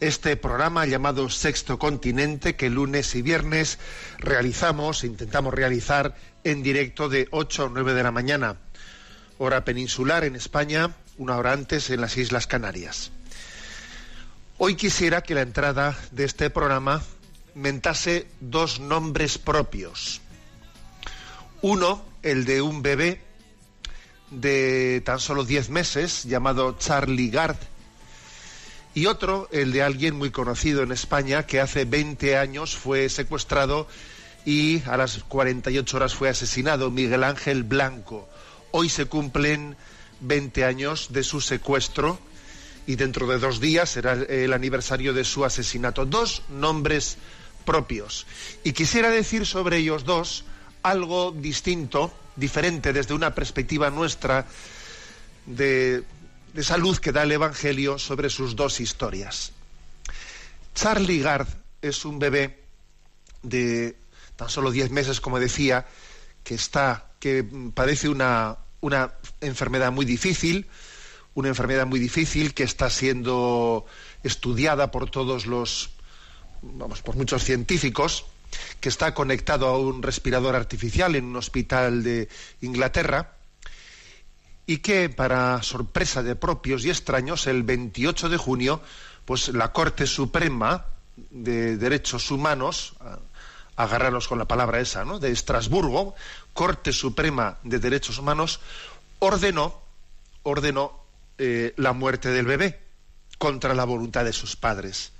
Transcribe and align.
este 0.00 0.36
programa 0.36 0.84
llamado 0.84 1.30
Sexto 1.30 1.78
Continente, 1.78 2.54
que 2.54 2.68
lunes 2.68 3.14
y 3.14 3.22
viernes 3.22 3.78
realizamos, 4.18 5.04
intentamos 5.04 5.54
realizar 5.54 6.16
en 6.44 6.62
directo 6.62 7.08
de 7.08 7.28
8 7.30 7.66
a 7.66 7.70
9 7.72 7.94
de 7.94 8.02
la 8.02 8.12
mañana, 8.12 8.56
hora 9.38 9.64
peninsular 9.64 10.24
en 10.24 10.36
España, 10.36 10.94
una 11.16 11.36
hora 11.38 11.52
antes 11.52 11.88
en 11.90 12.00
las 12.00 12.16
Islas 12.16 12.46
Canarias. 12.46 13.10
Hoy 14.58 14.74
quisiera 14.74 15.22
que 15.22 15.34
la 15.34 15.42
entrada 15.42 15.96
de 16.10 16.24
este 16.24 16.50
programa 16.50 17.02
mentase 17.54 18.26
dos 18.40 18.80
nombres 18.80 19.38
propios. 19.38 20.20
Uno, 21.62 22.04
el 22.22 22.44
de 22.44 22.60
un 22.60 22.82
bebé 22.82 23.22
de 24.30 25.02
tan 25.04 25.20
solo 25.20 25.44
10 25.44 25.70
meses 25.70 26.24
llamado 26.24 26.76
Charlie 26.78 27.30
Gard 27.30 27.56
y 28.96 29.04
otro, 29.04 29.46
el 29.52 29.72
de 29.72 29.82
alguien 29.82 30.16
muy 30.16 30.30
conocido 30.30 30.82
en 30.82 30.90
España 30.90 31.44
que 31.44 31.60
hace 31.60 31.84
20 31.84 32.38
años 32.38 32.74
fue 32.74 33.10
secuestrado 33.10 33.86
y 34.46 34.82
a 34.86 34.96
las 34.96 35.22
48 35.24 35.98
horas 35.98 36.14
fue 36.14 36.30
asesinado, 36.30 36.90
Miguel 36.90 37.22
Ángel 37.22 37.62
Blanco. 37.62 38.26
Hoy 38.70 38.88
se 38.88 39.04
cumplen 39.04 39.76
20 40.20 40.64
años 40.64 41.08
de 41.12 41.24
su 41.24 41.42
secuestro 41.42 42.18
y 42.86 42.96
dentro 42.96 43.26
de 43.26 43.38
dos 43.38 43.60
días 43.60 43.90
será 43.90 44.14
el 44.14 44.54
aniversario 44.54 45.12
de 45.12 45.24
su 45.24 45.44
asesinato. 45.44 46.06
Dos 46.06 46.44
nombres 46.48 47.18
propios. 47.66 48.26
Y 48.64 48.72
quisiera 48.72 49.10
decir 49.10 49.44
sobre 49.44 49.76
ellos 49.76 50.04
dos 50.04 50.46
algo 50.82 51.32
distinto, 51.32 52.14
diferente 52.34 52.94
desde 52.94 53.12
una 53.12 53.34
perspectiva 53.34 53.90
nuestra 53.90 54.46
de, 55.44 56.02
de 56.56 56.62
esa 56.62 56.78
luz 56.78 57.00
que 57.00 57.12
da 57.12 57.24
el 57.24 57.32
Evangelio 57.32 57.98
sobre 57.98 58.30
sus 58.30 58.56
dos 58.56 58.80
historias. 58.80 59.52
Charlie 60.74 61.20
Gard 61.20 61.46
es 61.82 62.06
un 62.06 62.18
bebé 62.18 62.64
de 63.42 63.94
tan 64.36 64.48
solo 64.48 64.70
10 64.70 64.90
meses, 64.90 65.20
como 65.20 65.38
decía, 65.38 65.84
que 66.42 66.54
está, 66.54 67.10
que 67.20 67.44
padece 67.74 68.08
una, 68.08 68.56
una 68.80 69.12
enfermedad 69.42 69.92
muy 69.92 70.06
difícil, 70.06 70.66
una 71.34 71.48
enfermedad 71.48 71.84
muy 71.84 72.00
difícil 72.00 72.54
que 72.54 72.62
está 72.62 72.88
siendo 72.88 73.84
estudiada 74.22 74.90
por 74.90 75.10
todos 75.10 75.44
los, 75.44 75.90
vamos, 76.62 77.02
por 77.02 77.16
muchos 77.16 77.44
científicos, 77.44 78.24
que 78.80 78.88
está 78.88 79.12
conectado 79.12 79.66
a 79.66 79.78
un 79.78 80.02
respirador 80.02 80.56
artificial 80.56 81.16
en 81.16 81.26
un 81.26 81.36
hospital 81.36 82.02
de 82.02 82.30
Inglaterra 82.62 83.35
y 84.66 84.78
que, 84.78 85.08
para 85.08 85.62
sorpresa 85.62 86.22
de 86.22 86.34
propios 86.34 86.84
y 86.84 86.90
extraños, 86.90 87.46
el 87.46 87.62
28 87.62 88.28
de 88.28 88.36
junio, 88.36 88.80
pues 89.24 89.48
la 89.48 89.72
Corte 89.72 90.06
Suprema 90.06 90.86
de 91.30 91.76
Derechos 91.76 92.30
Humanos, 92.30 92.94
agarrarnos 93.76 94.26
con 94.26 94.38
la 94.38 94.46
palabra 94.46 94.80
esa, 94.80 95.04
¿no? 95.04 95.18
de 95.18 95.30
Estrasburgo, 95.30 96.14
Corte 96.52 96.92
Suprema 96.92 97.58
de 97.62 97.78
Derechos 97.78 98.18
Humanos, 98.18 98.60
ordenó, 99.18 99.80
ordenó 100.42 101.04
eh, 101.38 101.74
la 101.76 101.92
muerte 101.92 102.30
del 102.30 102.46
bebé 102.46 102.80
contra 103.38 103.74
la 103.74 103.84
voluntad 103.84 104.24
de 104.24 104.32
sus 104.32 104.56
padres. 104.56 105.12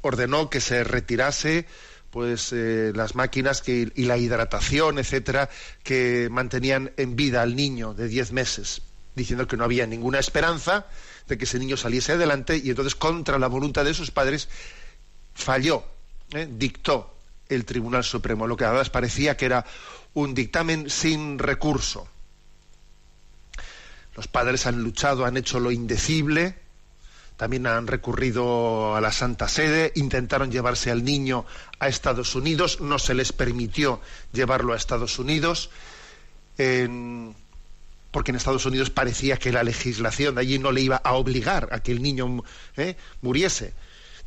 Ordenó 0.00 0.50
que 0.50 0.60
se 0.60 0.82
retirase 0.82 1.66
pues 2.12 2.52
eh, 2.52 2.92
las 2.94 3.14
máquinas 3.14 3.62
que, 3.62 3.90
y 3.94 4.04
la 4.04 4.18
hidratación, 4.18 4.98
etcétera, 4.98 5.48
que 5.82 6.28
mantenían 6.30 6.92
en 6.98 7.16
vida 7.16 7.40
al 7.40 7.56
niño 7.56 7.94
de 7.94 8.06
10 8.06 8.32
meses, 8.32 8.82
diciendo 9.16 9.48
que 9.48 9.56
no 9.56 9.64
había 9.64 9.86
ninguna 9.86 10.18
esperanza 10.18 10.86
de 11.26 11.38
que 11.38 11.44
ese 11.44 11.58
niño 11.58 11.78
saliese 11.78 12.12
adelante 12.12 12.60
y 12.62 12.68
entonces 12.68 12.94
contra 12.94 13.38
la 13.38 13.46
voluntad 13.46 13.86
de 13.86 13.94
sus 13.94 14.10
padres 14.10 14.50
falló, 15.34 15.84
¿eh? 16.34 16.46
dictó 16.50 17.16
el 17.48 17.64
Tribunal 17.64 18.04
Supremo, 18.04 18.46
lo 18.46 18.58
que 18.58 18.66
además 18.66 18.90
parecía 18.90 19.38
que 19.38 19.46
era 19.46 19.64
un 20.12 20.34
dictamen 20.34 20.90
sin 20.90 21.38
recurso. 21.38 22.06
Los 24.14 24.28
padres 24.28 24.66
han 24.66 24.82
luchado, 24.82 25.24
han 25.24 25.38
hecho 25.38 25.60
lo 25.60 25.70
indecible, 25.70 26.56
también 27.42 27.66
han 27.66 27.88
recurrido 27.88 28.94
a 28.94 29.00
la 29.00 29.10
Santa 29.10 29.48
Sede, 29.48 29.90
intentaron 29.96 30.52
llevarse 30.52 30.92
al 30.92 31.02
niño 31.02 31.44
a 31.80 31.88
Estados 31.88 32.36
Unidos, 32.36 32.80
no 32.80 33.00
se 33.00 33.14
les 33.14 33.32
permitió 33.32 34.00
llevarlo 34.32 34.72
a 34.72 34.76
Estados 34.76 35.18
Unidos, 35.18 35.68
porque 36.54 38.30
en 38.30 38.36
Estados 38.36 38.64
Unidos 38.64 38.90
parecía 38.90 39.38
que 39.38 39.50
la 39.50 39.64
legislación 39.64 40.36
de 40.36 40.40
allí 40.42 40.60
no 40.60 40.70
le 40.70 40.82
iba 40.82 40.94
a 40.94 41.14
obligar 41.14 41.68
a 41.72 41.80
que 41.80 41.90
el 41.90 42.00
niño 42.00 42.44
¿eh? 42.76 42.96
muriese. 43.22 43.74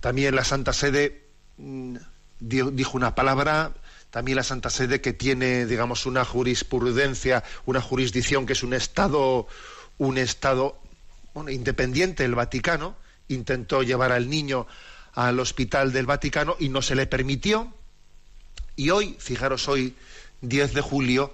También 0.01 0.35
la 0.35 0.43
Santa 0.43 0.73
Sede 0.73 1.23
mm, 1.55 1.95
dijo 2.41 2.97
una 2.97 3.15
palabra, 3.15 3.71
también 4.09 4.35
la 4.35 4.43
Santa 4.43 4.69
Sede 4.69 4.99
que 4.99 5.13
tiene, 5.13 5.65
digamos, 5.67 6.05
una 6.05 6.25
jurisprudencia, 6.25 7.45
una 7.65 7.79
jurisdicción 7.79 8.45
que 8.45 8.51
es 8.51 8.63
un 8.63 8.73
Estado, 8.73 9.47
un 9.99 10.17
Estado 10.17 10.77
bueno, 11.33 11.49
independiente, 11.49 12.25
el 12.25 12.35
Vaticano, 12.35 13.04
intentó 13.27 13.83
llevar 13.83 14.11
al 14.11 14.29
niño 14.29 14.67
al 15.13 15.39
hospital 15.39 15.91
del 15.93 16.05
Vaticano 16.05 16.55
y 16.59 16.69
no 16.69 16.81
se 16.81 16.95
le 16.95 17.07
permitió. 17.07 17.73
Y 18.75 18.89
hoy, 18.89 19.15
fijaros, 19.19 19.67
hoy, 19.67 19.95
10 20.41 20.73
de 20.73 20.81
julio, 20.81 21.33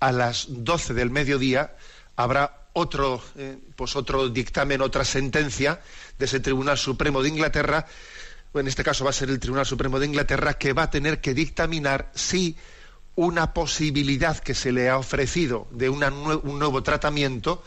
a 0.00 0.12
las 0.12 0.46
12 0.48 0.94
del 0.94 1.10
mediodía, 1.10 1.76
habrá 2.14 2.68
otro, 2.72 3.22
eh, 3.36 3.58
pues 3.74 3.96
otro 3.96 4.28
dictamen, 4.28 4.80
otra 4.80 5.04
sentencia 5.04 5.80
de 6.18 6.26
ese 6.26 6.40
Tribunal 6.40 6.78
Supremo 6.78 7.22
de 7.22 7.30
Inglaterra, 7.30 7.86
en 8.54 8.68
este 8.68 8.84
caso 8.84 9.04
va 9.04 9.10
a 9.10 9.14
ser 9.14 9.30
el 9.30 9.40
Tribunal 9.40 9.66
Supremo 9.66 9.98
de 9.98 10.06
Inglaterra, 10.06 10.54
que 10.54 10.72
va 10.72 10.84
a 10.84 10.90
tener 10.90 11.20
que 11.20 11.34
dictaminar 11.34 12.10
si 12.14 12.56
una 13.14 13.54
posibilidad 13.54 14.38
que 14.38 14.54
se 14.54 14.72
le 14.72 14.88
ha 14.88 14.98
ofrecido 14.98 15.66
de 15.70 15.88
una 15.88 16.08
un 16.08 16.58
nuevo 16.58 16.82
tratamiento, 16.82 17.62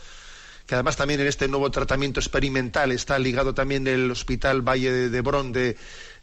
que 0.70 0.76
además 0.76 0.94
también 0.96 1.18
en 1.18 1.26
este 1.26 1.48
nuevo 1.48 1.68
tratamiento 1.72 2.20
experimental 2.20 2.92
está 2.92 3.18
ligado 3.18 3.52
también 3.54 3.88
el 3.88 4.08
Hospital 4.08 4.62
Valle 4.62 5.08
de, 5.10 5.20
Brón 5.20 5.50
de, 5.50 5.76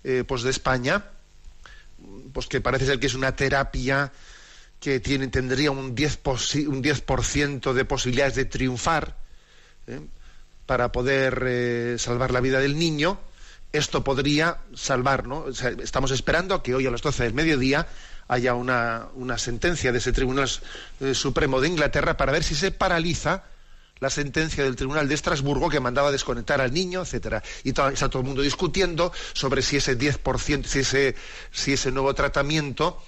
eh, 0.06 0.24
pues 0.26 0.42
de 0.44 0.52
España, 0.52 1.04
pues 2.32 2.48
que 2.48 2.62
parece 2.62 2.86
ser 2.86 2.98
que 2.98 3.08
es 3.08 3.14
una 3.14 3.36
terapia 3.36 4.10
que 4.80 5.02
tiene, 5.02 5.28
tendría 5.28 5.72
un 5.72 5.94
10%, 5.94 6.20
posi- 6.24 6.66
un 6.66 6.82
10 6.82 7.04
de 7.76 7.84
posibilidades 7.84 8.36
de 8.36 8.46
triunfar 8.46 9.18
¿eh? 9.86 10.00
para 10.66 10.94
poder 10.94 11.44
eh, 11.46 11.96
salvar 12.00 12.32
la 12.32 12.40
vida 12.40 12.62
del 12.62 12.80
niño. 12.80 13.20
Esto 13.74 14.02
podría 14.02 14.60
salvar, 14.74 15.28
¿no? 15.28 15.48
Estamos 15.50 16.12
esperando 16.12 16.56
a 16.56 16.64
que 16.64 16.74
hoy 16.74 16.88
a 16.88 16.92
las 16.92 17.02
12 17.02 17.22
del 17.24 17.34
mediodía 17.34 17.86
haya 18.30 18.54
una, 18.54 19.08
una 19.16 19.38
sentencia 19.38 19.92
de 19.92 19.98
ese 19.98 20.14
Tribunal 20.14 20.50
Supremo 21.12 21.60
de 21.60 21.68
Inglaterra 21.68 22.16
para 22.16 22.32
ver 22.32 22.46
si 22.46 22.56
se 22.56 22.72
paraliza 22.72 23.44
la 24.00 24.10
sentencia 24.10 24.64
del 24.64 24.76
Tribunal 24.76 25.08
de 25.08 25.16
Estrasburgo 25.16 25.70
que 25.70 25.80
mandaba 25.80 26.12
desconectar 26.12 26.62
al 26.62 26.74
niño, 26.74 27.02
etcétera. 27.02 27.44
Y 27.64 27.70
está 27.70 28.10
todo 28.10 28.22
el 28.22 28.28
mundo 28.28 28.42
discutiendo 28.42 29.12
sobre 29.34 29.62
si 29.62 29.78
ese 29.78 29.98
10%, 29.98 30.66
si 30.66 30.80
ese, 30.80 31.16
si 31.52 31.74
ese 31.74 31.92
nuevo 31.92 32.14
tratamiento, 32.14 33.02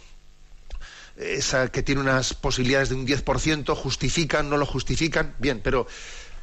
esa 1.18 1.70
que 1.70 1.84
tiene 1.84 2.02
unas 2.02 2.34
posibilidades 2.34 2.90
de 2.90 2.96
un 2.96 3.06
10%, 3.08 3.76
justifican, 3.76 4.50
no 4.50 4.58
lo 4.58 4.66
justifican. 4.66 5.36
Bien, 5.40 5.62
pero, 5.64 5.88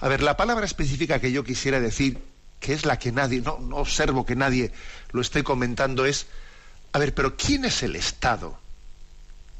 a 0.01 0.09
ver, 0.09 0.23
la 0.23 0.37
palabra 0.37 0.67
específica 0.67 1.21
que 1.21 1.33
yo 1.33 1.45
quisiera 1.45 1.81
decir, 1.81 2.19
que 2.61 2.73
es 2.73 2.85
la 2.85 2.99
que 2.99 3.13
nadie, 3.13 3.41
no, 3.41 3.59
no 3.59 3.77
observo 3.77 4.25
que 4.25 4.37
nadie 4.37 4.73
lo 5.13 5.21
esté 5.21 5.45
comentando, 5.45 6.07
es 6.07 6.27
A 6.93 6.99
ver, 6.99 7.13
pero 7.13 7.37
¿quién 7.37 7.67
es 7.67 7.83
el 7.83 7.95
Estado? 7.95 8.59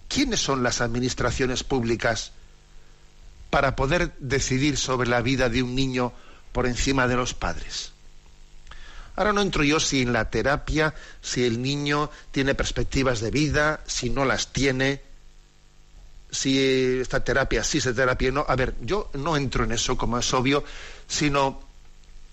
¿Quiénes 0.09 0.41
son 0.41 0.63
las 0.63 0.81
administraciones 0.81 1.65
públicas 1.65 2.33
para 3.51 3.77
poder 3.77 4.13
decidir 4.19 4.77
sobre 4.77 5.09
la 5.09 5.21
vida 5.23 5.49
de 5.49 5.63
un 5.63 5.75
niño 5.75 6.13
por 6.53 6.67
encima 6.67 7.07
de 7.09 7.17
los 7.17 7.35
padres? 7.35 7.93
Ahora 9.17 9.33
no 9.33 9.41
entro 9.41 9.65
yo 9.65 9.81
si 9.81 10.03
en 10.03 10.13
la 10.13 10.31
terapia, 10.31 10.95
si 11.23 11.45
el 11.45 11.63
niño 11.63 12.11
tiene 12.33 12.55
perspectivas 12.55 13.21
de 13.21 13.31
vida, 13.31 13.81
si 13.87 14.11
no 14.11 14.27
las 14.27 14.53
tiene, 14.53 15.01
si 16.31 17.01
esta 17.01 17.25
terapia 17.25 17.65
sí 17.65 17.81
se 17.81 17.95
terapia 17.95 18.31
no. 18.31 18.45
A 18.47 18.55
ver, 18.57 18.75
yo 18.83 19.11
no 19.15 19.37
entro 19.37 19.65
en 19.65 19.73
eso, 19.73 19.97
como 19.97 20.19
es 20.19 20.35
obvio, 20.35 20.65
sino 21.09 21.61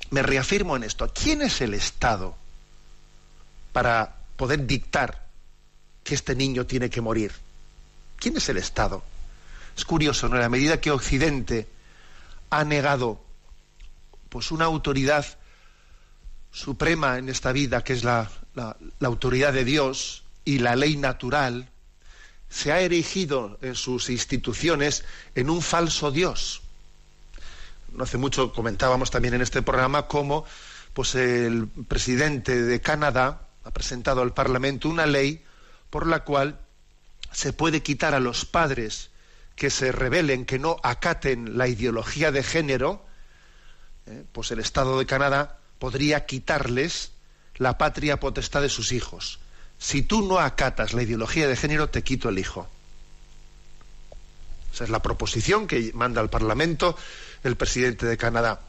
me 0.09 0.21
reafirmo 0.23 0.75
en 0.75 0.83
esto. 0.83 1.11
¿Quién 1.13 1.41
es 1.41 1.61
el 1.61 1.73
Estado 1.73 2.35
para 3.71 4.17
poder 4.35 4.67
dictar 4.67 5.25
que 6.03 6.15
este 6.15 6.35
niño 6.35 6.65
tiene 6.65 6.89
que 6.89 6.99
morir? 6.99 7.31
¿Quién 8.17 8.35
es 8.35 8.49
el 8.49 8.57
Estado? 8.57 9.03
Es 9.75 9.85
curioso, 9.85 10.29
¿no? 10.29 10.35
En 10.35 10.41
la 10.41 10.49
medida 10.49 10.79
que 10.79 10.91
Occidente 10.91 11.67
ha 12.49 12.63
negado 12.63 13.23
pues 14.29 14.51
una 14.51 14.65
autoridad 14.65 15.25
suprema 16.51 17.17
en 17.17 17.29
esta 17.29 17.51
vida, 17.51 17.83
que 17.83 17.93
es 17.93 18.03
la, 18.03 18.29
la, 18.55 18.77
autoridad 19.01 19.53
de 19.53 19.65
Dios 19.65 20.23
y 20.45 20.59
la 20.59 20.75
ley 20.75 20.97
natural, 20.97 21.69
se 22.49 22.71
ha 22.71 22.81
erigido 22.81 23.57
en 23.61 23.75
sus 23.75 24.09
instituciones 24.09 25.03
en 25.33 25.49
un 25.49 25.61
falso 25.61 26.11
Dios. 26.11 26.61
No 27.91 28.03
hace 28.03 28.17
mucho 28.17 28.53
comentábamos 28.53 29.09
también 29.09 29.33
en 29.33 29.41
este 29.41 29.61
programa 29.61 30.07
cómo 30.07 30.45
pues 30.93 31.15
el 31.15 31.67
presidente 31.87 32.61
de 32.61 32.81
Canadá 32.81 33.47
ha 33.63 33.71
presentado 33.71 34.21
al 34.21 34.33
Parlamento 34.33 34.89
una 34.89 35.07
ley 35.07 35.43
por 35.89 36.05
la 36.05 36.23
cual 36.23 36.59
se 37.31 37.53
puede 37.53 37.81
quitar 37.81 38.13
a 38.13 38.19
los 38.19 38.45
padres 38.45 39.09
que 39.55 39.69
se 39.69 39.91
rebelen, 39.91 40.45
que 40.45 40.59
no 40.59 40.77
acaten 40.83 41.57
la 41.57 41.67
ideología 41.67 42.31
de 42.31 42.43
género, 42.43 43.05
eh, 44.07 44.23
pues 44.31 44.51
el 44.51 44.59
Estado 44.59 44.97
de 44.99 45.05
Canadá 45.05 45.57
podría 45.79 46.25
quitarles 46.25 47.11
la 47.55 47.77
patria 47.77 48.19
potestad 48.19 48.61
de 48.61 48.69
sus 48.69 48.91
hijos. 48.91 49.39
Si 49.77 50.01
tú 50.01 50.25
no 50.27 50.39
acatas 50.39 50.93
la 50.93 51.03
ideología 51.03 51.47
de 51.47 51.55
género, 51.55 51.89
te 51.89 52.03
quito 52.03 52.29
el 52.29 52.39
hijo. 52.39 52.67
Esa 54.73 54.85
es 54.85 54.89
la 54.89 55.01
proposición 55.01 55.67
que 55.67 55.91
manda 55.93 56.19
al 56.21 56.29
Parlamento 56.29 56.97
el 57.43 57.55
presidente 57.55 58.05
de 58.05 58.17
Canadá. 58.17 58.61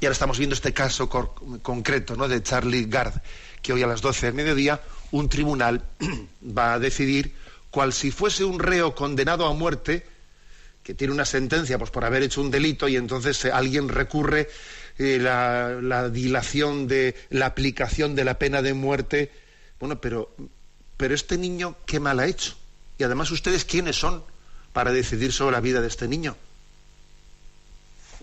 Y 0.00 0.06
ahora 0.06 0.12
estamos 0.12 0.38
viendo 0.38 0.54
este 0.54 0.72
caso 0.72 1.08
concreto 1.08 2.16
¿no? 2.16 2.28
de 2.28 2.42
Charlie 2.42 2.86
Gard, 2.86 3.14
que 3.62 3.72
hoy 3.72 3.82
a 3.82 3.86
las 3.86 4.00
12 4.00 4.26
del 4.26 4.34
mediodía 4.34 4.80
un 5.10 5.28
tribunal 5.28 5.82
va 6.56 6.74
a 6.74 6.78
decidir 6.78 7.34
cual 7.70 7.92
si 7.92 8.10
fuese 8.10 8.44
un 8.44 8.58
reo 8.58 8.94
condenado 8.94 9.46
a 9.46 9.52
muerte, 9.52 10.06
que 10.86 10.94
tiene 10.94 11.12
una 11.12 11.24
sentencia 11.24 11.78
pues, 11.78 11.90
por 11.90 12.04
haber 12.04 12.22
hecho 12.22 12.40
un 12.40 12.48
delito 12.48 12.86
y 12.86 12.94
entonces 12.94 13.44
eh, 13.44 13.50
alguien 13.52 13.88
recurre 13.88 14.48
eh, 14.98 15.18
la, 15.20 16.08
dilación 16.10 16.86
de 16.86 17.16
la 17.30 17.46
aplicación 17.46 18.14
de 18.14 18.24
la 18.24 18.38
pena 18.38 18.62
de 18.62 18.72
muerte. 18.72 19.32
Bueno, 19.80 20.00
pero, 20.00 20.32
pero 20.96 21.12
este 21.12 21.38
niño, 21.38 21.76
¿qué 21.86 21.98
mal 21.98 22.20
ha 22.20 22.26
hecho? 22.26 22.54
Y 22.98 23.02
además, 23.02 23.32
¿ustedes 23.32 23.64
quiénes 23.64 23.96
son 23.96 24.22
para 24.72 24.92
decidir 24.92 25.32
sobre 25.32 25.56
la 25.56 25.60
vida 25.60 25.80
de 25.80 25.88
este 25.88 26.06
niño? 26.06 26.36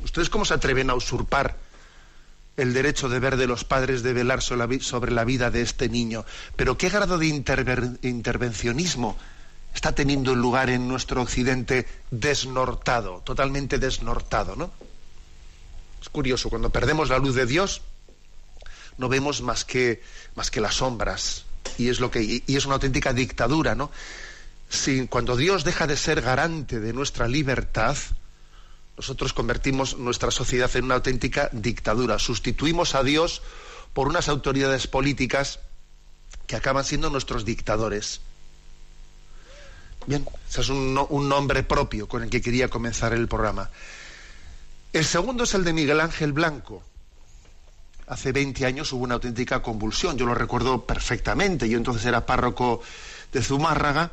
¿Ustedes 0.02 0.30
cómo 0.30 0.46
se 0.46 0.54
atreven 0.54 0.90
a 0.90 0.96
usurpar 0.96 1.58
el 2.56 2.74
derecho 2.74 3.10
de 3.10 3.20
ver 3.20 3.36
de 3.36 3.48
los 3.48 3.66
padres 3.66 4.04
de 4.04 4.14
velar 4.14 4.42
sobre 4.42 5.12
la 5.12 5.26
vida 5.26 5.52
de 5.52 5.62
este 5.62 5.90
niño? 5.90 6.24
Pero 6.56 6.78
¿qué 6.78 6.88
grado 6.88 7.18
de 7.18 7.28
intervencionismo 7.28 9.18
está 9.74 9.94
teniendo 9.94 10.36
lugar 10.36 10.70
en 10.70 10.88
nuestro 10.88 11.22
occidente 11.22 11.88
desnortado, 12.12 13.22
totalmente 13.24 13.80
desnortado, 13.80 14.56
¿no? 14.56 14.72
Es 16.02 16.10
curioso, 16.10 16.50
cuando 16.50 16.70
perdemos 16.70 17.10
la 17.10 17.18
luz 17.18 17.36
de 17.36 17.46
Dios, 17.46 17.82
no 18.98 19.10
vemos 19.10 19.42
más 19.42 19.66
que, 19.66 20.02
más 20.36 20.52
que 20.52 20.62
las 20.62 20.76
sombras. 20.76 21.46
Y 21.78 21.90
es, 21.90 22.00
lo 22.00 22.12
que, 22.12 22.44
y 22.46 22.56
es 22.56 22.66
una 22.66 22.76
auténtica 22.76 23.14
dictadura, 23.14 23.74
¿no? 23.74 23.90
Cuando 25.10 25.38
Dios 25.38 25.64
deja 25.64 25.88
de 25.88 25.96
ser 25.96 26.22
garante 26.22 26.80
de 26.80 26.94
nuestra 26.94 27.28
libertad, 27.28 27.96
nosotros 28.98 29.32
convertimos 29.34 29.98
nuestra 29.98 30.32
sociedad 30.32 30.76
en 30.76 30.86
una 30.86 30.96
auténtica 30.96 31.50
dictadura. 31.52 32.20
Sustituimos 32.20 32.96
a 32.96 33.04
Dios 33.04 33.42
por 33.94 34.08
unas 34.08 34.30
autoridades 34.30 34.88
políticas 34.88 35.60
que 36.48 36.56
acaban 36.56 36.84
siendo 36.84 37.10
nuestros 37.10 37.46
dictadores. 37.46 38.22
Bien, 40.06 40.26
ese 40.50 40.62
es 40.62 40.70
un, 40.70 41.00
un 41.10 41.30
nombre 41.30 41.64
propio 41.64 42.08
con 42.08 42.24
el 42.24 42.30
que 42.30 42.42
quería 42.42 42.68
comenzar 42.68 43.14
el 43.14 43.28
programa. 43.28 43.70
El 44.92 45.06
segundo 45.06 45.46
es 45.46 45.54
el 45.54 45.64
de 45.64 45.74
Miguel 45.74 46.00
Ángel 46.00 46.34
Blanco. 46.34 46.84
Hace 48.08 48.32
20 48.32 48.66
años 48.66 48.92
hubo 48.92 49.04
una 49.04 49.16
auténtica 49.16 49.62
convulsión, 49.62 50.18
yo 50.18 50.26
lo 50.26 50.36
recuerdo 50.36 50.86
perfectamente. 50.86 51.70
Yo 51.70 51.78
entonces 51.78 52.06
era 52.06 52.26
párroco 52.26 52.82
de 53.32 53.42
Zumárraga 53.42 54.12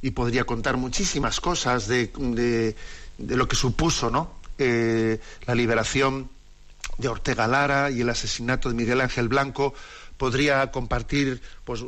y 0.00 0.10
podría 0.10 0.44
contar 0.44 0.76
muchísimas 0.76 1.40
cosas 1.40 1.86
de, 1.86 2.74
lo 3.18 3.46
que 3.48 3.56
supuso 3.56 4.10
¿no? 4.10 4.32
Eh, 4.58 5.20
la 5.46 5.54
liberación 5.54 6.28
de 6.98 7.08
Ortega 7.08 7.46
Lara 7.46 7.90
y 7.90 8.00
el 8.00 8.10
asesinato 8.10 8.68
de 8.68 8.74
Miguel 8.74 9.00
Ángel 9.00 9.28
Blanco. 9.28 9.74
Podría 10.16 10.70
compartir 10.70 11.40
pues, 11.64 11.84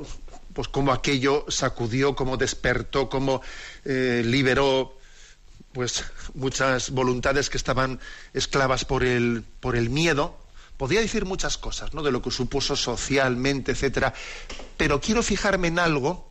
pues 0.55 0.69
cómo 0.69 0.93
aquello 0.93 1.45
sacudió, 1.49 2.15
cómo 2.15 2.37
despertó, 2.37 3.09
cómo 3.09 3.43
eh, 3.85 4.23
liberó 4.25 4.97
pues 5.73 6.05
muchas 6.35 6.91
voluntades 6.91 7.51
que 7.51 7.57
estaban 7.57 8.01
esclavas 8.33 8.85
por 8.85 9.05
el, 9.05 9.45
por 9.61 9.77
el 9.77 9.91
miedo. 9.91 10.39
Podría 10.77 11.01
decir 11.01 11.25
muchas 11.25 11.59
cosas, 11.59 11.93
¿no? 11.93 12.03
De 12.03 12.13
lo 12.13 12.23
que 12.23 12.31
supuso 12.31 12.77
socialmente, 12.77 13.73
etcétera. 13.73 14.15
Pero 14.77 15.01
quiero 15.01 15.23
fijarme 15.23 15.69
en 15.69 15.81
algo 15.81 16.31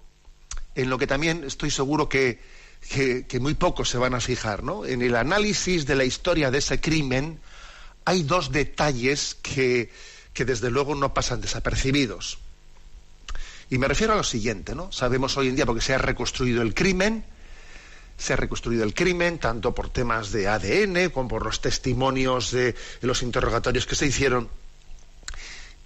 en 0.75 0.89
lo 0.89 0.97
que 0.97 1.07
también 1.07 1.43
estoy 1.43 1.69
seguro 1.69 2.09
que, 2.09 2.41
que, 2.89 3.39
muy 3.39 3.53
pocos 3.53 3.89
se 3.89 3.97
van 3.97 4.13
a 4.15 4.21
fijar, 4.21 4.63
¿no? 4.63 4.85
En 4.85 5.01
el 5.01 5.15
análisis 5.15 5.85
de 5.85 5.95
la 5.95 6.05
historia 6.05 6.49
de 6.49 6.57
ese 6.59 6.79
crimen 6.79 7.39
hay 8.05 8.23
dos 8.23 8.51
detalles 8.51 9.35
que, 9.41 9.91
que 10.33 10.45
desde 10.45 10.71
luego 10.71 10.95
no 10.95 11.13
pasan 11.13 11.41
desapercibidos. 11.41 12.39
Y 13.73 13.79
me 13.79 13.87
refiero 13.87 14.13
a 14.13 14.17
lo 14.17 14.23
siguiente, 14.23 14.75
¿no? 14.75 14.91
Sabemos 14.91 15.35
hoy 15.35 15.47
en 15.47 15.55
día, 15.55 15.65
porque 15.65 15.81
se 15.81 15.95
ha 15.95 15.97
reconstruido 15.97 16.61
el 16.61 16.75
crimen, 16.75 17.25
se 18.19 18.33
ha 18.33 18.35
reconstruido 18.35 18.83
el 18.83 18.93
crimen, 18.93 19.39
tanto 19.39 19.73
por 19.73 19.89
temas 19.89 20.31
de 20.31 20.47
ADN 20.47 21.09
como 21.09 21.27
por 21.27 21.43
los 21.43 21.59
testimonios 21.59 22.51
de, 22.51 22.75
los 23.01 23.23
interrogatorios 23.23 23.87
que 23.87 23.95
se 23.95 24.05
hicieron. 24.05 24.47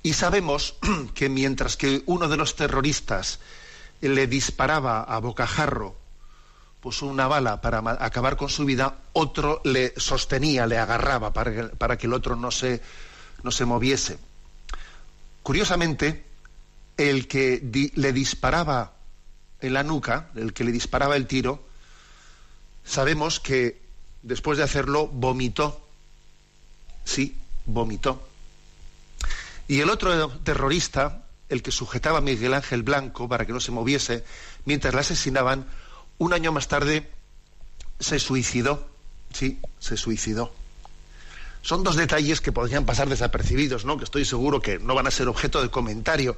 Y 0.04 0.12
sabemos 0.12 0.76
que 1.16 1.30
mientras 1.30 1.78
que 1.78 2.04
uno 2.08 2.28
de 2.28 2.36
los 2.36 2.58
terroristas 2.58 3.40
le 4.02 4.28
disparaba 4.28 5.04
a 5.04 5.20
bocajarro 5.20 5.96
pues 6.82 7.02
una 7.02 7.28
bala 7.28 7.62
para 7.62 7.80
acabar 8.04 8.36
con 8.36 8.50
su 8.50 8.66
vida, 8.66 8.98
otro 9.14 9.62
le 9.64 9.94
sostenía, 9.96 10.68
le 10.68 10.78
agarraba 10.78 11.32
para 11.32 11.56
que, 11.56 11.64
para 11.64 11.98
que 11.98 12.08
el 12.08 12.14
otro 12.14 12.36
no 12.36 12.52
se, 12.52 12.82
no 13.44 13.52
se 13.52 13.64
moviese. 13.64 14.20
Curiosamente, 15.42 16.27
el 16.98 17.28
que 17.28 17.92
le 17.96 18.14
disparaba 18.14 18.94
en 19.62 19.74
la 19.74 19.84
nuca, 19.84 20.30
el 20.36 20.54
que 20.54 20.64
le 20.64 20.72
disparaba 20.72 21.16
el 21.16 21.28
tiro, 21.28 21.64
sabemos 22.84 23.40
que 23.40 23.82
después 24.24 24.58
de 24.58 24.64
hacerlo 24.64 25.08
vomitó. 25.08 25.88
Sí, 27.06 27.36
vomitó. 27.66 28.28
Y 29.68 29.82
el 29.82 29.90
otro 29.90 30.30
terrorista, 30.40 31.24
el 31.50 31.62
que 31.62 31.72
sujetaba 31.72 32.20
a 32.20 32.22
Miguel 32.22 32.54
Ángel 32.54 32.84
Blanco 32.84 33.28
para 33.28 33.46
que 33.46 33.54
no 33.54 33.60
se 33.60 33.72
moviese 33.72 34.24
mientras 34.66 34.94
la 34.94 35.02
asesinaban, 35.02 35.68
un 36.18 36.34
año 36.34 36.52
más 36.52 36.68
tarde 36.68 37.10
se 38.00 38.20
suicidó. 38.20 38.88
Sí, 39.34 39.60
se 39.80 39.98
suicidó. 39.98 40.54
Son 41.62 41.84
dos 41.84 41.96
detalles 41.96 42.40
que 42.42 42.52
podrían 42.52 42.86
pasar 42.86 43.10
desapercibidos, 43.10 43.84
¿no? 43.84 43.98
Que 43.98 44.06
estoy 44.06 44.26
seguro 44.26 44.62
que 44.62 44.80
no 44.80 44.96
van 44.96 45.08
a 45.08 45.12
ser 45.12 45.28
objeto 45.28 45.62
de 45.62 45.70
comentario, 45.70 46.38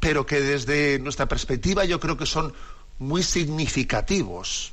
pero 0.00 0.26
que 0.26 0.40
desde 0.40 0.98
nuestra 0.98 1.26
perspectiva 1.26 1.84
yo 1.84 2.00
creo 2.00 2.16
que 2.16 2.26
son 2.26 2.52
muy 2.98 3.22
significativos. 3.22 4.72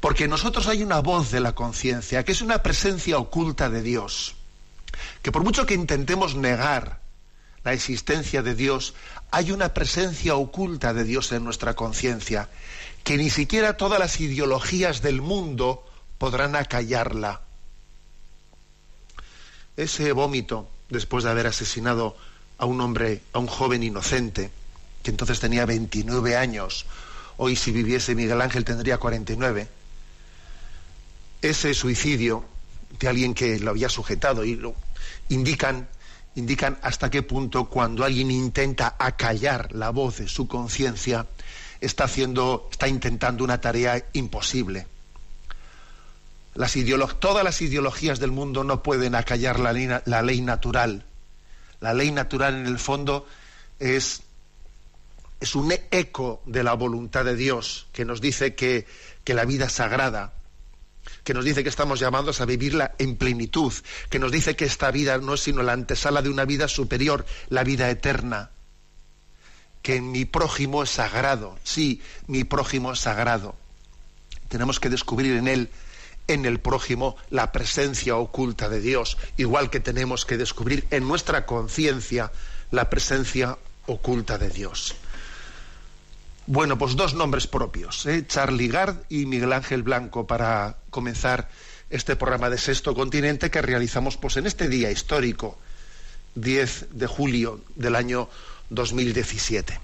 Porque 0.00 0.24
en 0.24 0.30
nosotros 0.30 0.68
hay 0.68 0.82
una 0.82 1.00
voz 1.00 1.30
de 1.30 1.40
la 1.40 1.54
conciencia, 1.54 2.24
que 2.24 2.32
es 2.32 2.42
una 2.42 2.62
presencia 2.62 3.18
oculta 3.18 3.70
de 3.70 3.82
Dios, 3.82 4.34
que 5.22 5.32
por 5.32 5.42
mucho 5.42 5.66
que 5.66 5.74
intentemos 5.74 6.34
negar 6.34 7.00
la 7.64 7.72
existencia 7.72 8.42
de 8.42 8.54
Dios, 8.54 8.94
hay 9.30 9.50
una 9.50 9.72
presencia 9.72 10.36
oculta 10.36 10.92
de 10.92 11.04
Dios 11.04 11.32
en 11.32 11.44
nuestra 11.44 11.74
conciencia, 11.74 12.50
que 13.02 13.16
ni 13.16 13.30
siquiera 13.30 13.78
todas 13.78 13.98
las 13.98 14.20
ideologías 14.20 15.00
del 15.00 15.22
mundo 15.22 15.86
podrán 16.18 16.54
acallarla. 16.56 17.43
Ese 19.76 20.12
vómito, 20.12 20.68
después 20.88 21.24
de 21.24 21.30
haber 21.30 21.46
asesinado 21.46 22.16
a 22.58 22.66
un 22.66 22.80
hombre, 22.80 23.22
a 23.32 23.38
un 23.38 23.48
joven 23.48 23.82
inocente, 23.82 24.50
que 25.02 25.10
entonces 25.10 25.40
tenía 25.40 25.66
29 25.66 26.36
años. 26.36 26.86
Hoy 27.36 27.56
si 27.56 27.72
viviese 27.72 28.14
Miguel 28.14 28.40
Ángel 28.40 28.64
tendría 28.64 28.98
49. 28.98 29.68
Ese 31.42 31.74
suicidio 31.74 32.44
de 32.98 33.08
alguien 33.08 33.34
que 33.34 33.58
lo 33.58 33.70
había 33.70 33.88
sujetado 33.88 34.44
y 34.44 34.54
lo 34.54 34.74
indican 35.28 35.88
indican 36.36 36.78
hasta 36.82 37.10
qué 37.10 37.22
punto 37.22 37.66
cuando 37.66 38.04
alguien 38.04 38.30
intenta 38.30 38.96
acallar 38.98 39.72
la 39.72 39.90
voz 39.90 40.18
de 40.18 40.28
su 40.28 40.48
conciencia 40.48 41.26
está 41.80 42.04
haciendo 42.04 42.68
está 42.72 42.88
intentando 42.88 43.44
una 43.44 43.60
tarea 43.60 44.04
imposible. 44.14 44.86
Todas 46.54 47.44
las 47.44 47.60
ideologías 47.60 48.20
del 48.20 48.30
mundo 48.30 48.64
no 48.64 48.82
pueden 48.82 49.14
acallar 49.14 49.58
la 49.58 49.72
ley, 49.72 50.40
natural. 50.40 51.04
La 51.80 51.94
ley 51.94 52.12
natural 52.12 52.54
en 52.54 52.66
el 52.66 52.78
fondo 52.78 53.26
es 53.78 54.22
es 55.40 55.54
un 55.54 55.74
eco 55.90 56.40
de 56.46 56.62
la 56.62 56.72
voluntad 56.72 57.22
de 57.24 57.36
Dios 57.36 57.86
que 57.92 58.06
nos 58.06 58.22
dice 58.22 58.54
que, 58.54 58.86
que 59.24 59.34
la 59.34 59.44
vida 59.44 59.66
es 59.66 59.72
sagrada, 59.72 60.32
que 61.22 61.34
nos 61.34 61.44
dice 61.44 61.62
que 61.62 61.68
estamos 61.68 62.00
llamados 62.00 62.40
a 62.40 62.46
vivirla 62.46 62.94
en 62.98 63.16
plenitud, 63.16 63.72
que 64.08 64.18
nos 64.18 64.32
dice 64.32 64.56
que 64.56 64.64
esta 64.64 64.90
vida 64.90 65.18
no 65.18 65.34
es 65.34 65.40
sino 65.42 65.62
la 65.62 65.74
antesala 65.74 66.22
de 66.22 66.30
una 66.30 66.46
vida 66.46 66.66
superior, 66.66 67.26
la 67.50 67.62
vida 67.62 67.90
eterna, 67.90 68.52
que 69.82 70.00
mi 70.00 70.24
prójimo 70.24 70.82
es 70.82 70.90
sagrado, 70.90 71.58
sí, 71.62 72.00
mi 72.26 72.44
prójimo 72.44 72.92
es 72.92 73.00
sagrado. 73.00 73.54
Tenemos 74.48 74.80
que 74.80 74.88
descubrir 74.88 75.36
en 75.36 75.48
él, 75.48 75.68
en 76.28 76.44
el 76.46 76.60
prójimo, 76.60 77.16
la 77.30 77.52
presencia 77.52 78.16
oculta 78.16 78.68
de 78.68 78.80
Dios, 78.80 79.18
igual 79.36 79.70
que 79.70 79.80
tenemos 79.80 80.24
que 80.24 80.36
descubrir 80.36 80.86
en 80.90 81.06
nuestra 81.06 81.46
conciencia 81.46 82.32
la 82.70 82.88
presencia 82.90 83.58
oculta 83.86 84.38
de 84.38 84.50
Dios. 84.50 84.94
Bueno, 86.46 86.76
pues 86.76 86.96
dos 86.96 87.14
nombres 87.14 87.46
propios, 87.46 88.04
¿eh? 88.06 88.26
Charlie 88.26 88.68
Gard 88.68 88.96
y 89.08 89.24
Miguel 89.26 89.52
Ángel 89.52 89.82
Blanco, 89.82 90.26
para 90.26 90.76
comenzar 90.90 91.48
este 91.88 92.16
programa 92.16 92.50
de 92.50 92.58
Sexto 92.58 92.94
Continente 92.94 93.50
que 93.50 93.62
realizamos 93.62 94.16
pues, 94.16 94.36
en 94.36 94.46
este 94.46 94.68
día 94.68 94.90
histórico, 94.90 95.58
10 96.34 96.88
de 96.90 97.06
julio 97.06 97.60
del 97.76 97.96
año 97.96 98.28
2017. 98.70 99.83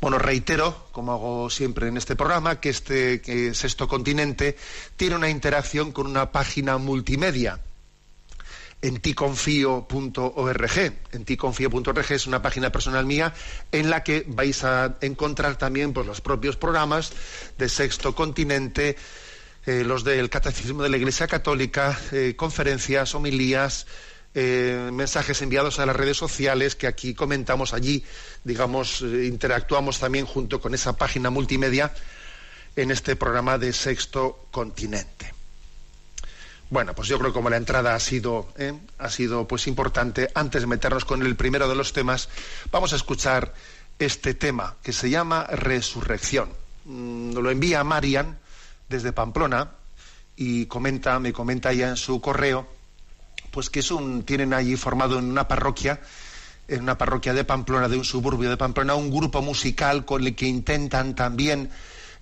Bueno, 0.00 0.18
reitero, 0.18 0.86
como 0.92 1.12
hago 1.12 1.50
siempre 1.50 1.88
en 1.88 1.96
este 1.96 2.14
programa, 2.14 2.60
que 2.60 2.70
este 2.70 3.54
Sexto 3.54 3.88
Continente 3.88 4.56
tiene 4.96 5.16
una 5.16 5.28
interacción 5.28 5.90
con 5.92 6.06
una 6.06 6.30
página 6.30 6.78
multimedia 6.78 7.60
en 8.80 9.00
ticonfío.org. 9.00 10.92
En 11.12 11.24
ticonfío.org 11.24 12.12
es 12.12 12.26
una 12.26 12.42
página 12.42 12.70
personal 12.70 13.06
mía 13.06 13.34
en 13.72 13.90
la 13.90 14.02
que 14.04 14.24
vais 14.28 14.62
a 14.64 14.96
encontrar 15.00 15.56
también 15.56 15.92
pues, 15.92 16.06
los 16.06 16.20
propios 16.20 16.56
programas 16.56 17.12
de 17.58 17.68
Sexto 17.68 18.14
Continente, 18.14 18.96
eh, 19.66 19.82
los 19.84 20.04
del 20.04 20.30
Catecismo 20.30 20.82
de 20.82 20.90
la 20.90 20.96
Iglesia 20.96 21.26
Católica, 21.26 21.98
eh, 22.12 22.34
conferencias, 22.36 23.14
homilías, 23.14 23.86
eh, 24.34 24.90
mensajes 24.92 25.40
enviados 25.42 25.78
a 25.78 25.86
las 25.86 25.96
redes 25.96 26.16
sociales 26.16 26.76
que 26.76 26.86
aquí 26.86 27.14
comentamos 27.14 27.74
allí, 27.74 28.04
digamos, 28.44 29.00
interactuamos 29.00 29.98
también 29.98 30.26
junto 30.26 30.60
con 30.60 30.74
esa 30.74 30.96
página 30.96 31.30
multimedia 31.30 31.92
en 32.76 32.90
este 32.90 33.16
programa 33.16 33.58
de 33.58 33.72
Sexto 33.72 34.46
Continente. 34.50 35.34
Bueno, 36.70 36.94
pues 36.94 37.08
yo 37.08 37.18
creo 37.18 37.30
que 37.30 37.34
como 37.34 37.48
la 37.48 37.56
entrada 37.56 37.94
ha 37.94 38.00
sido, 38.00 38.52
¿eh? 38.58 38.74
ha 38.98 39.08
sido 39.08 39.48
pues 39.48 39.66
importante, 39.66 40.30
antes 40.34 40.60
de 40.60 40.66
meternos 40.66 41.06
con 41.06 41.22
el 41.22 41.34
primero 41.34 41.66
de 41.66 41.74
los 41.74 41.94
temas, 41.94 42.28
vamos 42.70 42.92
a 42.92 42.96
escuchar 42.96 43.54
este 43.98 44.34
tema 44.34 44.76
que 44.82 44.92
se 44.92 45.08
llama 45.08 45.44
Resurrección. 45.44 46.50
Mm, 46.84 47.32
lo 47.32 47.50
envía 47.50 47.82
Marian 47.84 48.38
desde 48.88 49.12
Pamplona 49.12 49.70
y 50.36 50.66
comenta, 50.66 51.18
me 51.18 51.32
comenta 51.32 51.72
ya 51.72 51.88
en 51.88 51.96
su 51.96 52.20
correo, 52.20 52.68
pues 53.58 53.70
que 53.70 53.80
es 53.80 53.90
un, 53.90 54.22
tienen 54.22 54.54
allí 54.54 54.76
formado 54.76 55.18
en 55.18 55.24
una 55.24 55.48
parroquia, 55.48 56.00
en 56.68 56.80
una 56.80 56.96
parroquia 56.96 57.34
de 57.34 57.42
Pamplona, 57.42 57.88
de 57.88 57.96
un 57.96 58.04
suburbio 58.04 58.48
de 58.48 58.56
Pamplona, 58.56 58.94
un 58.94 59.10
grupo 59.10 59.42
musical 59.42 60.04
con 60.04 60.24
el 60.24 60.36
que 60.36 60.46
intentan 60.46 61.16
también 61.16 61.68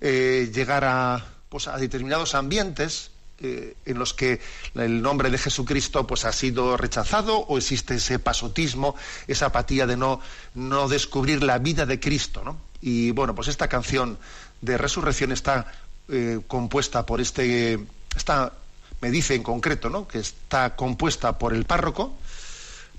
eh, 0.01 0.49
llegar 0.51 0.83
a, 0.83 1.23
pues, 1.47 1.67
a 1.67 1.77
determinados 1.77 2.33
ambientes 2.33 3.11
en 3.39 3.99
los 3.99 4.15
que 4.15 4.41
el 4.73 4.99
nombre 5.03 5.29
de 5.29 5.37
Jesucristo 5.37 6.07
pues 6.07 6.25
ha 6.25 6.31
sido 6.31 6.75
rechazado 6.75 7.37
o 7.37 7.59
existe 7.59 7.93
ese 7.93 8.17
pasotismo, 8.17 8.95
esa 9.27 9.45
apatía 9.45 9.85
de 9.85 9.95
no, 9.95 10.19
no 10.55 10.87
descubrir 10.87 11.43
la 11.43 11.59
vida 11.59 11.85
de 11.85 11.99
Cristo, 11.99 12.41
¿no? 12.43 12.57
Y 12.81 13.11
bueno, 13.11 13.35
pues 13.35 13.47
esta 13.47 13.67
canción 13.67 14.17
de 14.61 14.75
resurrección 14.79 15.31
está 15.31 15.71
eh, 16.09 16.39
compuesta 16.47 17.05
por 17.05 17.21
este, 17.21 17.77
está, 18.15 18.53
me 19.01 19.11
dice 19.11 19.35
en 19.35 19.43
concreto, 19.43 19.89
¿no? 19.89 20.07
Que 20.07 20.19
está 20.19 20.75
compuesta 20.75 21.37
por 21.37 21.53
el 21.53 21.65
párroco, 21.65 22.17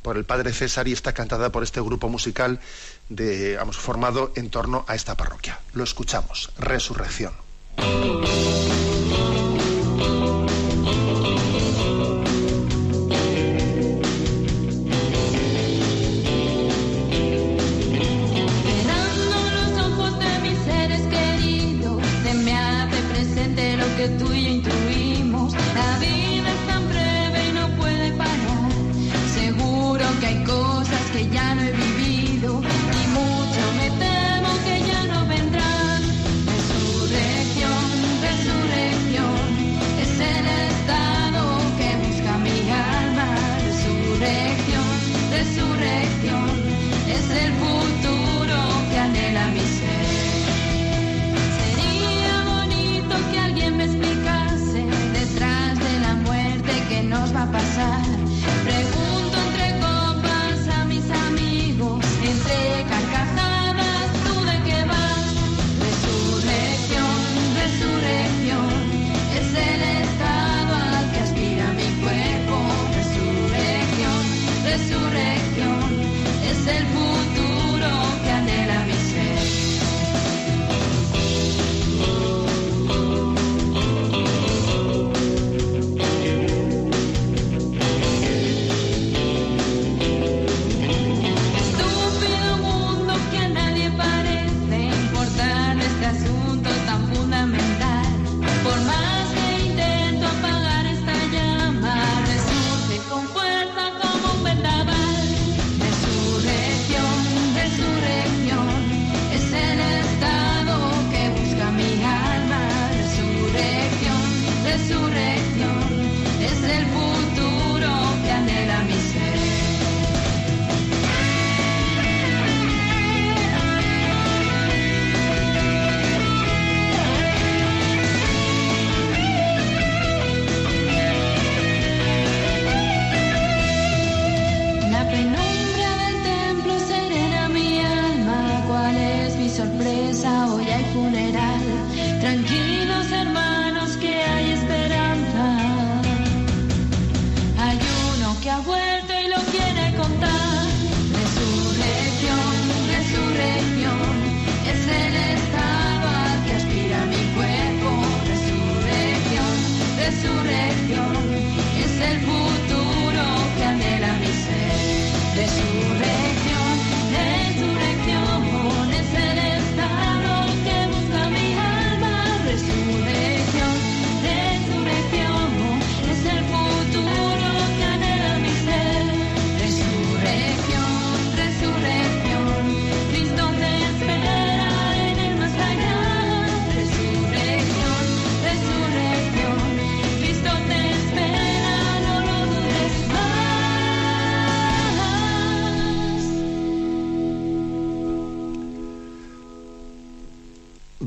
por 0.03 0.17
el 0.17 0.25
padre 0.25 0.53
César 0.53 0.89
y 0.89 0.93
está 0.93 1.13
cantada 1.13 1.51
por 1.51 1.63
este 1.63 1.81
grupo 1.81 2.09
musical 2.09 2.61
de, 3.09 3.57
vamos, 3.57 3.77
formado 3.77 4.33
en 4.37 4.51
torno 4.51 4.85
a 4.89 4.95
esta 4.95 5.17
parroquia. 5.17 5.61
Lo 5.73 5.85
escuchamos, 5.85 6.51
Resurrección. 6.59 7.33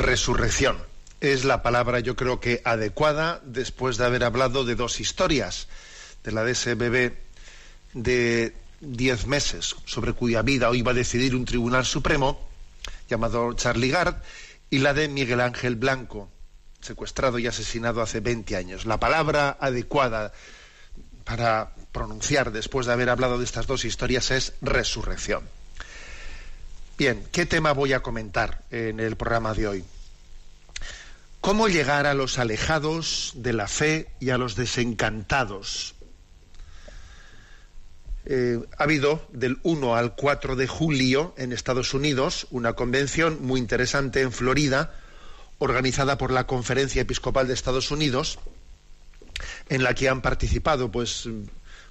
Resurrección. 0.01 0.77
Es 1.19 1.45
la 1.45 1.61
palabra 1.61 1.99
yo 1.99 2.15
creo 2.15 2.39
que 2.39 2.61
adecuada 2.65 3.41
después 3.45 3.97
de 3.97 4.05
haber 4.05 4.23
hablado 4.23 4.65
de 4.65 4.75
dos 4.75 4.99
historias, 4.99 5.67
de 6.23 6.31
la 6.31 6.43
de 6.43 6.53
ese 6.53 6.75
bebé 6.75 7.21
de 7.93 8.55
diez 8.79 9.27
meses, 9.27 9.75
sobre 9.85 10.13
cuya 10.13 10.41
vida 10.41 10.69
hoy 10.69 10.81
va 10.81 10.91
a 10.91 10.95
decidir 10.95 11.35
un 11.35 11.45
tribunal 11.45 11.85
supremo, 11.85 12.47
llamado 13.07 13.53
Charlie 13.53 13.91
Gard, 13.91 14.15
y 14.69 14.79
la 14.79 14.93
de 14.93 15.07
Miguel 15.07 15.41
Ángel 15.41 15.75
Blanco, 15.75 16.29
secuestrado 16.81 17.37
y 17.37 17.47
asesinado 17.47 18.01
hace 18.01 18.19
20 18.19 18.55
años. 18.55 18.85
La 18.85 18.99
palabra 18.99 19.57
adecuada 19.59 20.33
para 21.23 21.75
pronunciar 21.91 22.51
después 22.51 22.87
de 22.87 22.93
haber 22.93 23.09
hablado 23.09 23.37
de 23.37 23.45
estas 23.45 23.67
dos 23.67 23.85
historias 23.85 24.31
es 24.31 24.53
resurrección. 24.61 25.43
Bien, 27.01 27.25
¿qué 27.31 27.47
tema 27.47 27.71
voy 27.71 27.93
a 27.93 28.01
comentar 28.01 28.61
en 28.69 28.99
el 28.99 29.15
programa 29.15 29.55
de 29.55 29.67
hoy? 29.67 29.83
¿Cómo 31.39 31.67
llegar 31.67 32.05
a 32.05 32.13
los 32.13 32.37
alejados 32.37 33.31
de 33.33 33.53
la 33.53 33.67
fe 33.67 34.09
y 34.19 34.29
a 34.29 34.37
los 34.37 34.55
desencantados? 34.55 35.95
Eh, 38.25 38.59
ha 38.77 38.83
habido 38.83 39.27
del 39.31 39.57
1 39.63 39.95
al 39.95 40.13
4 40.13 40.55
de 40.55 40.67
julio 40.67 41.33
en 41.37 41.53
Estados 41.53 41.95
Unidos 41.95 42.45
una 42.51 42.73
convención 42.73 43.39
muy 43.41 43.59
interesante 43.59 44.21
en 44.21 44.31
Florida, 44.31 44.93
organizada 45.57 46.19
por 46.19 46.29
la 46.29 46.45
Conferencia 46.45 47.01
Episcopal 47.01 47.47
de 47.47 47.55
Estados 47.55 47.89
Unidos, 47.89 48.37
en 49.69 49.81
la 49.81 49.95
que 49.95 50.07
han 50.07 50.21
participado 50.21 50.91
pues, 50.91 51.27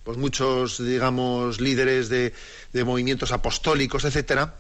pues 0.04 0.18
muchos, 0.18 0.78
digamos, 0.78 1.60
líderes 1.60 2.08
de, 2.08 2.32
de 2.72 2.84
movimientos 2.84 3.32
apostólicos, 3.32 4.04
etcétera, 4.04 4.54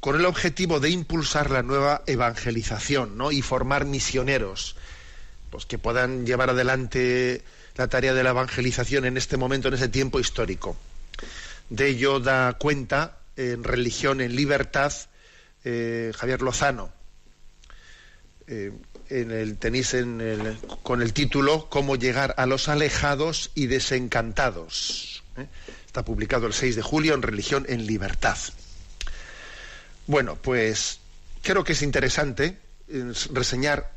con 0.00 0.16
el 0.16 0.24
objetivo 0.24 0.80
de 0.80 0.90
impulsar 0.90 1.50
la 1.50 1.62
nueva 1.62 2.02
evangelización 2.06 3.16
¿no? 3.18 3.30
y 3.32 3.42
formar 3.42 3.84
misioneros 3.84 4.76
pues 5.50 5.66
que 5.66 5.78
puedan 5.78 6.26
llevar 6.26 6.50
adelante 6.50 7.42
la 7.76 7.88
tarea 7.88 8.14
de 8.14 8.22
la 8.22 8.30
evangelización 8.30 9.04
en 9.04 9.16
este 9.16 9.36
momento, 9.36 9.68
en 9.68 9.74
ese 9.74 9.88
tiempo 9.88 10.20
histórico. 10.20 10.76
De 11.68 11.88
ello 11.88 12.20
da 12.20 12.52
cuenta 12.54 13.18
en 13.36 13.64
Religión 13.64 14.20
en 14.20 14.36
Libertad 14.36 14.92
eh, 15.64 16.12
Javier 16.16 16.42
Lozano. 16.42 16.90
Eh, 18.46 18.72
en 19.08 19.30
el, 19.32 19.58
tenéis 19.58 19.96
con 20.82 21.02
el 21.02 21.12
título 21.12 21.68
Cómo 21.68 21.96
llegar 21.96 22.34
a 22.36 22.46
los 22.46 22.68
alejados 22.68 23.50
y 23.54 23.66
desencantados. 23.66 25.24
¿eh? 25.36 25.46
Está 25.86 26.04
publicado 26.04 26.46
el 26.46 26.52
6 26.52 26.76
de 26.76 26.82
julio 26.82 27.14
en 27.14 27.22
Religión 27.22 27.66
en 27.68 27.86
Libertad. 27.86 28.38
Bueno, 30.10 30.34
pues 30.34 30.98
creo 31.40 31.62
que 31.62 31.74
es 31.74 31.82
interesante 31.82 32.58
eh, 32.88 33.12
reseñar 33.32 33.92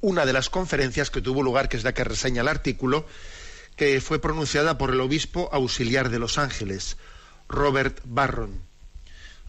una 0.00 0.26
de 0.26 0.32
las 0.32 0.50
conferencias 0.50 1.08
que 1.08 1.20
tuvo 1.20 1.44
lugar, 1.44 1.68
que 1.68 1.76
es 1.76 1.84
la 1.84 1.94
que 1.94 2.02
reseña 2.02 2.40
el 2.42 2.48
artículo, 2.48 3.06
que 3.76 4.00
fue 4.00 4.20
pronunciada 4.20 4.76
por 4.76 4.90
el 4.90 5.00
obispo 5.00 5.48
auxiliar 5.52 6.10
de 6.10 6.18
Los 6.18 6.36
Ángeles, 6.36 6.96
Robert 7.48 8.00
Barron. 8.06 8.60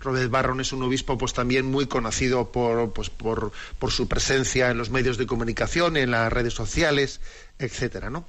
Robert 0.04 0.30
Barron 0.30 0.62
es 0.62 0.72
un 0.72 0.84
obispo 0.84 1.17
pues 1.17 1.34
también 1.34 1.65
muy 1.65 1.88
conocido 1.88 2.52
por, 2.52 2.94
pues, 2.94 3.10
por, 3.10 3.52
por 3.80 3.91
su 3.91 4.08
presencia 4.08 4.70
en 4.70 4.78
los 4.78 4.91
medios 4.91 5.17
de 5.17 5.26
comunicación, 5.26 5.98
en 5.98 6.12
las 6.12 6.32
redes 6.32 6.54
sociales, 6.54 7.22
etcétera, 7.58 8.12
¿no? 8.12 8.24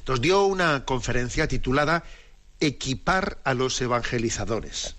Entonces 0.00 0.20
dio 0.20 0.46
una 0.46 0.84
conferencia 0.84 1.46
titulada 1.46 2.02
Equipar 2.58 3.38
a 3.44 3.54
los 3.54 3.80
evangelizadores. 3.80 4.96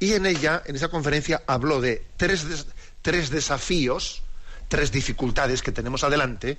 Y 0.00 0.14
en 0.14 0.24
ella, 0.24 0.62
en 0.64 0.74
esa 0.74 0.88
conferencia, 0.88 1.42
habló 1.46 1.80
de 1.80 2.02
tres, 2.16 2.66
tres 3.02 3.30
desafíos, 3.30 4.22
tres 4.68 4.90
dificultades 4.90 5.62
que 5.62 5.72
tenemos 5.72 6.02
adelante 6.04 6.58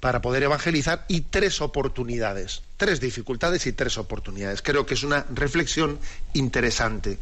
para 0.00 0.22
poder 0.22 0.42
evangelizar 0.42 1.04
y 1.06 1.20
tres 1.20 1.60
oportunidades. 1.60 2.62
Tres 2.78 2.98
dificultades 3.00 3.66
y 3.66 3.72
tres 3.72 3.98
oportunidades. 3.98 4.62
Creo 4.62 4.86
que 4.86 4.94
es 4.94 5.02
una 5.02 5.26
reflexión 5.34 5.98
interesante. 6.32 7.18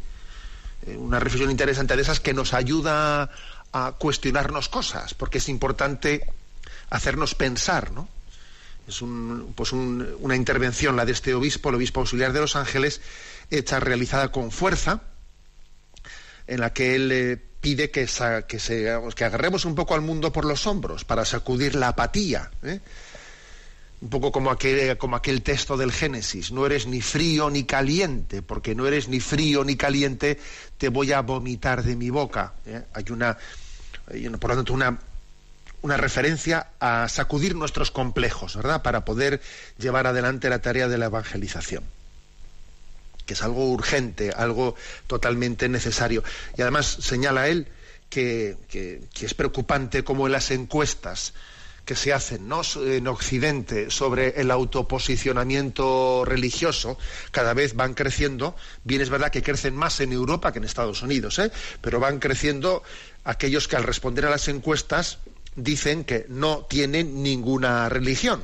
Eh, 0.87 0.95
una 0.95 1.19
reflexión 1.19 1.51
interesante 1.51 1.97
de 1.97 2.01
esas 2.01 2.21
que 2.21 2.33
nos 2.33 2.53
ayuda 2.53 3.29
a 3.73 3.91
cuestionarnos 3.97 4.69
cosas, 4.69 5.13
porque 5.13 5.39
es 5.39 5.49
importante 5.49 6.25
hacernos 6.89 7.35
pensar, 7.35 7.91
¿no? 7.91 8.07
Es 8.87 9.01
un, 9.01 9.53
pues 9.55 9.73
una 9.73 10.35
intervención, 10.35 10.95
la 10.95 11.05
de 11.05 11.11
este 11.11 11.33
obispo, 11.33 11.69
el 11.69 11.75
obispo 11.75 12.01
auxiliar 12.01 12.31
de 12.31 12.39
Los 12.39 12.55
Ángeles, 12.55 13.01
hecha, 13.49 13.79
realizada 13.79 14.31
con 14.31 14.51
fuerza, 14.51 15.01
en 16.47 16.59
la 16.59 16.73
que 16.73 16.95
él 16.95 17.11
eh, 17.11 17.37
pide 17.65 17.89
que, 17.89 18.07
que, 18.47 18.59
se, 18.59 18.91
agarremos 18.91 19.65
un 19.65 19.73
poco 19.73 19.95
al 19.95 20.01
mundo 20.01 20.31
por 20.31 20.45
los 20.45 20.67
hombros 20.67 21.03
para 21.03 21.25
sacudir 21.25 21.73
la 21.75 21.87
apatía. 21.89 22.51
¿eh? 22.61 22.79
Un 24.01 24.09
poco 24.09 24.31
como 24.31 24.51
aquel, 24.51 24.97
como 24.97 25.15
aquel 25.15 25.41
texto 25.41 25.75
del 25.75 25.91
Génesis, 25.91 26.51
no 26.51 26.65
eres 26.67 26.85
ni 26.85 27.01
frío 27.01 27.49
ni 27.49 27.63
caliente, 27.63 28.43
porque 28.43 28.75
no 28.75 28.85
eres 28.85 29.07
ni 29.07 29.19
frío 29.19 29.63
ni 29.63 29.77
caliente, 29.77 30.39
te 30.77 30.89
voy 30.89 31.11
a 31.11 31.21
vomitar 31.21 31.81
de 31.81 31.95
mi 31.95 32.11
boca. 32.11 32.53
¿eh? 32.67 32.83
Hay, 32.93 33.05
una, 33.09 33.37
hay 34.11 34.29
por 34.29 34.51
lo 34.51 34.57
tanto, 34.57 34.73
una, 34.73 34.99
una 35.81 35.97
referencia 35.97 36.67
a 36.79 37.09
sacudir 37.09 37.55
nuestros 37.55 37.89
complejos, 37.89 38.57
¿verdad? 38.57 38.83
Para 38.83 39.05
poder 39.05 39.41
llevar 39.79 40.05
adelante 40.05 40.49
la 40.51 40.59
tarea 40.59 40.87
de 40.87 40.99
la 40.99 41.05
evangelización 41.05 41.94
que 43.25 43.33
es 43.33 43.41
algo 43.41 43.69
urgente, 43.71 44.31
algo 44.31 44.75
totalmente 45.07 45.69
necesario. 45.69 46.23
Y 46.57 46.61
además 46.61 46.97
señala 46.99 47.47
él 47.47 47.67
que, 48.09 48.57
es 49.19 49.33
preocupante 49.33 50.03
como 50.03 50.25
en 50.25 50.31
las 50.31 50.51
encuestas 50.51 51.33
que 51.83 51.95
se 51.95 52.13
hacen 52.13 52.49
en 52.77 53.07
Occidente 53.07 53.91
sobre 53.91 54.41
el 54.41 54.49
autoposicionamiento 54.49 56.23
religioso 56.25 56.97
cada 57.29 57.53
vez 57.53 57.75
van 57.75 57.93
creciendo. 57.93 58.55
Bien 58.83 59.01
es 59.01 59.09
verdad 59.09 59.31
que 59.31 59.43
crecen 59.43 59.75
más 59.75 59.99
en 59.99 60.11
Europa 60.11 60.51
que 60.51 60.57
en 60.57 60.65
Estados 60.65 61.03
Unidos, 61.03 61.37
¿eh? 61.37 61.51
pero 61.81 61.99
van 61.99 62.19
creciendo 62.19 62.81
aquellos 63.23 63.67
que 63.67 63.75
al 63.75 63.83
responder 63.83 64.25
a 64.25 64.31
las 64.31 64.47
encuestas 64.47 65.19
dicen 65.55 66.05
que 66.05 66.25
no 66.27 66.65
tienen 66.67 67.21
ninguna 67.21 67.87
religión. 67.87 68.41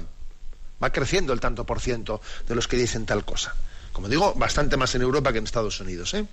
Va 0.84 0.92
creciendo 0.92 1.34
el 1.34 1.40
tanto 1.40 1.66
por 1.66 1.80
ciento 1.80 2.22
de 2.48 2.56
los 2.56 2.68
que 2.68 2.78
dicen 2.78 3.06
tal 3.06 3.26
cosa. 3.26 3.56
Como 4.02 4.10
digo, 4.10 4.34
bastante 4.34 4.78
más 4.78 4.96
en 4.96 5.04
Europa 5.04 5.32
que 5.32 5.38
en 5.38 5.44
Estados 5.44 5.80
Unidos. 5.80 6.16
¿eh? 6.16 6.26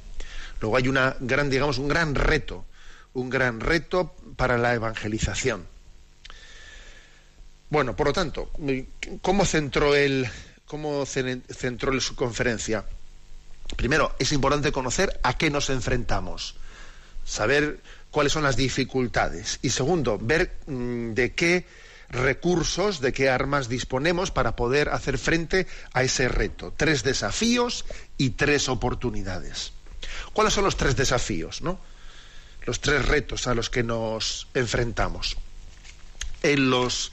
Luego 0.62 0.78
hay 0.78 0.88
una 0.88 1.14
gran, 1.20 1.50
digamos, 1.50 1.76
un 1.76 1.86
gran 1.86 2.14
reto, 2.14 2.64
un 3.12 3.28
gran 3.28 3.60
reto 3.60 4.16
para 4.36 4.56
la 4.56 4.72
evangelización. 4.72 5.66
Bueno, 7.68 7.94
por 7.94 8.06
lo 8.06 8.14
tanto, 8.14 8.50
¿cómo 9.20 9.44
centró 9.44 9.94
él, 9.94 10.26
cómo 10.64 11.04
centró 11.04 12.00
su 12.00 12.16
conferencia? 12.16 12.86
Primero, 13.76 14.16
es 14.18 14.32
importante 14.32 14.72
conocer 14.72 15.20
a 15.22 15.36
qué 15.36 15.50
nos 15.50 15.68
enfrentamos, 15.68 16.54
saber 17.26 17.80
cuáles 18.10 18.32
son 18.32 18.44
las 18.44 18.56
dificultades. 18.56 19.58
Y 19.60 19.68
segundo, 19.68 20.18
ver 20.18 20.56
mm, 20.66 21.12
de 21.12 21.34
qué 21.34 21.66
recursos, 22.10 23.00
de 23.00 23.12
qué 23.12 23.28
armas 23.28 23.68
disponemos 23.68 24.30
para 24.30 24.56
poder 24.56 24.88
hacer 24.88 25.18
frente 25.18 25.66
a 25.92 26.02
ese 26.02 26.28
reto. 26.28 26.72
Tres 26.76 27.02
desafíos 27.02 27.84
y 28.16 28.30
tres 28.30 28.68
oportunidades. 28.68 29.72
¿Cuáles 30.32 30.54
son 30.54 30.64
los 30.64 30.76
tres 30.76 30.96
desafíos, 30.96 31.62
no? 31.62 31.78
Los 32.64 32.80
tres 32.80 33.06
retos 33.06 33.46
a 33.46 33.54
los 33.54 33.70
que 33.70 33.82
nos 33.82 34.48
enfrentamos. 34.54 35.36
Él 36.42 36.70
los, 36.70 37.12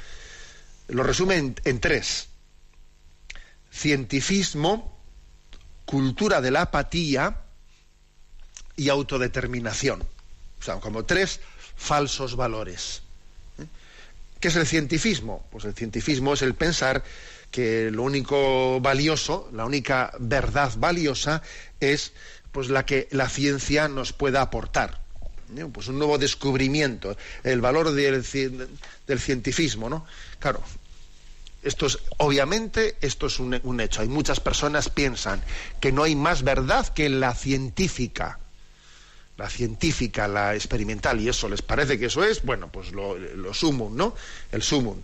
los 0.87 1.05
resume 1.05 1.55
en, 1.63 1.79
tres. 1.79 2.27
Cientifismo, 3.73 4.97
cultura 5.85 6.41
de 6.41 6.51
la 6.51 6.61
apatía 6.61 7.41
y 8.75 8.89
autodeterminación. 8.89 10.01
O 10.59 10.63
sea, 10.63 10.79
como 10.79 11.05
tres 11.05 11.41
falsos 11.75 12.35
valores. 12.35 13.01
¿Qué 14.39 14.49
es 14.49 14.55
el 14.55 14.67
cientifismo? 14.67 15.47
Pues 15.51 15.65
el 15.65 15.73
cientifismo 15.73 16.33
es 16.33 16.41
el 16.41 16.53
pensar 16.53 17.03
que 17.51 17.89
lo 17.91 18.03
único 18.03 18.79
valioso, 18.81 19.49
la 19.53 19.65
única 19.65 20.11
verdad 20.19 20.73
valiosa 20.77 21.41
es 21.79 22.13
pues 22.51 22.69
la 22.69 22.85
que 22.85 23.07
la 23.11 23.29
ciencia 23.29 23.87
nos 23.87 24.13
pueda 24.13 24.41
aportar. 24.41 25.01
Pues 25.71 25.87
un 25.87 25.99
nuevo 25.99 26.17
descubrimiento, 26.17 27.15
el 27.43 27.61
valor 27.61 27.91
del, 27.91 28.23
del 29.07 29.19
cientifismo, 29.19 29.89
¿no? 29.89 30.05
Claro, 30.39 30.61
esto 31.61 31.85
es, 31.85 31.99
obviamente, 32.17 32.95
esto 33.01 33.27
es 33.27 33.39
un, 33.39 33.59
un, 33.63 33.79
hecho. 33.79 34.01
Hay 34.01 34.07
muchas 34.07 34.39
personas 34.39 34.89
piensan 34.89 35.41
que 35.79 35.91
no 35.91 36.03
hay 36.03 36.15
más 36.15 36.43
verdad 36.43 36.87
que 36.89 37.09
la 37.09 37.35
científica 37.35 38.39
la 39.37 39.49
científica, 39.49 40.27
la 40.27 40.55
experimental, 40.55 41.19
y 41.19 41.29
eso 41.29 41.49
les 41.49 41.61
parece 41.61 41.99
que 41.99 42.05
eso 42.05 42.23
es, 42.23 42.43
bueno, 42.43 42.69
pues 42.71 42.91
lo, 42.91 43.17
lo 43.17 43.53
sumum, 43.53 43.95
¿no? 43.95 44.15
El 44.51 44.63
sumum. 44.63 44.97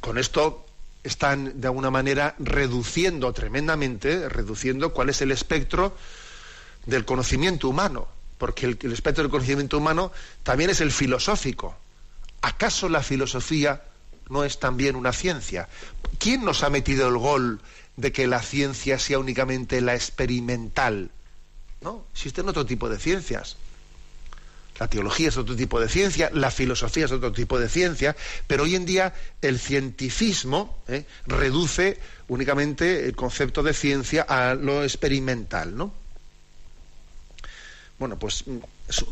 Con 0.00 0.18
esto 0.18 0.66
están 1.02 1.60
de 1.60 1.66
alguna 1.66 1.90
manera 1.90 2.34
reduciendo 2.38 3.32
tremendamente, 3.32 4.28
reduciendo 4.28 4.92
cuál 4.92 5.08
es 5.08 5.20
el 5.22 5.30
espectro 5.30 5.96
del 6.86 7.04
conocimiento 7.04 7.68
humano, 7.68 8.06
porque 8.38 8.66
el, 8.66 8.78
el 8.82 8.92
espectro 8.92 9.24
del 9.24 9.30
conocimiento 9.30 9.78
humano 9.78 10.12
también 10.42 10.70
es 10.70 10.80
el 10.80 10.92
filosófico. 10.92 11.74
¿Acaso 12.42 12.88
la 12.88 13.02
filosofía 13.02 13.82
no 14.28 14.44
es 14.44 14.58
también 14.58 14.94
una 14.94 15.12
ciencia? 15.12 15.68
¿Quién 16.18 16.44
nos 16.44 16.62
ha 16.62 16.70
metido 16.70 17.08
el 17.08 17.16
gol 17.16 17.60
de 17.96 18.12
que 18.12 18.26
la 18.26 18.42
ciencia 18.42 18.98
sea 18.98 19.18
únicamente 19.18 19.80
la 19.80 19.94
experimental? 19.94 21.10
No, 21.82 22.04
existen 22.12 22.48
otro 22.48 22.64
tipo 22.64 22.88
de 22.88 22.98
ciencias. 22.98 23.56
La 24.78 24.88
teología 24.88 25.28
es 25.28 25.36
otro 25.36 25.54
tipo 25.54 25.78
de 25.80 25.88
ciencia, 25.88 26.30
la 26.32 26.50
filosofía 26.50 27.04
es 27.04 27.12
otro 27.12 27.30
tipo 27.32 27.58
de 27.58 27.68
ciencia, 27.68 28.16
pero 28.46 28.62
hoy 28.64 28.74
en 28.74 28.86
día 28.86 29.12
el 29.42 29.58
cientificismo 29.60 30.82
¿eh? 30.88 31.04
reduce 31.26 32.00
únicamente 32.28 33.04
el 33.06 33.14
concepto 33.14 33.62
de 33.62 33.74
ciencia 33.74 34.22
a 34.22 34.54
lo 34.54 34.82
experimental, 34.82 35.76
¿no? 35.76 35.92
Bueno, 37.98 38.18
pues, 38.18 38.44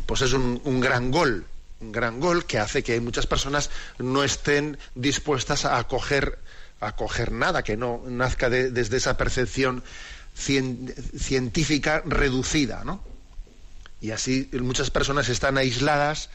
pues 0.05 0.21
es 0.21 0.33
un, 0.33 0.79
gran 0.81 1.11
gol, 1.11 1.45
un 1.79 1.91
gran 1.91 2.19
gol 2.19 2.45
que 2.45 2.57
hace 2.59 2.83
que 2.83 2.99
muchas 2.99 3.27
personas 3.27 3.69
no 3.99 4.23
estén 4.23 4.77
dispuestas 4.95 5.63
a 5.65 5.77
acoger, 5.77 6.39
a 6.81 6.87
acoger 6.87 7.31
nada 7.31 7.63
que 7.63 7.77
no 7.77 8.01
nazca 8.07 8.49
de- 8.49 8.71
desde 8.71 8.97
esa 8.97 9.15
percepción 9.15 9.83
cien- 10.37 10.93
científica 11.17 12.01
reducida, 12.05 12.83
¿no? 12.83 13.03
Y 14.01 14.11
así 14.11 14.49
muchas 14.53 14.89
personas 14.89 15.29
están 15.29 15.57
aisladas, 15.57 16.29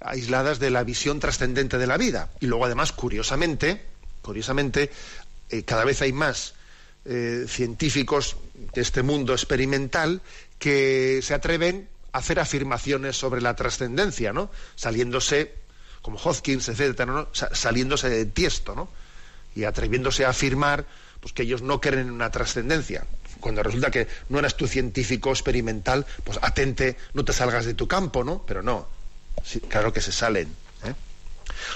aisladas 0.00 0.58
de 0.58 0.70
la 0.70 0.82
visión 0.84 1.20
trascendente 1.20 1.78
de 1.78 1.86
la 1.86 1.96
vida. 1.96 2.30
Y 2.40 2.46
luego, 2.46 2.64
además, 2.64 2.92
curiosamente, 2.92 3.82
curiosamente, 4.22 4.90
eh, 5.50 5.62
cada 5.64 5.84
vez 5.84 6.02
hay 6.02 6.12
más 6.12 6.54
eh, 7.04 7.46
científicos 7.48 8.36
de 8.74 8.80
este 8.82 9.02
mundo 9.02 9.32
experimental 9.32 10.20
que 10.58 11.20
se 11.22 11.34
atreven 11.34 11.88
a 12.12 12.18
hacer 12.18 12.40
afirmaciones 12.40 13.16
sobre 13.16 13.40
la 13.40 13.54
trascendencia, 13.54 14.32
¿no? 14.32 14.50
Saliéndose, 14.74 15.54
como 16.02 16.18
Hopkins, 16.18 16.68
etcétera, 16.68 17.12
¿no? 17.12 17.28
Sa- 17.32 17.54
saliéndose 17.54 18.08
de 18.10 18.26
tiesto, 18.26 18.74
¿no? 18.74 18.88
Y 19.54 19.64
atreviéndose 19.64 20.24
a 20.24 20.30
afirmar 20.30 20.84
pues, 21.20 21.32
que 21.32 21.44
ellos 21.44 21.62
no 21.62 21.80
creen 21.80 22.00
en 22.08 22.10
una 22.10 22.30
trascendencia. 22.30 23.06
Cuando 23.40 23.62
resulta 23.62 23.90
que 23.90 24.08
no 24.28 24.38
eres 24.38 24.56
tu 24.56 24.66
científico 24.66 25.30
experimental, 25.30 26.06
pues 26.24 26.38
atente, 26.42 26.96
no 27.14 27.24
te 27.24 27.32
salgas 27.32 27.64
de 27.66 27.74
tu 27.74 27.86
campo, 27.86 28.24
¿no? 28.24 28.42
Pero 28.46 28.62
no, 28.62 28.88
sí, 29.44 29.60
claro 29.60 29.92
que 29.92 30.00
se 30.00 30.12
salen. 30.12 30.48
¿eh? 30.84 30.94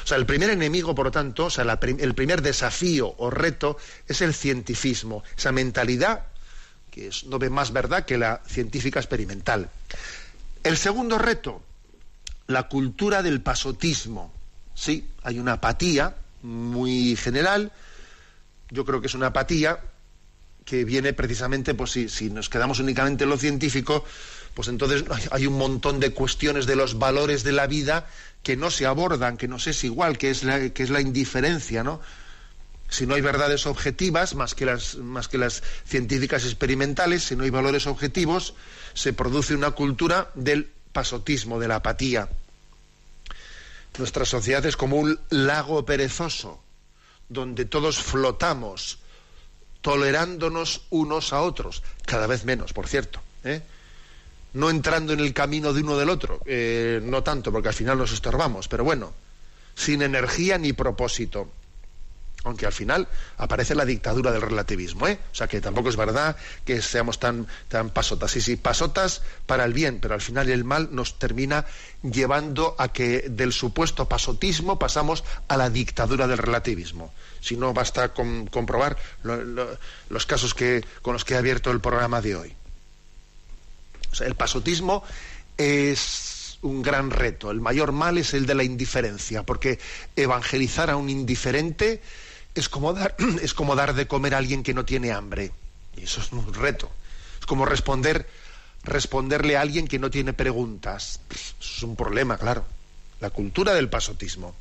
O 0.05 0.07
sea, 0.07 0.17
el 0.17 0.27
primer 0.27 0.51
enemigo, 0.51 0.95
por 0.95 1.07
lo 1.07 1.11
tanto, 1.11 1.47
o 1.47 1.51
sea, 1.51 1.65
el 1.83 2.15
primer 2.15 2.43
desafío 2.43 3.15
o 3.19 3.31
reto 3.31 3.77
es 4.09 4.21
el 4.21 4.35
cientificismo, 4.35 5.23
esa 5.37 5.53
mentalidad 5.53 6.27
que 6.91 7.09
es- 7.09 7.25
no 7.25 7.39
ve 7.39 7.49
más 7.49 7.73
verdad 7.73 8.05
que 8.05 8.19
la 8.19 8.43
científica 8.47 9.01
experimental. 9.01 9.71
El 10.63 10.77
segundo 10.77 11.19
reto, 11.19 11.63
la 12.49 12.65
cultura 12.69 13.23
del 13.23 13.41
pasotismo. 13.41 14.33
Sí, 14.75 15.09
hay 15.23 15.39
una 15.39 15.55
apatía 15.55 16.15
muy 16.43 17.17
general. 17.17 17.73
Yo 18.71 18.85
creo 18.85 19.01
que 19.01 19.07
es 19.07 19.15
una 19.15 19.29
apatía 19.29 19.81
que 20.65 20.85
viene 20.85 21.13
precisamente, 21.13 21.75
pues 21.75 21.91
si, 21.91 22.09
si 22.09 22.31
nos 22.31 22.49
quedamos 22.49 22.79
únicamente 22.79 23.25
en 23.25 23.31
lo 23.31 23.37
científico, 23.37 24.05
pues 24.55 24.69
entonces 24.69 25.05
hay- 25.31 25.47
un 25.47 25.59
montón 25.59 25.99
de 26.01 26.11
cuestiones 26.11 26.67
de 26.67 26.77
los 26.77 26.99
valores 26.99 27.43
de 27.43 27.53
la 27.53 27.67
vida 27.67 28.07
que 28.43 28.57
no 28.57 28.71
se 28.71 28.87
abordan, 28.87 29.37
que 29.37 29.49
nos 29.49 29.67
es 29.67 29.83
igual, 29.85 30.19
que 30.19 30.31
es 30.31 30.43
la, 30.45 30.71
que 30.71 30.83
es 30.83 30.91
la 30.91 31.01
indiferencia, 31.01 31.83
¿no? 31.83 32.01
Si 32.89 33.07
no 33.07 33.15
hay 33.15 33.23
verdades 33.23 33.65
objetivas, 33.67 34.35
más 34.35 34.55
que, 34.55 34.67
las, 34.67 34.97
más 34.97 35.27
que 35.29 35.39
las 35.39 35.63
científicas 35.87 36.45
experimentales, 36.45 37.23
si 37.25 37.37
no 37.37 37.45
hay 37.45 37.51
valores 37.51 37.87
objetivos, 37.87 38.55
se 38.93 39.15
produce 39.15 39.55
una 39.55 39.71
cultura 39.71 40.31
del 40.35 40.69
pasotismo, 40.93 41.59
de 41.59 41.69
la 41.69 41.77
apatía. 41.77 42.29
Nuestra 43.99 44.25
sociedad 44.27 44.65
es 44.67 44.77
como 44.77 44.97
un 44.97 45.19
lago 45.31 45.85
perezoso, 45.87 46.63
donde 47.29 47.65
todos 47.65 47.99
flotamos, 47.99 48.99
tolerándonos 49.83 50.83
unos 50.91 51.33
a 51.33 51.43
otros, 51.43 51.83
cada 52.07 52.27
vez 52.27 52.45
menos, 52.45 52.73
por 52.73 52.89
cierto. 52.89 53.21
¿eh? 53.45 53.61
No 54.55 54.71
entrando 54.71 55.13
en 55.13 55.21
el 55.21 55.35
camino 55.35 55.73
de 55.73 55.83
uno 55.83 55.99
del 55.99 56.09
otro, 56.09 56.41
eh, 56.47 57.01
no 57.03 57.23
tanto, 57.23 57.53
porque 57.53 57.69
al 57.69 57.75
final 57.75 57.99
nos 57.99 58.13
estorbamos, 58.13 58.69
pero 58.69 58.85
bueno, 58.85 59.13
sin 59.75 60.03
energía 60.03 60.57
ni 60.57 60.73
propósito. 60.73 61.51
Aunque 62.45 62.67
al 62.67 62.73
final 62.73 63.07
aparece 63.37 63.77
la 63.77 63.85
dictadura 63.85 64.33
del 64.33 64.43
relativismo, 64.43 65.07
¿eh? 65.07 65.17
O 65.31 65.35
sea 65.35 65.47
que 65.47 65.61
tampoco 65.61 65.91
es 65.91 65.97
verdad 65.97 66.37
que 66.65 66.83
seamos 66.83 67.21
tan, 67.21 67.47
tan 67.69 67.91
pasotas. 67.91 68.33
Sí, 68.33 68.41
sí, 68.41 68.57
pasotas 68.57 69.23
para 69.47 69.65
el 69.65 69.73
bien, 69.73 70.01
pero 70.01 70.15
al 70.15 70.21
final 70.21 70.51
el 70.51 70.65
mal 70.65 70.89
nos 70.91 71.21
termina 71.21 71.67
llevando 72.03 72.75
a 72.79 72.89
que 72.89 73.29
del 73.29 73.53
supuesto 73.53 74.09
pasotismo 74.09 74.77
pasamos 74.77 75.23
a 75.47 75.57
la 75.57 75.71
dictadura 75.71 76.27
del 76.27 76.39
relativismo. 76.39 77.13
Si 77.43 77.57
no, 77.57 77.75
basta 77.75 78.15
con 78.15 78.47
comprobar 78.47 78.97
lo- 79.25 79.43
lo- 79.45 79.77
los 80.09 80.25
casos 80.27 80.55
que, 80.55 80.83
con 81.03 81.13
los 81.13 81.25
que 81.27 81.35
he 81.35 81.37
abierto 81.37 81.71
el 81.71 81.81
programa 81.81 82.23
de 82.23 82.37
hoy. 82.37 82.55
El 84.21 84.35
pasotismo 84.35 85.03
es 85.59 86.59
un 86.63 86.83
gran 86.83 87.11
reto. 87.11 87.51
El 87.51 87.61
mayor 87.61 87.93
mal 87.93 88.17
es 88.19 88.33
el 88.35 88.47
de 88.47 88.55
la 88.55 88.63
indiferencia, 88.65 89.43
porque 89.43 89.79
evangelizar 90.17 90.89
a 90.91 90.97
un 90.97 91.11
indiferente 91.11 92.01
es 92.55 92.69
como 92.69 92.93
dar, 92.93 93.17
es 93.43 93.55
como 93.55 93.75
dar 93.75 93.95
de 93.95 94.07
comer 94.07 94.35
a 94.35 94.39
alguien 94.39 94.63
que 94.63 94.75
no 94.75 94.85
tiene 94.85 95.13
hambre. 95.13 95.51
Y 95.97 96.05
eso 96.05 96.21
es 96.21 96.31
un 96.33 96.55
reto. 96.55 96.91
Es 97.41 97.47
como 97.47 97.65
responder, 97.67 98.29
responderle 98.85 99.57
a 99.57 99.63
alguien 99.63 99.89
que 99.89 99.99
no 99.99 100.11
tiene 100.11 100.33
preguntas. 100.33 101.21
Eso 101.31 101.55
es 101.61 101.83
un 101.83 101.97
problema, 101.97 102.39
claro. 102.39 102.65
La 103.21 103.31
cultura 103.31 103.75
del 103.75 103.89
pasotismo. 103.89 104.55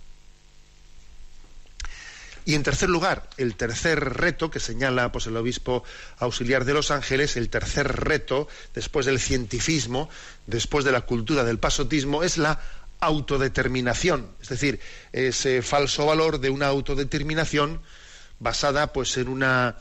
Y 2.45 2.55
en 2.55 2.63
tercer 2.63 2.89
lugar, 2.89 3.29
el 3.37 3.55
tercer 3.55 3.99
reto 3.99 4.49
que 4.49 4.59
señala 4.59 5.11
pues, 5.11 5.27
el 5.27 5.37
obispo 5.37 5.83
auxiliar 6.17 6.65
de 6.65 6.73
Los 6.73 6.89
Ángeles, 6.89 7.37
el 7.37 7.49
tercer 7.49 7.87
reto, 7.87 8.47
después 8.73 9.05
del 9.05 9.19
cientifismo, 9.19 10.09
después 10.47 10.83
de 10.85 10.91
la 10.91 11.01
cultura 11.01 11.43
del 11.43 11.59
pasotismo, 11.59 12.23
es 12.23 12.37
la 12.37 12.59
autodeterminación, 12.99 14.29
es 14.41 14.49
decir, 14.49 14.79
ese 15.11 15.63
falso 15.63 16.05
valor 16.05 16.39
de 16.39 16.51
una 16.51 16.67
autodeterminación 16.67 17.81
basada 18.39 18.93
pues 18.93 19.17
en 19.17 19.27
una 19.27 19.77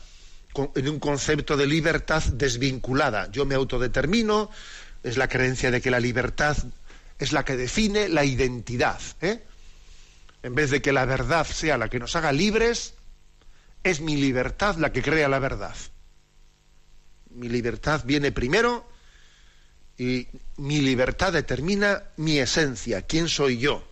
en 0.75 0.89
un 0.89 0.99
concepto 0.99 1.57
de 1.57 1.67
libertad 1.67 2.23
desvinculada. 2.25 3.31
Yo 3.31 3.45
me 3.47 3.55
autodetermino, 3.55 4.51
es 5.05 5.17
la 5.17 5.29
creencia 5.29 5.71
de 5.71 5.81
que 5.81 5.91
la 5.91 6.01
libertad 6.01 6.57
es 7.19 7.33
la 7.33 7.45
que 7.45 7.57
define 7.57 8.09
la 8.09 8.25
identidad. 8.25 9.01
¿eh? 9.21 9.43
En 10.43 10.55
vez 10.55 10.71
de 10.71 10.81
que 10.81 10.93
la 10.93 11.05
verdad 11.05 11.47
sea 11.47 11.77
la 11.77 11.89
que 11.89 11.99
nos 11.99 12.17
haga 12.17 12.33
libres, 12.33 12.95
es 13.83 14.01
mi 14.01 14.17
libertad 14.17 14.77
la 14.77 14.93
que 14.93 15.03
crea 15.03 15.29
la 15.29 15.39
verdad. 15.39 15.75
Mi 17.31 17.49
libertad 17.49 18.03
viene 18.05 18.33
primero 18.33 18.89
y 19.99 20.27
mi 20.57 20.81
libertad 20.81 21.33
determina 21.33 22.05
mi 22.17 22.39
esencia, 22.39 23.03
quién 23.03 23.29
soy 23.29 23.59
yo. 23.59 23.85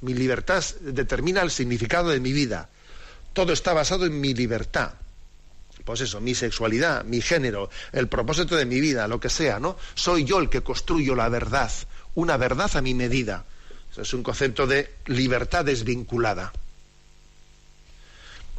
Mi 0.00 0.14
libertad 0.14 0.64
determina 0.80 1.42
el 1.42 1.50
significado 1.50 2.10
de 2.10 2.20
mi 2.20 2.32
vida. 2.32 2.70
Todo 3.32 3.52
está 3.52 3.72
basado 3.72 4.06
en 4.06 4.20
mi 4.20 4.34
libertad. 4.34 4.94
Pues 5.84 6.00
eso, 6.02 6.20
mi 6.20 6.34
sexualidad, 6.34 7.04
mi 7.04 7.20
género, 7.20 7.70
el 7.92 8.08
propósito 8.08 8.56
de 8.56 8.66
mi 8.66 8.80
vida, 8.80 9.08
lo 9.08 9.20
que 9.20 9.30
sea, 9.30 9.58
¿no? 9.58 9.76
Soy 9.94 10.24
yo 10.24 10.38
el 10.38 10.48
que 10.48 10.62
construyo 10.62 11.14
la 11.14 11.28
verdad, 11.28 11.72
una 12.14 12.36
verdad 12.36 12.70
a 12.76 12.82
mi 12.82 12.94
medida. 12.94 13.44
Es 13.96 14.14
un 14.14 14.22
concepto 14.22 14.66
de 14.66 14.94
libertad 15.06 15.64
desvinculada. 15.64 16.52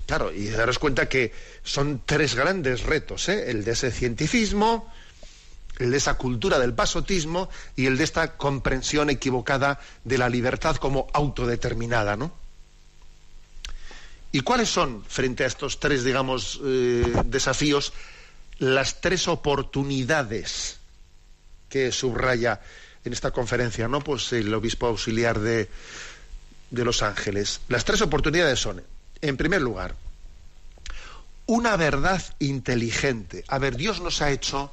Claro, 0.05 0.33
y 0.33 0.47
daros 0.47 0.79
cuenta 0.79 1.07
que 1.07 1.31
son 1.63 2.01
tres 2.05 2.35
grandes 2.35 2.83
retos, 2.83 3.29
¿eh? 3.29 3.51
el 3.51 3.63
de 3.63 3.71
ese 3.71 3.91
cientificismo, 3.91 4.91
el 5.77 5.91
de 5.91 5.97
esa 5.97 6.15
cultura 6.15 6.59
del 6.59 6.73
pasotismo 6.73 7.49
y 7.75 7.85
el 7.85 7.97
de 7.97 8.03
esta 8.03 8.35
comprensión 8.35 9.09
equivocada 9.09 9.79
de 10.03 10.17
la 10.17 10.27
libertad 10.27 10.75
como 10.77 11.07
autodeterminada, 11.13 12.17
¿no? 12.17 12.33
¿Y 14.31 14.41
cuáles 14.41 14.69
son, 14.69 15.03
frente 15.05 15.43
a 15.43 15.47
estos 15.47 15.79
tres, 15.79 16.03
digamos, 16.03 16.59
eh, 16.63 17.03
desafíos, 17.25 17.93
las 18.59 19.01
tres 19.01 19.27
oportunidades 19.27 20.77
que 21.69 21.91
subraya 21.91 22.61
en 23.05 23.13
esta 23.13 23.31
conferencia, 23.31 23.87
¿no? 23.87 24.01
Pues 24.01 24.31
el 24.33 24.53
obispo 24.53 24.87
auxiliar 24.87 25.39
de, 25.39 25.69
de 26.71 26.85
Los 26.85 27.01
Ángeles. 27.01 27.61
Las 27.67 27.85
tres 27.85 28.01
oportunidades 28.01 28.59
son, 28.59 28.83
en 29.21 29.37
primer 29.37 29.61
lugar, 29.61 29.95
una 31.45 31.75
verdad 31.77 32.21
inteligente. 32.39 33.43
A 33.47 33.57
ver, 33.57 33.75
Dios 33.75 34.01
nos 34.01 34.21
ha 34.21 34.31
hecho, 34.31 34.71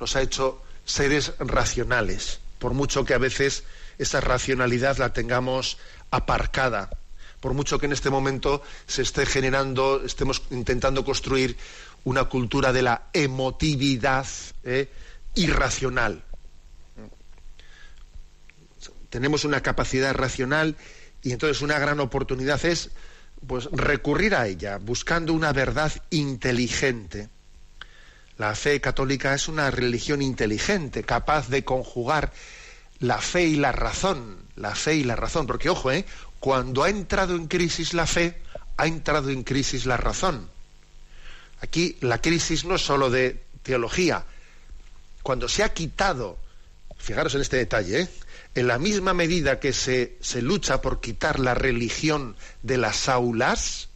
nos 0.00 0.16
ha 0.16 0.22
hecho 0.22 0.62
seres 0.84 1.34
racionales, 1.38 2.40
por 2.58 2.72
mucho 2.72 3.04
que 3.04 3.14
a 3.14 3.18
veces 3.18 3.64
esa 3.98 4.20
racionalidad 4.20 4.96
la 4.98 5.12
tengamos 5.12 5.78
aparcada, 6.10 6.90
por 7.40 7.54
mucho 7.54 7.78
que 7.78 7.86
en 7.86 7.92
este 7.92 8.10
momento 8.10 8.62
se 8.86 9.02
esté 9.02 9.26
generando, 9.26 10.02
estemos 10.04 10.42
intentando 10.50 11.04
construir 11.04 11.56
una 12.04 12.24
cultura 12.24 12.72
de 12.72 12.82
la 12.82 13.02
emotividad 13.12 14.26
¿eh? 14.64 14.88
irracional. 15.34 16.22
Tenemos 19.10 19.44
una 19.44 19.62
capacidad 19.62 20.14
racional 20.14 20.76
y 21.22 21.32
entonces 21.32 21.62
una 21.62 21.78
gran 21.78 22.00
oportunidad 22.00 22.64
es 22.64 22.90
pues 23.46 23.68
recurrir 23.72 24.34
a 24.34 24.46
ella, 24.46 24.78
buscando 24.78 25.32
una 25.32 25.52
verdad 25.52 25.92
inteligente. 26.10 27.28
La 28.38 28.54
fe 28.54 28.80
católica 28.80 29.34
es 29.34 29.48
una 29.48 29.70
religión 29.70 30.22
inteligente, 30.22 31.04
capaz 31.04 31.48
de 31.48 31.64
conjugar 31.64 32.32
la 32.98 33.18
fe 33.18 33.44
y 33.44 33.56
la 33.56 33.72
razón, 33.72 34.38
la 34.56 34.74
fe 34.74 34.96
y 34.96 35.04
la 35.04 35.16
razón, 35.16 35.46
porque 35.46 35.70
ojo, 35.70 35.90
¿eh? 35.90 36.04
cuando 36.40 36.84
ha 36.84 36.90
entrado 36.90 37.34
en 37.34 37.46
crisis 37.46 37.94
la 37.94 38.06
fe, 38.06 38.40
ha 38.76 38.86
entrado 38.86 39.30
en 39.30 39.42
crisis 39.42 39.86
la 39.86 39.96
razón. 39.96 40.48
Aquí 41.60 41.96
la 42.00 42.20
crisis 42.20 42.64
no 42.64 42.74
es 42.74 42.82
solo 42.82 43.10
de 43.10 43.42
teología, 43.62 44.24
cuando 45.22 45.48
se 45.48 45.62
ha 45.64 45.72
quitado, 45.72 46.38
fijaros 46.98 47.34
en 47.34 47.40
este 47.40 47.56
detalle, 47.56 48.02
¿eh? 48.02 48.08
En 48.56 48.66
la 48.68 48.78
misma 48.78 49.12
medida 49.12 49.60
que 49.60 49.74
se, 49.74 50.16
se 50.20 50.40
lucha 50.40 50.80
por 50.80 51.02
quitar 51.02 51.38
la 51.38 51.52
religión 51.52 52.36
de 52.62 52.78
las 52.78 53.10
aulas, 53.10 53.90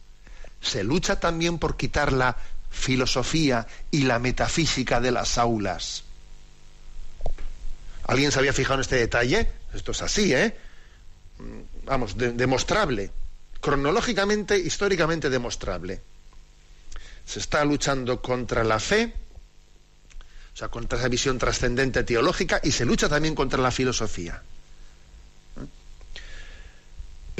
se 0.61 0.83
lucha 0.83 1.19
también 1.19 1.57
por 1.57 1.77
quitar 1.77 2.13
la 2.13 2.37
filosofía 2.69 3.65
y 3.89 4.03
la 4.03 4.19
metafísica 4.19 5.01
de 5.01 5.11
las 5.11 5.39
aulas. 5.39 6.03
¿Alguien 8.05 8.31
se 8.31 8.37
había 8.37 8.53
fijado 8.53 8.75
en 8.75 8.81
este 8.81 8.97
detalle? 8.97 9.51
Esto 9.73 9.93
es 9.93 10.01
así, 10.03 10.31
¿eh? 10.31 10.55
Vamos, 11.85 12.15
demostrable. 12.15 13.09
Cronológicamente, 13.61 14.59
históricamente 14.59 15.31
demostrable. 15.31 16.01
Se 17.25 17.39
está 17.39 17.65
luchando 17.65 18.21
contra 18.21 18.63
la 18.63 18.79
fe, 18.79 19.11
o 20.53 20.57
sea, 20.57 20.67
contra 20.67 20.99
esa 20.99 21.07
visión 21.07 21.39
trascendente 21.39 22.03
teológica, 22.03 22.59
y 22.63 22.71
se 22.71 22.85
lucha 22.85 23.09
también 23.09 23.33
contra 23.33 23.59
la 23.59 23.71
filosofía. 23.71 24.43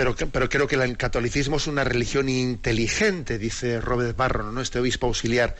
Pero, 0.01 0.49
creo 0.49 0.67
que 0.67 0.75
el 0.75 0.97
catolicismo 0.97 1.57
es 1.57 1.67
una 1.67 1.83
religión 1.83 2.27
inteligente, 2.27 3.37
dice 3.37 3.79
Robert 3.79 4.17
Barron, 4.17 4.55
¿no? 4.55 4.59
este 4.61 4.79
obispo 4.79 5.05
auxiliar. 5.05 5.55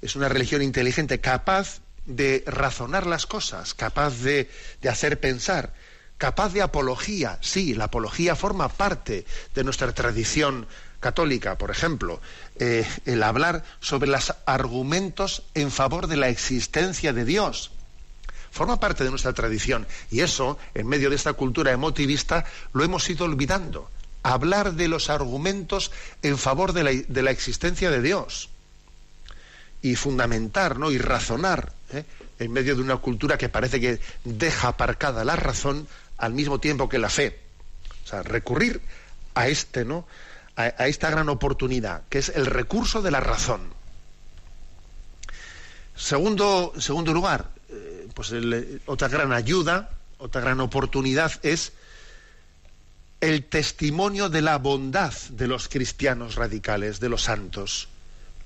Es 0.00 0.14
una 0.14 0.28
religión 0.28 0.62
inteligente, 0.62 1.20
capaz 1.20 1.80
de 2.06 2.44
razonar 2.46 3.06
las 3.06 3.26
cosas, 3.26 3.74
capaz 3.74 4.20
de, 4.22 4.48
de 4.80 4.88
hacer 4.88 5.18
pensar, 5.18 5.72
capaz 6.16 6.52
de 6.52 6.62
apología. 6.62 7.38
Sí, 7.40 7.74
la 7.74 7.84
apología 7.84 8.36
forma 8.36 8.68
parte 8.68 9.26
de 9.52 9.64
nuestra 9.64 9.92
tradición 9.92 10.68
católica, 11.00 11.58
por 11.58 11.72
ejemplo, 11.72 12.20
eh, 12.60 12.86
el 13.04 13.20
hablar 13.24 13.64
sobre 13.80 14.08
los 14.08 14.32
argumentos 14.46 15.42
en 15.54 15.72
favor 15.72 16.06
de 16.06 16.18
la 16.18 16.28
existencia 16.28 17.12
de 17.12 17.24
Dios. 17.24 17.72
Forma 18.52 18.78
parte 18.78 19.02
de 19.02 19.10
nuestra 19.10 19.32
tradición 19.32 19.86
y 20.10 20.20
eso, 20.20 20.58
en 20.74 20.86
medio 20.86 21.10
de 21.10 21.16
esta 21.16 21.32
cultura 21.32 21.72
emotivista, 21.72 22.44
lo 22.72 22.84
hemos 22.84 23.08
ido 23.10 23.24
olvidando. 23.24 23.90
Hablar 24.22 24.74
de 24.74 24.86
los 24.86 25.10
argumentos 25.10 25.90
en 26.22 26.38
favor 26.38 26.72
de 26.72 26.84
la, 26.84 26.92
de 26.92 27.22
la 27.22 27.32
existencia 27.32 27.90
de 27.90 28.02
Dios 28.02 28.50
y 29.80 29.96
fundamentar 29.96 30.78
¿no? 30.78 30.92
y 30.92 30.98
razonar 30.98 31.72
¿eh? 31.92 32.04
en 32.38 32.52
medio 32.52 32.76
de 32.76 32.82
una 32.82 32.98
cultura 32.98 33.36
que 33.36 33.48
parece 33.48 33.80
que 33.80 33.98
deja 34.24 34.68
aparcada 34.68 35.24
la 35.24 35.34
razón 35.34 35.88
al 36.18 36.32
mismo 36.32 36.60
tiempo 36.60 36.88
que 36.88 36.98
la 36.98 37.08
fe. 37.08 37.40
O 38.04 38.08
sea, 38.08 38.22
recurrir 38.22 38.80
a 39.34 39.48
este, 39.48 39.84
¿no? 39.84 40.06
A, 40.56 40.86
esta 40.86 41.10
gran 41.10 41.28
oportunidad, 41.28 42.02
que 42.08 42.18
es 42.18 42.28
el 42.28 42.46
recurso 42.46 43.02
de 43.02 43.10
la 43.10 43.20
razón. 43.20 43.72
Segundo, 45.96 46.72
segundo 46.78 47.12
lugar, 47.12 47.48
eh, 48.12 48.14
pues 48.14 48.82
otra 48.86 49.08
gran 49.08 49.32
ayuda, 49.32 49.90
otra 50.18 50.40
gran 50.40 50.60
oportunidad 50.60 51.32
es 51.42 51.72
el 53.20 53.44
testimonio 53.44 54.28
de 54.28 54.42
la 54.42 54.58
bondad 54.58 55.12
de 55.30 55.46
los 55.46 55.68
cristianos 55.68 56.34
radicales, 56.34 57.00
de 57.00 57.08
los 57.08 57.22
santos. 57.22 57.88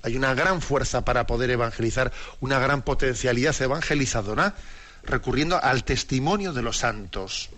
Hay 0.03 0.15
una 0.15 0.35
gran 0.35 0.61
fuerza 0.61 1.03
para 1.03 1.25
poder 1.25 1.49
evangelizar, 1.49 2.11
una 2.39 2.59
gran 2.59 2.83
potencialidad 2.83 3.59
evangelizadora, 3.59 4.55
recurriendo 5.03 5.61
al 5.61 5.83
testimonio 5.83 6.53
de 6.53 6.61
los 6.61 6.77
santos, 6.77 7.49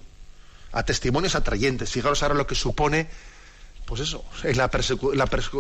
a 0.72 0.84
testimonios 0.84 1.36
atrayentes. 1.36 1.92
Fijaros 1.92 2.24
ahora 2.24 2.36
lo 2.36 2.48
que 2.48 2.56
supone, 2.56 3.10
pues 3.86 4.02
eso, 4.02 4.24
la, 4.44 4.70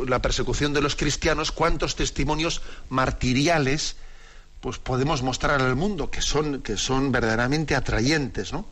la, 0.07 0.21
persecución 0.21 0.71
de 0.71 0.81
los 0.81 0.95
cristianos, 0.95 1.51
cuántos 1.51 1.95
testimonios 1.97 2.61
martiriales 2.87 3.97
pues 4.61 4.77
podemos 4.77 5.21
mostrar 5.21 5.61
al 5.61 5.75
mundo 5.75 6.11
que 6.11 6.21
son, 6.21 6.61
que 6.61 6.77
son 6.77 7.11
verdaderamente 7.11 7.75
atrayentes, 7.75 8.51
¿no? 8.51 8.65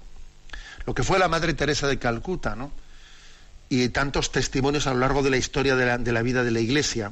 Lo 0.85 0.93
que 0.93 1.03
fue 1.03 1.19
la 1.19 1.27
Madre 1.27 1.53
Teresa 1.53 1.87
de 1.87 1.99
Calcuta, 1.99 2.55
¿no? 2.55 2.71
Y 3.69 3.89
tantos 3.89 4.31
testimonios 4.31 4.87
a 4.87 4.93
lo 4.93 4.99
largo 4.99 5.23
de 5.23 5.29
la 5.29 5.37
historia 5.37 5.75
de 5.75 6.11
la 6.11 6.21
vida 6.21 6.43
de 6.43 6.51
la 6.51 6.59
Iglesia 6.59 7.11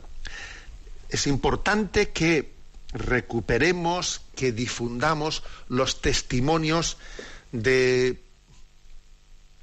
es 1.09 1.27
importante 1.27 2.09
que 2.09 2.53
recuperemos, 2.93 4.21
que 4.35 4.51
difundamos 4.51 5.43
los 5.67 6.01
testimonios 6.01 6.97
de, 7.51 8.21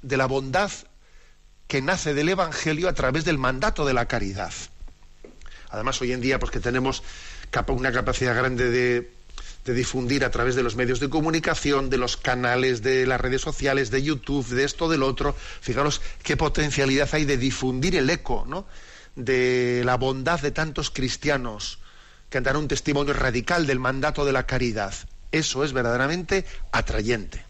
de 0.01 0.17
la 0.17 0.25
bondad 0.25 0.71
que 1.67 1.81
nace 1.81 2.13
del 2.13 2.29
Evangelio 2.29 2.89
a 2.89 2.93
través 2.93 3.25
del 3.25 3.37
mandato 3.37 3.85
de 3.85 3.93
la 3.93 4.07
caridad. 4.07 4.53
Además, 5.69 5.99
hoy 6.01 6.11
en 6.11 6.21
día, 6.21 6.37
pues 6.37 6.51
que 6.51 6.59
tenemos 6.59 7.01
una 7.69 7.91
capacidad 7.91 8.35
grande 8.35 8.69
de, 8.69 9.11
de 9.65 9.73
difundir 9.73 10.25
a 10.25 10.31
través 10.31 10.55
de 10.55 10.63
los 10.63 10.75
medios 10.75 10.99
de 10.99 11.09
comunicación, 11.09 11.89
de 11.89 11.97
los 11.97 12.17
canales, 12.17 12.81
de 12.81 13.05
las 13.05 13.21
redes 13.21 13.41
sociales, 13.41 13.91
de 13.91 14.03
YouTube, 14.03 14.47
de 14.47 14.63
esto, 14.63 14.89
del 14.89 15.03
otro. 15.03 15.35
Fijaros 15.61 16.01
qué 16.23 16.35
potencialidad 16.35 17.09
hay 17.13 17.25
de 17.25 17.37
difundir 17.37 17.95
el 17.95 18.09
eco, 18.09 18.45
¿no? 18.47 18.65
de 19.15 19.83
la 19.85 19.95
bondad 19.95 20.39
de 20.39 20.51
tantos 20.51 20.89
cristianos 20.89 21.79
que 22.29 22.41
dan 22.41 22.57
un 22.57 22.67
testimonio 22.67 23.13
radical 23.13 23.67
del 23.67 23.79
mandato 23.79 24.25
de 24.25 24.33
la 24.33 24.45
caridad. 24.47 24.93
Eso 25.31 25.63
es 25.63 25.71
verdaderamente 25.71 26.45
atrayente. 26.71 27.45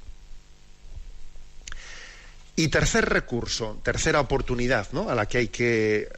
Y 2.55 2.67
tercer 2.67 3.09
recurso, 3.09 3.79
tercera 3.81 4.19
oportunidad 4.19 4.87
¿no? 4.91 5.09
a, 5.09 5.15
la 5.15 5.25
que 5.25 5.37
hay 5.39 5.47
que, 5.47 6.09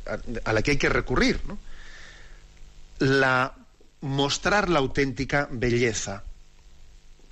a, 0.44 0.52
la 0.52 0.62
que 0.62 0.72
hay 0.72 0.78
que 0.78 0.90
recurrir, 0.90 1.40
la 3.00 3.54
mostrar 4.02 4.70
la 4.70 4.80
auténtica 4.80 5.48
belleza. 5.52 6.24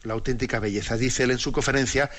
La 0.03 0.13
auténtica 0.13 0.59
belleza. 0.59 0.97
Dice 0.97 1.23
él 1.23 1.31
en 1.31 1.39
su 1.39 1.51
conferencia 1.51 2.09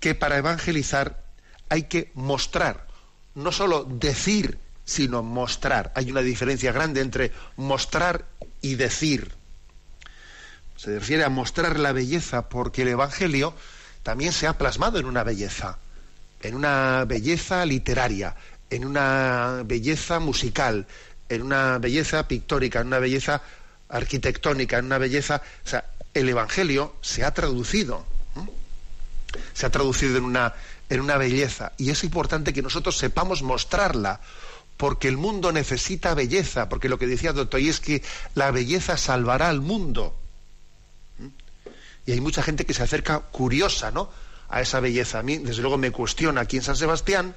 que 0.00 0.14
para 0.14 0.36
evangelizar 0.36 1.22
hay 1.68 1.84
que 1.84 2.10
mostrar, 2.14 2.86
no 3.34 3.52
solo 3.52 3.84
decir 3.84 4.58
sino 4.84 5.22
mostrar. 5.22 5.92
Hay 5.94 6.10
una 6.10 6.20
diferencia 6.20 6.72
grande 6.72 7.00
entre 7.00 7.32
mostrar 7.56 8.26
y 8.60 8.74
decir. 8.74 9.32
Se 10.76 10.98
refiere 10.98 11.24
a 11.24 11.28
mostrar 11.28 11.78
la 11.78 11.92
belleza 11.92 12.48
porque 12.48 12.82
el 12.82 12.88
Evangelio 12.88 13.54
también 14.02 14.32
se 14.32 14.46
ha 14.46 14.58
plasmado 14.58 14.98
en 14.98 15.06
una 15.06 15.22
belleza, 15.22 15.78
en 16.40 16.54
una 16.54 17.04
belleza 17.06 17.64
literaria, 17.64 18.34
en 18.70 18.84
una 18.84 19.62
belleza 19.64 20.18
musical, 20.18 20.86
en 21.28 21.42
una 21.42 21.78
belleza 21.78 22.26
pictórica, 22.26 22.80
en 22.80 22.88
una 22.88 22.98
belleza 22.98 23.42
arquitectónica, 23.92 24.78
en 24.78 24.86
una 24.86 24.98
belleza... 24.98 25.42
O 25.64 25.68
sea, 25.68 25.84
el 26.14 26.28
Evangelio 26.28 26.94
se 27.00 27.24
ha 27.24 27.32
traducido, 27.32 28.04
se 29.54 29.66
ha 29.66 29.70
traducido 29.70 30.18
en 30.18 30.24
una, 30.24 30.54
en 30.90 31.00
una 31.00 31.16
belleza 31.16 31.72
y 31.78 31.90
es 31.90 32.04
importante 32.04 32.52
que 32.52 32.60
nosotros 32.60 32.98
sepamos 32.98 33.42
mostrarla 33.42 34.20
porque 34.76 35.08
el 35.08 35.16
mundo 35.16 35.52
necesita 35.52 36.14
belleza, 36.14 36.68
porque 36.68 36.88
lo 36.88 36.98
que 36.98 37.06
decía 37.06 37.32
que 37.32 38.02
la 38.34 38.50
belleza 38.50 38.96
salvará 38.96 39.48
al 39.48 39.60
mundo. 39.60 40.14
Y 42.04 42.12
hay 42.12 42.20
mucha 42.20 42.42
gente 42.42 42.66
que 42.66 42.74
se 42.74 42.82
acerca 42.82 43.20
curiosa, 43.20 43.90
¿no? 43.92 44.10
A 44.48 44.60
esa 44.60 44.80
belleza. 44.80 45.20
A 45.20 45.22
mí, 45.22 45.38
desde 45.38 45.62
luego, 45.62 45.78
me 45.78 45.92
cuestiona 45.92 46.40
aquí 46.40 46.56
en 46.56 46.64
San 46.64 46.74
Sebastián, 46.74 47.36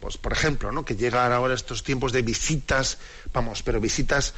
pues, 0.00 0.16
por 0.16 0.32
ejemplo, 0.32 0.70
¿no? 0.70 0.84
Que 0.84 0.94
llegan 0.94 1.32
ahora 1.32 1.54
estos 1.54 1.82
tiempos 1.82 2.12
de 2.12 2.22
visitas, 2.22 2.98
vamos, 3.32 3.64
pero 3.64 3.80
visitas, 3.80 4.34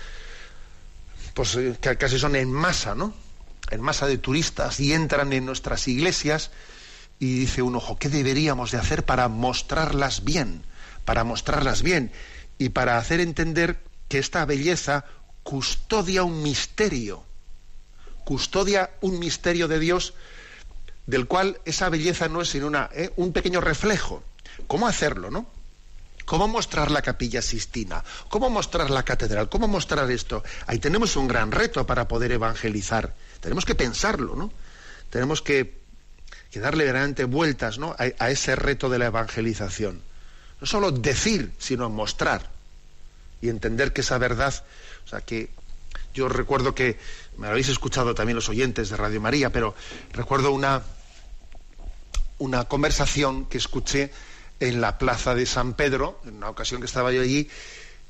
pues, 1.38 1.56
eh, 1.56 1.96
casi 1.96 2.18
son 2.18 2.36
en 2.36 2.52
masa, 2.52 2.94
¿no? 2.94 3.14
En 3.70 3.80
masa 3.80 4.06
de 4.06 4.18
turistas 4.18 4.80
y 4.80 4.92
entran 4.92 5.32
en 5.32 5.46
nuestras 5.46 5.86
iglesias 5.88 6.50
y 7.18 7.40
dice 7.40 7.62
uno, 7.62 7.78
ojo, 7.78 7.96
¿qué 7.98 8.08
deberíamos 8.08 8.70
de 8.70 8.78
hacer 8.78 9.04
para 9.04 9.28
mostrarlas 9.28 10.24
bien? 10.24 10.62
para 11.08 11.24
mostrarlas 11.24 11.82
bien 11.82 12.12
y 12.58 12.68
para 12.68 12.98
hacer 12.98 13.20
entender 13.20 13.78
que 14.08 14.18
esta 14.18 14.44
belleza 14.44 15.06
custodia 15.42 16.22
un 16.22 16.42
misterio, 16.42 17.22
custodia 18.26 18.90
un 19.00 19.18
misterio 19.18 19.68
de 19.68 19.78
Dios 19.78 20.12
del 21.06 21.26
cual 21.26 21.62
esa 21.64 21.88
belleza 21.88 22.28
no 22.28 22.42
es 22.42 22.50
sino 22.50 22.66
una, 22.66 22.90
¿eh? 22.92 23.10
un 23.16 23.32
pequeño 23.32 23.62
reflejo. 23.62 24.22
¿Cómo 24.66 24.86
hacerlo, 24.86 25.30
no? 25.30 25.46
¿Cómo 26.28 26.46
mostrar 26.46 26.90
la 26.90 27.00
capilla 27.00 27.40
sistina? 27.40 28.04
¿Cómo 28.28 28.50
mostrar 28.50 28.90
la 28.90 29.02
catedral? 29.02 29.48
¿Cómo 29.48 29.66
mostrar 29.66 30.10
esto? 30.10 30.44
Ahí 30.66 30.78
tenemos 30.78 31.16
un 31.16 31.26
gran 31.26 31.50
reto 31.50 31.86
para 31.86 32.06
poder 32.06 32.32
evangelizar. 32.32 33.14
Tenemos 33.40 33.64
que 33.64 33.74
pensarlo, 33.74 34.36
¿no? 34.36 34.52
Tenemos 35.08 35.40
que, 35.40 35.78
darle 36.52 36.84
verdaderamente 36.84 37.24
vueltas 37.24 37.78
¿no? 37.78 37.96
a, 37.98 38.28
ese 38.28 38.56
reto 38.56 38.90
de 38.90 38.98
la 38.98 39.06
evangelización. 39.06 40.02
No 40.60 40.66
solo 40.66 40.90
decir, 40.90 41.50
sino 41.56 41.88
mostrar 41.88 42.50
y 43.40 43.48
entender 43.48 43.94
que 43.94 44.02
esa 44.02 44.18
verdad, 44.18 44.52
o 45.06 45.08
sea, 45.08 45.22
que 45.22 45.48
yo 46.12 46.28
recuerdo 46.28 46.74
que, 46.74 46.98
me 47.38 47.48
habéis 47.48 47.70
escuchado 47.70 48.14
también 48.14 48.36
los 48.36 48.50
oyentes 48.50 48.90
de 48.90 48.98
Radio 48.98 49.22
María, 49.22 49.50
pero 49.50 49.74
recuerdo 50.12 50.52
una, 50.52 50.82
una 52.36 52.64
conversación 52.64 53.46
que 53.46 53.56
escuché 53.56 54.12
en 54.60 54.80
la 54.80 54.98
plaza 54.98 55.34
de 55.34 55.46
San 55.46 55.74
Pedro, 55.74 56.20
en 56.26 56.36
una 56.36 56.50
ocasión 56.50 56.80
que 56.80 56.86
estaba 56.86 57.12
yo 57.12 57.22
allí, 57.22 57.48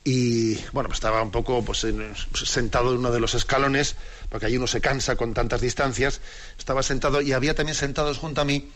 y 0.04 0.54
bueno, 0.72 0.88
pues 0.88 0.98
estaba 0.98 1.22
un 1.22 1.30
poco 1.30 1.62
pues, 1.64 1.86
sentado 2.32 2.92
en 2.92 2.98
uno 2.98 3.10
de 3.10 3.20
los 3.20 3.34
escalones, 3.34 3.96
porque 4.30 4.46
allí 4.46 4.56
uno 4.56 4.66
se 4.66 4.80
cansa 4.80 5.16
con 5.16 5.34
tantas 5.34 5.60
distancias, 5.60 6.20
estaba 6.58 6.82
sentado 6.82 7.20
y 7.20 7.32
había 7.32 7.54
también 7.54 7.74
sentados 7.74 8.18
junto 8.18 8.40
a 8.40 8.44
mí 8.44 8.70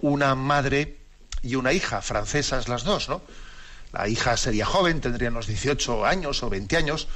una 0.00 0.34
madre 0.34 0.96
y 1.42 1.56
una 1.56 1.72
hija, 1.72 2.00
francesas 2.00 2.68
las 2.68 2.84
dos, 2.84 3.08
¿no? 3.08 3.22
La 3.92 4.08
hija 4.08 4.36
sería 4.36 4.64
joven, 4.64 5.00
tendría 5.00 5.28
unos 5.28 5.46
18 5.46 6.06
años 6.06 6.42
o 6.42 6.48
20 6.48 6.76
años, 6.76 7.08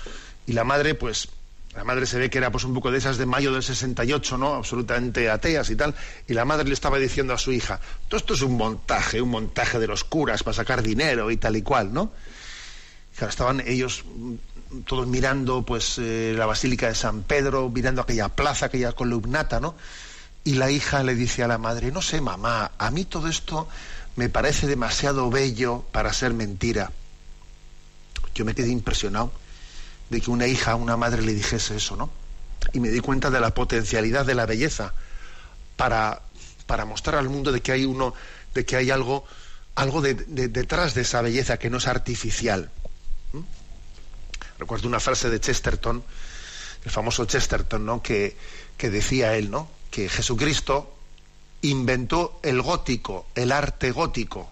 y 0.47 0.53
la 0.53 0.65
madre, 0.65 0.95
pues, 0.95 1.29
la 1.77 1.85
madre 1.85 2.07
se 2.07 2.19
ve 2.19 2.31
que 2.31 2.39
era 2.39 2.51
pues 2.51 2.65
un 2.65 2.73
poco 2.73 2.91
de 2.91 2.99
esas 2.99 3.19
de 3.19 3.27
mayo 3.27 3.53
del 3.53 3.62
68, 3.62 4.39
¿no? 4.39 4.55
Absolutamente 4.55 5.29
ateas 5.29 5.69
y 5.69 5.77
tal, 5.77 5.95
y 6.27 6.33
la 6.33 6.47
madre 6.47 6.67
le 6.67 6.73
estaba 6.73 6.99
diciendo 6.99 7.35
a 7.35 7.39
su 7.39 7.53
hija, 7.53 7.81
todo 8.09 8.17
esto 8.17 8.33
es 8.33 8.41
un 8.41 8.57
montaje, 8.57 9.21
un 9.21 9.29
montaje 9.29 9.79
de 9.79 9.87
los 9.87 10.03
curas 10.03 10.43
para 10.43 10.55
sacar 10.55 10.83
dinero 10.83 11.31
y 11.31 11.37
tal 11.37 11.57
y 11.57 11.62
cual, 11.62 11.93
¿no? 11.93 12.12
estaban 13.19 13.62
ellos 13.67 14.05
mm, 14.05 14.35
todos 14.85 15.07
mirando 15.07 15.62
pues 15.62 15.97
eh, 15.99 16.35
la 16.37 16.45
Basílica 16.45 16.89
de 16.89 16.95
San 16.95 17.23
Pedro, 17.23 17.71
mirando 17.71 18.03
aquella 18.03 18.29
plaza, 18.29 18.67
aquella 18.67 18.93
columnata, 18.93 19.59
¿no? 19.59 19.75
Y 20.45 20.55
la 20.55 20.71
hija 20.71 21.03
le 21.03 21.15
dice 21.15 21.43
a 21.43 21.49
la 21.49 21.57
madre, 21.57 21.91
no 21.93 22.03
sé, 22.03 22.21
mamá, 22.21 22.73
a 22.77 22.91
mí 22.91 23.05
todo 23.07 23.29
esto 23.29 23.69
me 24.17 24.29
parece 24.29 24.67
demasiado 24.67 25.31
bello 25.31 25.85
para 25.93 26.12
ser 26.12 26.35
mentira. 26.35 26.93
Yo 28.35 28.45
me 28.45 28.55
quedé 28.55 28.69
impresionado 28.69 29.33
de 30.11 30.21
que 30.21 30.31
una 30.31 30.47
hija 30.47 30.73
a 30.73 30.77
una 30.77 30.97
madre 30.97 31.23
le 31.23 31.35
dijese 31.35 31.77
eso, 31.77 31.97
¿no? 31.97 32.11
Y 32.73 32.81
me 32.81 32.88
di 32.88 33.01
cuenta 33.01 33.31
de 33.31 33.40
la 33.40 33.55
potencialidad 33.55 34.25
de 34.25 34.35
la 34.35 34.47
belleza 34.47 34.92
para, 35.77 36.23
para 36.66 36.85
mostrar 36.85 37.16
al 37.16 37.29
mundo 37.29 37.53
de 37.53 37.61
que 37.61 37.73
hay 37.73 37.85
uno, 37.85 38.14
de 38.55 38.64
que 38.64 38.77
hay 38.77 38.90
algo, 38.90 39.25
algo 39.75 40.03
detrás 40.03 40.95
de 40.95 41.03
esa 41.03 41.23
belleza 41.23 41.59
que 41.59 41.71
no 41.71 41.79
es 41.79 41.87
artificial. 41.87 42.71
Recuerdo 44.59 44.88
una 44.88 45.01
frase 45.01 45.29
de 45.29 45.38
Chesterton, 45.38 46.03
el 46.85 46.90
famoso 46.90 47.27
Chesterton, 47.27 47.85
¿no? 47.85 48.03
que, 48.03 48.37
que 48.77 48.90
decía 48.90 49.37
él, 49.37 49.51
¿no? 49.51 49.69
que 49.90 50.09
Jesucristo 50.09 50.95
inventó 51.62 52.40
el 52.42 52.62
gótico, 52.62 53.27
el 53.35 53.53
arte 53.53 53.90
gótico, 53.90 54.51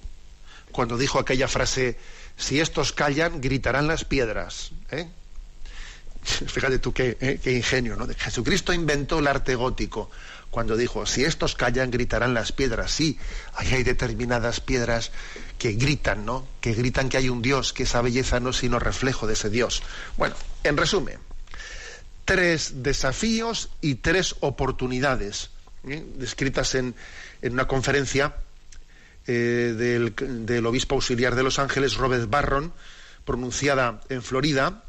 cuando 0.73 0.99
dijo 0.99 1.19
aquella 1.19 1.49
frase, 1.49 1.99
si 2.37 2.61
estos 2.61 2.93
callan, 2.93 3.41
gritarán 3.41 3.87
las 3.87 4.05
piedras. 4.05 4.73
¿eh? 4.91 5.09
Fíjate 6.47 6.79
tú 6.79 6.93
qué, 6.93 7.17
¿eh? 7.21 7.39
qué 7.43 7.53
ingenio, 7.53 7.97
¿no? 7.97 8.07
Jesucristo 8.17 8.73
inventó 8.73 9.19
el 9.19 9.27
arte 9.27 9.55
gótico 9.55 10.11
cuando 10.55 10.77
dijo, 10.77 11.05
si 11.05 11.25
estos 11.25 11.57
callan, 11.57 11.91
gritarán 11.91 12.33
las 12.33 12.53
piedras. 12.53 12.93
Sí, 12.93 13.19
ahí 13.55 13.75
hay 13.75 13.83
determinadas 13.83 14.61
piedras 14.61 15.11
que 15.59 15.73
gritan, 15.73 16.25
¿no? 16.25 16.47
Que 16.61 16.75
gritan 16.75 17.09
que 17.09 17.17
hay 17.17 17.29
un 17.29 17.43
Dios, 17.43 17.73
que 17.73 17.83
esa 17.83 18.01
belleza 18.03 18.39
no 18.39 18.51
es 18.51 18.59
sino 18.59 18.79
reflejo 18.79 19.27
de 19.27 19.33
ese 19.33 19.51
Dios. 19.51 19.83
Bueno, 20.17 20.37
en 20.63 20.77
resumen, 20.77 21.19
tres 22.25 22.85
desafíos 22.85 23.71
y 23.81 23.97
tres 23.97 24.37
oportunidades 24.39 25.51
¿eh? 25.89 26.07
descritas 26.15 26.77
en, 26.77 26.95
una 27.43 27.67
conferencia 27.67 28.37
eh, 29.27 29.75
del 29.77 30.67
obispo 30.67 30.95
auxiliar 30.95 31.35
de 31.35 31.43
Los 31.43 31.59
Ángeles, 31.59 31.97
Robert 31.97 32.31
Barron, 32.31 32.73
pronunciada 33.25 34.03
en 34.09 34.23
Florida, 34.23 34.84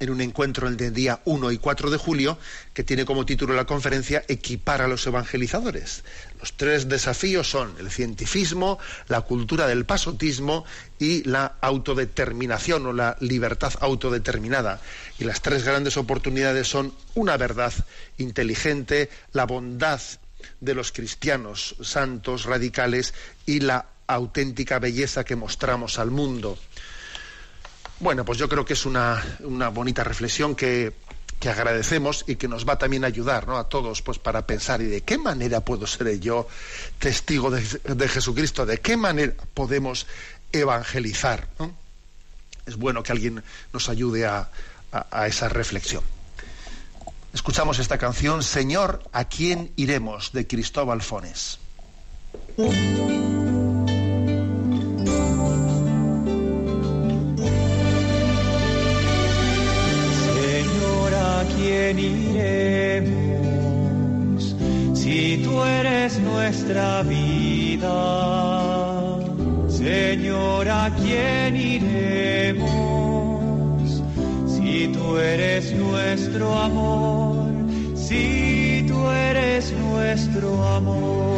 en 0.00 0.10
un 0.10 0.20
encuentro 0.20 0.66
el 0.66 0.76
de 0.76 0.90
día 0.90 1.20
1 1.26 1.52
y 1.52 1.58
4 1.58 1.90
de 1.90 1.98
julio, 1.98 2.38
que 2.74 2.82
tiene 2.82 3.04
como 3.04 3.26
título 3.26 3.54
la 3.54 3.66
conferencia 3.66 4.24
Equipar 4.26 4.82
a 4.82 4.88
los 4.88 5.06
evangelizadores. 5.06 6.02
Los 6.40 6.54
tres 6.56 6.88
desafíos 6.88 7.48
son 7.48 7.74
el 7.78 7.90
cientifismo, 7.90 8.78
la 9.08 9.20
cultura 9.20 9.66
del 9.66 9.84
pasotismo 9.84 10.64
y 10.98 11.22
la 11.24 11.56
autodeterminación 11.60 12.86
o 12.86 12.92
la 12.92 13.16
libertad 13.20 13.74
autodeterminada. 13.80 14.80
Y 15.18 15.24
las 15.24 15.42
tres 15.42 15.64
grandes 15.64 15.98
oportunidades 15.98 16.66
son 16.66 16.94
una 17.14 17.36
verdad 17.36 17.72
inteligente, 18.16 19.10
la 19.32 19.44
bondad 19.44 20.00
de 20.60 20.74
los 20.74 20.92
cristianos 20.92 21.76
santos, 21.82 22.44
radicales 22.44 23.12
y 23.44 23.60
la 23.60 23.86
auténtica 24.06 24.78
belleza 24.78 25.24
que 25.24 25.36
mostramos 25.36 25.98
al 25.98 26.10
mundo. 26.10 26.58
Bueno, 28.00 28.24
pues 28.24 28.38
yo 28.38 28.48
creo 28.48 28.64
que 28.64 28.72
es 28.72 28.86
una, 28.86 29.22
bonita 29.72 30.02
reflexión 30.02 30.56
que, 30.56 30.94
agradecemos 31.44 32.24
y 32.26 32.36
que 32.36 32.48
nos 32.48 32.68
va 32.68 32.78
también 32.78 33.04
a 33.04 33.06
ayudar 33.06 33.46
¿no? 33.46 33.56
a 33.56 33.68
todos 33.68 34.02
pues 34.02 34.18
para 34.18 34.46
pensar 34.46 34.82
y 34.82 34.86
de 34.86 35.02
qué 35.02 35.16
manera 35.16 35.60
puedo 35.60 35.86
ser 35.86 36.20
yo 36.20 36.46
testigo 36.98 37.50
de, 37.50 38.08
Jesucristo, 38.08 38.66
de 38.66 38.78
qué 38.78 38.96
manera 38.96 39.34
podemos 39.54 40.06
evangelizar. 40.52 41.48
Es 42.66 42.76
bueno 42.76 43.02
que 43.02 43.12
alguien 43.12 43.42
nos 43.72 43.88
ayude 43.88 44.26
a, 44.26 44.50
a 44.92 45.26
esa 45.26 45.48
reflexión. 45.48 46.02
Escuchamos 47.32 47.78
esta 47.78 47.96
canción, 47.96 48.42
Señor, 48.42 49.02
¿a 49.12 49.24
quién 49.24 49.72
iremos? 49.76 50.32
de 50.32 50.46
Cristóbal 50.46 51.00
Fones. 51.00 51.58
Nuestra 66.70 67.02
vida? 67.02 67.90
Señor, 69.68 70.68
¿a 70.68 70.90
quién 70.94 71.56
iremos 71.56 72.60
si 74.46 74.88
tú 74.88 75.16
eres 75.18 75.72
nuestro 75.72 76.54
amor? 76.54 77.50
Si 77.96 78.84
tú 78.86 79.10
eres 79.10 79.72
nuestro 79.72 80.64
amor, 80.64 81.29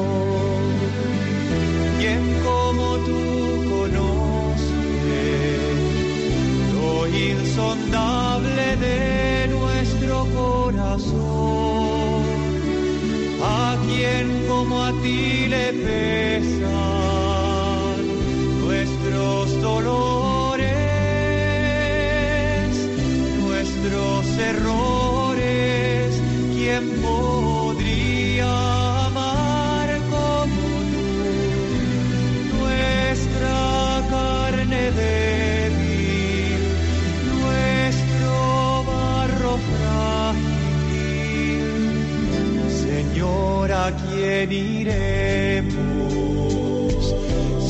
quién 44.48 44.52
iremos? 44.86 45.82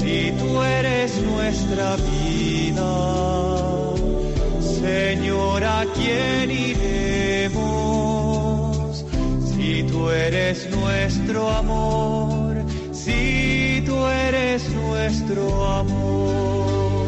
Si 0.01 0.33
tú 0.39 0.63
eres 0.63 1.21
nuestra 1.23 1.97
vida, 1.97 2.91
Señor, 4.81 5.65
¿a 5.65 5.85
quién 5.95 6.51
iremos? 6.51 7.63
Si 9.55 9.83
tú 9.85 10.11
eres 10.11 10.69
nuestro 10.71 11.51
amor, 11.51 12.65
si 12.93 13.83
tú 13.87 14.07
eres 14.07 14.69
nuestro 14.71 15.67
amor, 15.67 17.07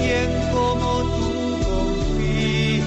¿quién 0.00 0.30
como 0.52 1.02
tú 1.16 1.30
confía 1.68 2.84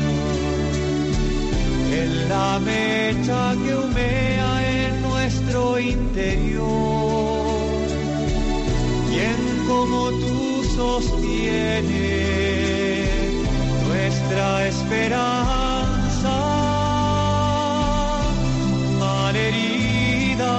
en 2.01 2.29
la 2.29 2.57
humea 2.57 3.01
interior, 6.11 7.87
quien 9.09 9.39
como 9.65 10.09
tú 10.09 10.63
sostiene 10.75 12.09
nuestra 13.87 14.67
esperanza, 14.67 16.37
malherida 18.99 20.55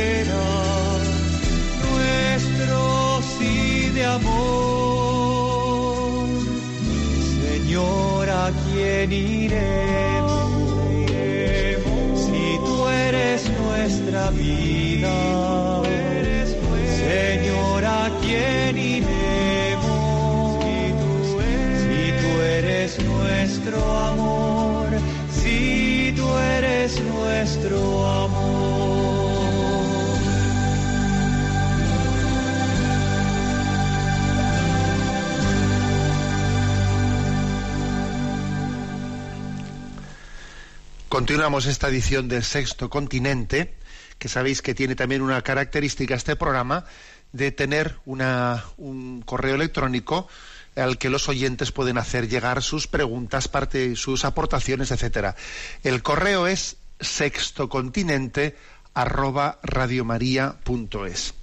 Continuamos 41.12 41.66
esta 41.66 41.88
edición 41.88 42.26
del 42.26 42.42
Sexto 42.42 42.88
Continente, 42.88 43.74
que 44.18 44.30
sabéis 44.30 44.62
que 44.62 44.74
tiene 44.74 44.94
también 44.94 45.20
una 45.20 45.42
característica 45.42 46.14
este 46.14 46.36
programa 46.36 46.86
de 47.32 47.52
tener 47.52 47.98
una, 48.06 48.64
un 48.78 49.20
correo 49.20 49.56
electrónico 49.56 50.26
al 50.74 50.96
que 50.96 51.10
los 51.10 51.28
oyentes 51.28 51.70
pueden 51.70 51.98
hacer 51.98 52.30
llegar 52.30 52.62
sus 52.62 52.86
preguntas, 52.86 53.46
parte, 53.48 53.94
sus 53.94 54.24
aportaciones, 54.24 54.90
etcétera. 54.90 55.36
El 55.82 56.02
correo 56.02 56.46
es 56.46 56.78
sextocontinente 56.98 58.56
arroba 58.94 59.58
radiomaria.es. 59.62 61.34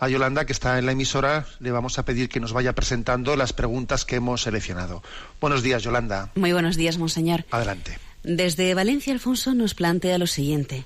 A 0.00 0.08
Yolanda, 0.10 0.44
que 0.44 0.52
está 0.52 0.78
en 0.78 0.84
la 0.84 0.92
emisora, 0.92 1.46
le 1.60 1.70
vamos 1.70 1.98
a 1.98 2.04
pedir 2.04 2.28
que 2.28 2.40
nos 2.40 2.52
vaya 2.52 2.74
presentando 2.74 3.36
las 3.36 3.54
preguntas 3.54 4.04
que 4.04 4.16
hemos 4.16 4.42
seleccionado. 4.42 5.02
Buenos 5.40 5.62
días, 5.62 5.82
Yolanda. 5.82 6.30
Muy 6.34 6.52
buenos 6.52 6.76
días, 6.76 6.98
monseñor. 6.98 7.46
Adelante. 7.50 8.09
Desde 8.22 8.74
Valencia, 8.74 9.12
Alfonso 9.12 9.54
nos 9.54 9.74
plantea 9.74 10.18
lo 10.18 10.26
siguiente. 10.26 10.84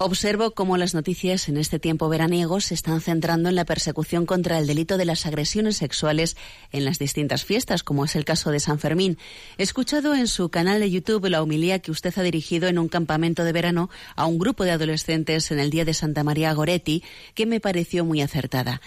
Observo 0.00 0.52
cómo 0.52 0.76
las 0.76 0.94
noticias 0.94 1.48
en 1.48 1.56
este 1.56 1.80
tiempo 1.80 2.08
veraniego 2.08 2.60
se 2.60 2.74
están 2.74 3.00
centrando 3.00 3.48
en 3.48 3.56
la 3.56 3.64
persecución 3.64 4.26
contra 4.26 4.58
el 4.58 4.68
delito 4.68 4.96
de 4.96 5.04
las 5.04 5.26
agresiones 5.26 5.78
sexuales 5.78 6.36
en 6.70 6.84
las 6.84 7.00
distintas 7.00 7.44
fiestas, 7.44 7.82
como 7.82 8.04
es 8.04 8.14
el 8.14 8.24
caso 8.24 8.52
de 8.52 8.60
San 8.60 8.78
Fermín. 8.78 9.18
He 9.56 9.64
escuchado 9.64 10.14
en 10.14 10.28
su 10.28 10.50
canal 10.50 10.78
de 10.78 10.90
YouTube 10.90 11.28
la 11.28 11.42
homilía 11.42 11.80
que 11.80 11.90
usted 11.90 12.16
ha 12.16 12.22
dirigido 12.22 12.68
en 12.68 12.78
un 12.78 12.88
campamento 12.88 13.42
de 13.42 13.52
verano 13.52 13.90
a 14.14 14.26
un 14.26 14.38
grupo 14.38 14.62
de 14.62 14.70
adolescentes 14.70 15.50
en 15.50 15.58
el 15.58 15.70
día 15.70 15.84
de 15.84 15.94
Santa 15.94 16.22
María 16.22 16.52
Goretti, 16.52 17.02
que 17.34 17.46
me 17.46 17.58
pareció 17.58 18.04
muy 18.04 18.20
acertada. 18.20 18.80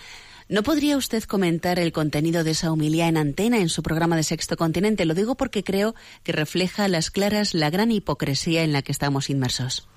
¿No 0.52 0.64
podría 0.64 0.98
usted 0.98 1.24
comentar 1.24 1.80
el 1.80 1.94
contenido 1.94 2.44
de 2.44 2.52
esa 2.52 2.74
humilía 2.74 3.08
en 3.08 3.16
antena 3.16 3.60
en 3.60 3.70
su 3.70 3.82
programa 3.84 4.18
de 4.18 4.24
Sexto 4.24 4.58
Continente? 4.58 5.06
Lo 5.06 5.14
digo 5.14 5.36
porque 5.36 5.64
creo 5.64 5.96
que 6.24 6.34
refleja 6.34 6.84
a 6.84 6.88
las 6.90 7.10
claras 7.10 7.54
la 7.54 7.70
gran 7.70 7.90
hipocresía 7.90 8.62
en 8.62 8.74
la 8.74 8.82
que 8.82 8.92
estamos 8.92 9.30
inmersos. 9.30 9.88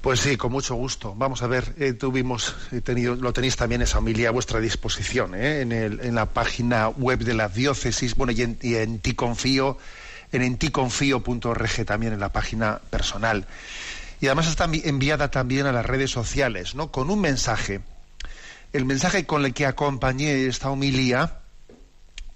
Pues 0.00 0.20
sí, 0.20 0.38
con 0.38 0.52
mucho 0.52 0.74
gusto. 0.74 1.14
Vamos 1.14 1.42
a 1.42 1.48
ver, 1.48 1.74
eh, 1.78 1.92
tuvimos, 1.92 2.56
tenido, 2.82 3.14
lo 3.14 3.34
tenéis 3.34 3.56
también 3.56 3.82
esa 3.82 3.98
humilía 3.98 4.30
a 4.30 4.32
vuestra 4.32 4.58
disposición 4.58 5.34
eh, 5.34 5.60
en, 5.60 5.72
el, 5.72 6.00
en, 6.00 6.14
la 6.14 6.32
página 6.32 6.88
web 6.88 7.18
de 7.18 7.34
la 7.34 7.50
diócesis, 7.50 8.14
bueno, 8.14 8.32
y 8.32 8.40
en, 8.40 8.58
y 8.62 8.76
en 8.76 9.00
ti 9.00 9.12
confío, 9.12 9.76
en 10.32 10.40
enticonfío.org 10.40 11.84
también 11.84 12.14
en 12.14 12.20
la 12.20 12.32
página 12.32 12.80
personal. 12.88 13.46
Y 14.18 14.28
además 14.28 14.48
está 14.48 14.64
enviada 14.64 15.30
también 15.30 15.66
a 15.66 15.72
las 15.72 15.84
redes 15.84 16.10
sociales, 16.10 16.74
¿no? 16.74 16.90
Con 16.90 17.10
un 17.10 17.20
mensaje 17.20 17.82
el 18.76 18.84
mensaje 18.84 19.24
con 19.24 19.46
el 19.46 19.54
que 19.54 19.64
acompañé 19.64 20.46
esta 20.46 20.70
homilía 20.70 21.40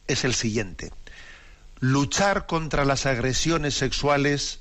es 0.06 0.24
el 0.24 0.34
siguiente. 0.34 0.90
Luchar 1.80 2.46
contra 2.46 2.86
las 2.86 3.04
agresiones 3.04 3.74
sexuales 3.74 4.60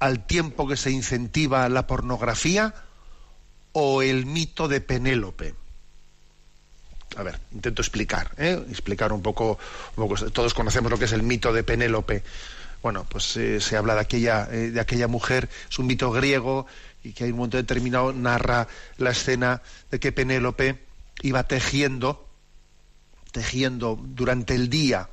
al 0.00 0.26
tiempo 0.26 0.66
que 0.66 0.76
se 0.76 0.90
incentiva 0.90 1.68
la 1.68 1.86
pornografía 1.86 2.74
o 3.72 4.02
el 4.02 4.26
mito 4.26 4.66
de 4.66 4.80
Penélope. 4.80 5.54
A 7.16 7.22
ver, 7.22 7.38
intento 7.52 7.82
explicar, 7.82 8.32
¿eh? 8.36 8.60
explicar 8.68 9.12
un 9.12 9.22
poco, 9.22 9.58
Todos 10.32 10.54
conocemos 10.54 10.90
lo 10.90 10.98
que 10.98 11.04
es 11.04 11.12
el 11.12 11.22
mito 11.22 11.52
de 11.52 11.62
Penélope. 11.62 12.24
Bueno, 12.82 13.06
pues 13.08 13.36
eh, 13.36 13.60
se 13.60 13.76
habla 13.76 13.94
de 13.94 14.00
aquella, 14.00 14.48
eh, 14.50 14.70
de 14.70 14.80
aquella 14.80 15.06
mujer, 15.06 15.48
es 15.70 15.78
un 15.78 15.86
mito 15.86 16.10
griego 16.10 16.66
y 17.04 17.12
que 17.12 17.24
hay 17.24 17.30
un 17.30 17.38
momento 17.38 17.56
determinado 17.56 18.12
narra 18.12 18.66
la 18.98 19.10
escena 19.10 19.62
de 19.90 20.00
que 20.00 20.10
Penélope 20.10 20.85
iba 21.22 21.44
tejiendo, 21.44 22.28
tejiendo 23.32 23.98
durante 24.00 24.54
el 24.54 24.68
día, 24.68 25.10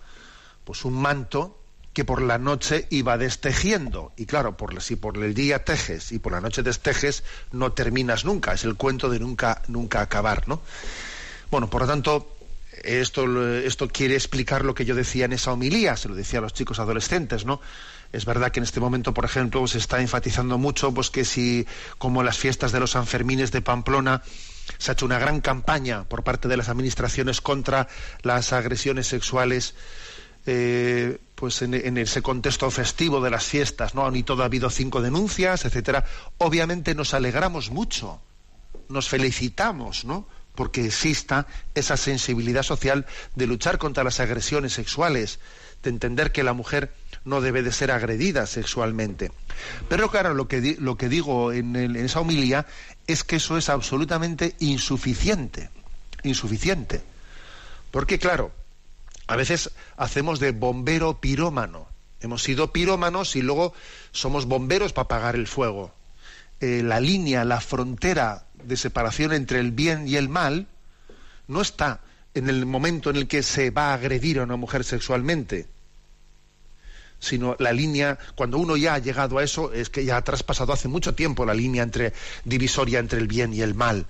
pues 0.63 0.85
un 0.85 0.93
manto 0.93 1.59
que 1.93 2.05
por 2.05 2.21
la 2.21 2.37
noche 2.37 2.87
iba 2.89 3.17
destejiendo. 3.17 4.11
Y 4.17 4.25
claro, 4.25 4.57
por, 4.57 4.81
si 4.81 4.95
por 4.95 5.17
el 5.17 5.33
día 5.33 5.63
tejes 5.63 6.11
y 6.11 6.19
por 6.19 6.31
la 6.31 6.41
noche 6.41 6.63
destejes, 6.63 7.23
no 7.51 7.71
terminas 7.71 8.25
nunca. 8.25 8.53
Es 8.53 8.63
el 8.63 8.75
cuento 8.75 9.09
de 9.09 9.19
nunca, 9.19 9.61
nunca 9.67 10.01
acabar, 10.01 10.47
¿no? 10.47 10.61
Bueno, 11.51 11.69
por 11.69 11.81
lo 11.81 11.87
tanto, 11.87 12.35
esto, 12.83 13.55
esto 13.57 13.87
quiere 13.87 14.15
explicar 14.15 14.65
lo 14.65 14.73
que 14.73 14.85
yo 14.85 14.95
decía 14.95 15.25
en 15.25 15.33
esa 15.33 15.51
homilía, 15.51 15.95
se 15.95 16.09
lo 16.09 16.15
decía 16.15 16.39
a 16.39 16.41
los 16.41 16.53
chicos 16.53 16.79
adolescentes, 16.79 17.45
¿no? 17.45 17.61
Es 18.11 18.25
verdad 18.25 18.51
que 18.51 18.59
en 18.59 18.63
este 18.63 18.79
momento, 18.79 19.13
por 19.13 19.25
ejemplo, 19.25 19.65
se 19.67 19.77
está 19.77 20.01
enfatizando 20.01 20.57
mucho, 20.57 20.91
pues 20.93 21.09
que 21.11 21.25
si, 21.25 21.67
como 21.97 22.23
las 22.23 22.37
fiestas 22.37 22.71
de 22.71 22.79
los 22.79 22.91
Sanfermines 22.91 23.51
de 23.51 23.61
Pamplona, 23.61 24.23
se 24.77 24.91
ha 24.91 24.93
hecho 24.93 25.05
una 25.05 25.19
gran 25.19 25.41
campaña 25.41 26.03
por 26.05 26.23
parte 26.23 26.47
de 26.47 26.57
las 26.57 26.69
administraciones 26.69 27.41
contra 27.41 27.87
las 28.21 28.53
agresiones 28.53 29.07
sexuales 29.07 29.75
eh, 30.45 31.19
pues 31.35 31.61
en, 31.61 31.97
ese 31.97 32.21
contexto 32.21 32.69
festivo 32.71 33.21
de 33.21 33.29
las 33.29 33.45
fiestas, 33.45 33.95
¿no? 33.95 34.09
Ni 34.11 34.23
todo 34.23 34.43
ha 34.43 34.45
habido 34.45 34.69
cinco 34.69 35.01
denuncias, 35.01 35.65
etcétera. 35.65 36.05
Obviamente 36.37 36.95
nos 36.95 37.13
alegramos 37.13 37.69
mucho, 37.69 38.21
nos 38.89 39.09
felicitamos, 39.09 40.05
¿no? 40.05 40.27
Porque 40.55 40.85
exista 40.85 41.47
esa 41.75 41.97
sensibilidad 41.97 42.63
social 42.63 43.05
de 43.35 43.47
luchar 43.47 43.77
contra 43.77 44.03
las 44.03 44.19
agresiones 44.19 44.73
sexuales, 44.73 45.39
de 45.81 45.89
entender 45.89 46.31
que 46.31 46.43
la 46.43 46.53
mujer 46.53 46.93
no 47.25 47.41
debe 47.41 47.63
de 47.63 47.71
ser 47.71 47.91
agredida 47.91 48.45
sexualmente. 48.45 49.31
Pero 49.89 50.09
claro, 50.09 50.33
lo 50.33 50.47
que, 50.47 50.77
lo 50.79 50.97
que 50.97 51.09
digo 51.09 51.51
en, 51.51 51.75
en 51.75 51.95
esa 51.95 52.19
homilía 52.19 52.65
es 53.07 53.23
que 53.23 53.37
eso 53.37 53.57
es 53.57 53.69
absolutamente 53.69 54.55
insuficiente, 54.59 55.69
insuficiente. 56.23 57.01
Porque 57.91 58.19
claro, 58.19 58.51
a 59.27 59.35
veces 59.35 59.71
hacemos 59.97 60.39
de 60.39 60.51
bombero 60.51 61.19
pirómano. 61.19 61.87
Hemos 62.21 62.43
sido 62.43 62.71
pirómanos 62.71 63.35
y 63.35 63.41
luego 63.41 63.73
somos 64.11 64.45
bomberos 64.45 64.93
para 64.93 65.05
apagar 65.05 65.35
el 65.35 65.47
fuego. 65.47 65.93
Eh, 66.59 66.81
la 66.83 66.99
línea, 66.99 67.43
la 67.43 67.59
frontera 67.59 68.45
de 68.63 68.77
separación 68.77 69.33
entre 69.33 69.59
el 69.59 69.71
bien 69.71 70.07
y 70.07 70.15
el 70.15 70.29
mal 70.29 70.67
no 71.47 71.61
está 71.61 72.01
en 72.33 72.49
el 72.49 72.65
momento 72.65 73.09
en 73.09 73.17
el 73.17 73.27
que 73.27 73.43
se 73.43 73.69
va 73.69 73.91
a 73.91 73.95
agredir 73.95 74.39
a 74.39 74.43
una 74.43 74.55
mujer 74.55 74.83
sexualmente, 74.83 75.67
sino 77.23 77.55
la 77.57 77.71
línea, 77.71 78.19
cuando 78.35 78.57
uno 78.57 78.75
ya 78.75 78.95
ha 78.95 78.99
llegado 78.99 79.37
a 79.37 79.43
eso, 79.43 79.71
es 79.71 79.89
que 79.89 80.03
ya 80.03 80.17
ha 80.17 80.23
traspasado 80.23 80.73
hace 80.73 80.89
mucho 80.89 81.15
tiempo 81.15 81.45
la 81.45 81.53
línea 81.53 81.81
entre 81.81 82.13
divisoria 82.43 82.99
entre 82.99 83.19
el 83.19 83.27
bien 83.27 83.53
y 83.53 83.61
el 83.61 83.73
mal. 83.73 84.05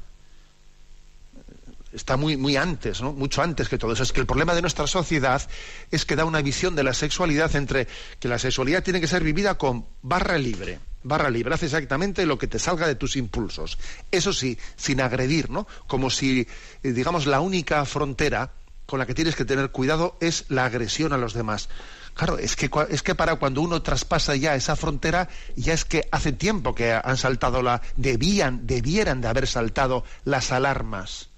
Está 1.94 2.18
muy, 2.18 2.38
muy 2.38 2.58
antes, 2.58 3.02
¿no? 3.02 3.14
Mucho 3.14 3.44
antes 3.44 3.70
que 3.70 3.78
todo 3.78 3.94
eso. 3.94 4.02
Es 4.02 4.12
que 4.12 4.20
el 4.20 4.26
problema 4.26 4.56
de 4.56 4.62
nuestra 4.62 4.88
sociedad 4.88 5.48
es 5.92 6.06
que 6.06 6.16
da 6.16 6.26
una 6.26 6.42
visión 6.42 6.76
de 6.76 6.84
la 6.84 6.96
sexualidad 6.96 7.56
entre 7.56 7.88
que 8.20 8.28
la 8.28 8.40
sexualidad 8.40 8.82
tiene 8.82 9.00
que 9.00 9.08
ser 9.08 9.24
vivida 9.24 9.60
con 9.60 9.86
barra 10.02 10.40
libre. 10.40 10.80
Barra 11.04 11.30
libre, 11.30 11.54
hace 11.54 11.68
exactamente 11.68 12.26
lo 12.26 12.40
que 12.40 12.48
te 12.48 12.58
salga 12.58 12.88
de 12.88 12.96
tus 12.96 13.16
impulsos. 13.16 13.78
Eso 14.10 14.34
sí, 14.34 14.58
sin 14.76 15.02
agredir, 15.02 15.52
¿no? 15.52 15.68
Como 15.86 16.10
si, 16.10 16.48
eh, 16.82 16.92
digamos, 16.94 17.28
la 17.28 17.42
única 17.42 17.86
frontera 17.86 18.54
con 18.88 18.98
la 18.98 19.06
que 19.06 19.14
tienes 19.14 19.36
que 19.36 19.46
tener 19.46 19.70
cuidado 19.70 20.18
es 20.20 20.46
la 20.50 20.66
agresión 20.66 21.14
a 21.14 21.18
los 21.18 21.34
demás. 21.34 21.70
Claro, 22.14 22.38
es 22.38 22.56
que, 22.56 22.70
es 22.90 23.02
que 23.02 23.16
para 23.16 23.38
cuando 23.38 23.62
uno 23.62 23.82
traspasa 23.82 24.36
ya 24.36 24.56
esa 24.56 24.76
frontera, 24.76 25.30
ya 25.56 25.74
es 25.74 25.84
que 25.84 26.08
hace 26.12 26.32
tiempo 26.32 26.76
que 26.76 26.94
han 26.94 27.18
saltado 27.18 27.64
la. 27.64 27.82
debían, 27.96 28.68
debieran 28.68 29.22
de 29.22 29.28
haber 29.28 29.48
saltado 29.48 30.04
las 30.24 30.52
alarmas. 30.52 31.30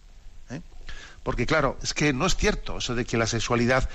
¿eh? 0.49 0.61
Porque 1.23 1.45
claro, 1.45 1.78
es 1.82 1.93
que 1.93 2.11
no 2.11 2.26
es 2.26 2.36
cierto 2.36 2.80
eso 2.80 2.93
de 2.93 3.05
que 3.05 3.17
la 3.17 3.26
sexualidad 3.26 3.89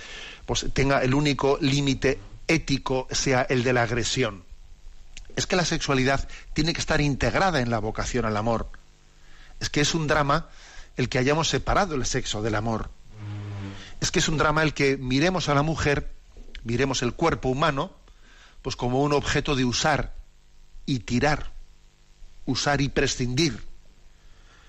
pues, 0.47 0.67
tenga 0.73 1.03
el 1.03 1.15
único 1.15 1.59
límite 1.61 2.19
ético 2.49 3.07
sea 3.11 3.43
el 3.43 3.63
de 3.63 3.75
la 3.75 3.83
agresión. 3.83 4.45
Es 5.37 5.47
que 5.47 5.57
la 5.57 5.67
sexualidad 5.67 6.29
tiene 6.55 6.73
que 6.73 6.81
estar 6.81 7.01
integrada 7.01 7.61
en 7.61 7.71
la 7.71 7.79
vocación 7.79 8.25
al 8.25 8.37
amor. 8.37 8.71
Es 9.61 9.69
que 9.69 9.83
es 9.83 9.95
un 9.95 10.07
drama 10.07 10.49
el 10.97 11.11
que 11.11 11.19
hayamos 11.19 11.49
separado 11.49 11.95
el 11.95 12.07
sexo 12.07 12.41
del 12.41 12.55
amor. 12.55 12.91
Es 14.01 14.11
que 14.11 14.19
es 14.19 14.29
un 14.29 14.39
drama 14.39 14.63
el 14.63 14.73
que 14.73 14.97
miremos 14.97 15.51
a 15.51 15.55
la 15.55 15.63
mujer 15.63 16.11
miremos 16.65 17.03
el 17.03 17.15
cuerpo 17.15 17.49
humano 17.49 17.93
pues 18.63 18.77
como 18.77 19.03
un 19.03 19.13
objeto 19.13 19.55
de 19.55 19.65
usar 19.65 20.15
y 20.87 21.01
tirar, 21.01 21.53
usar 22.47 22.81
y 22.81 22.89
prescindir, 22.89 23.63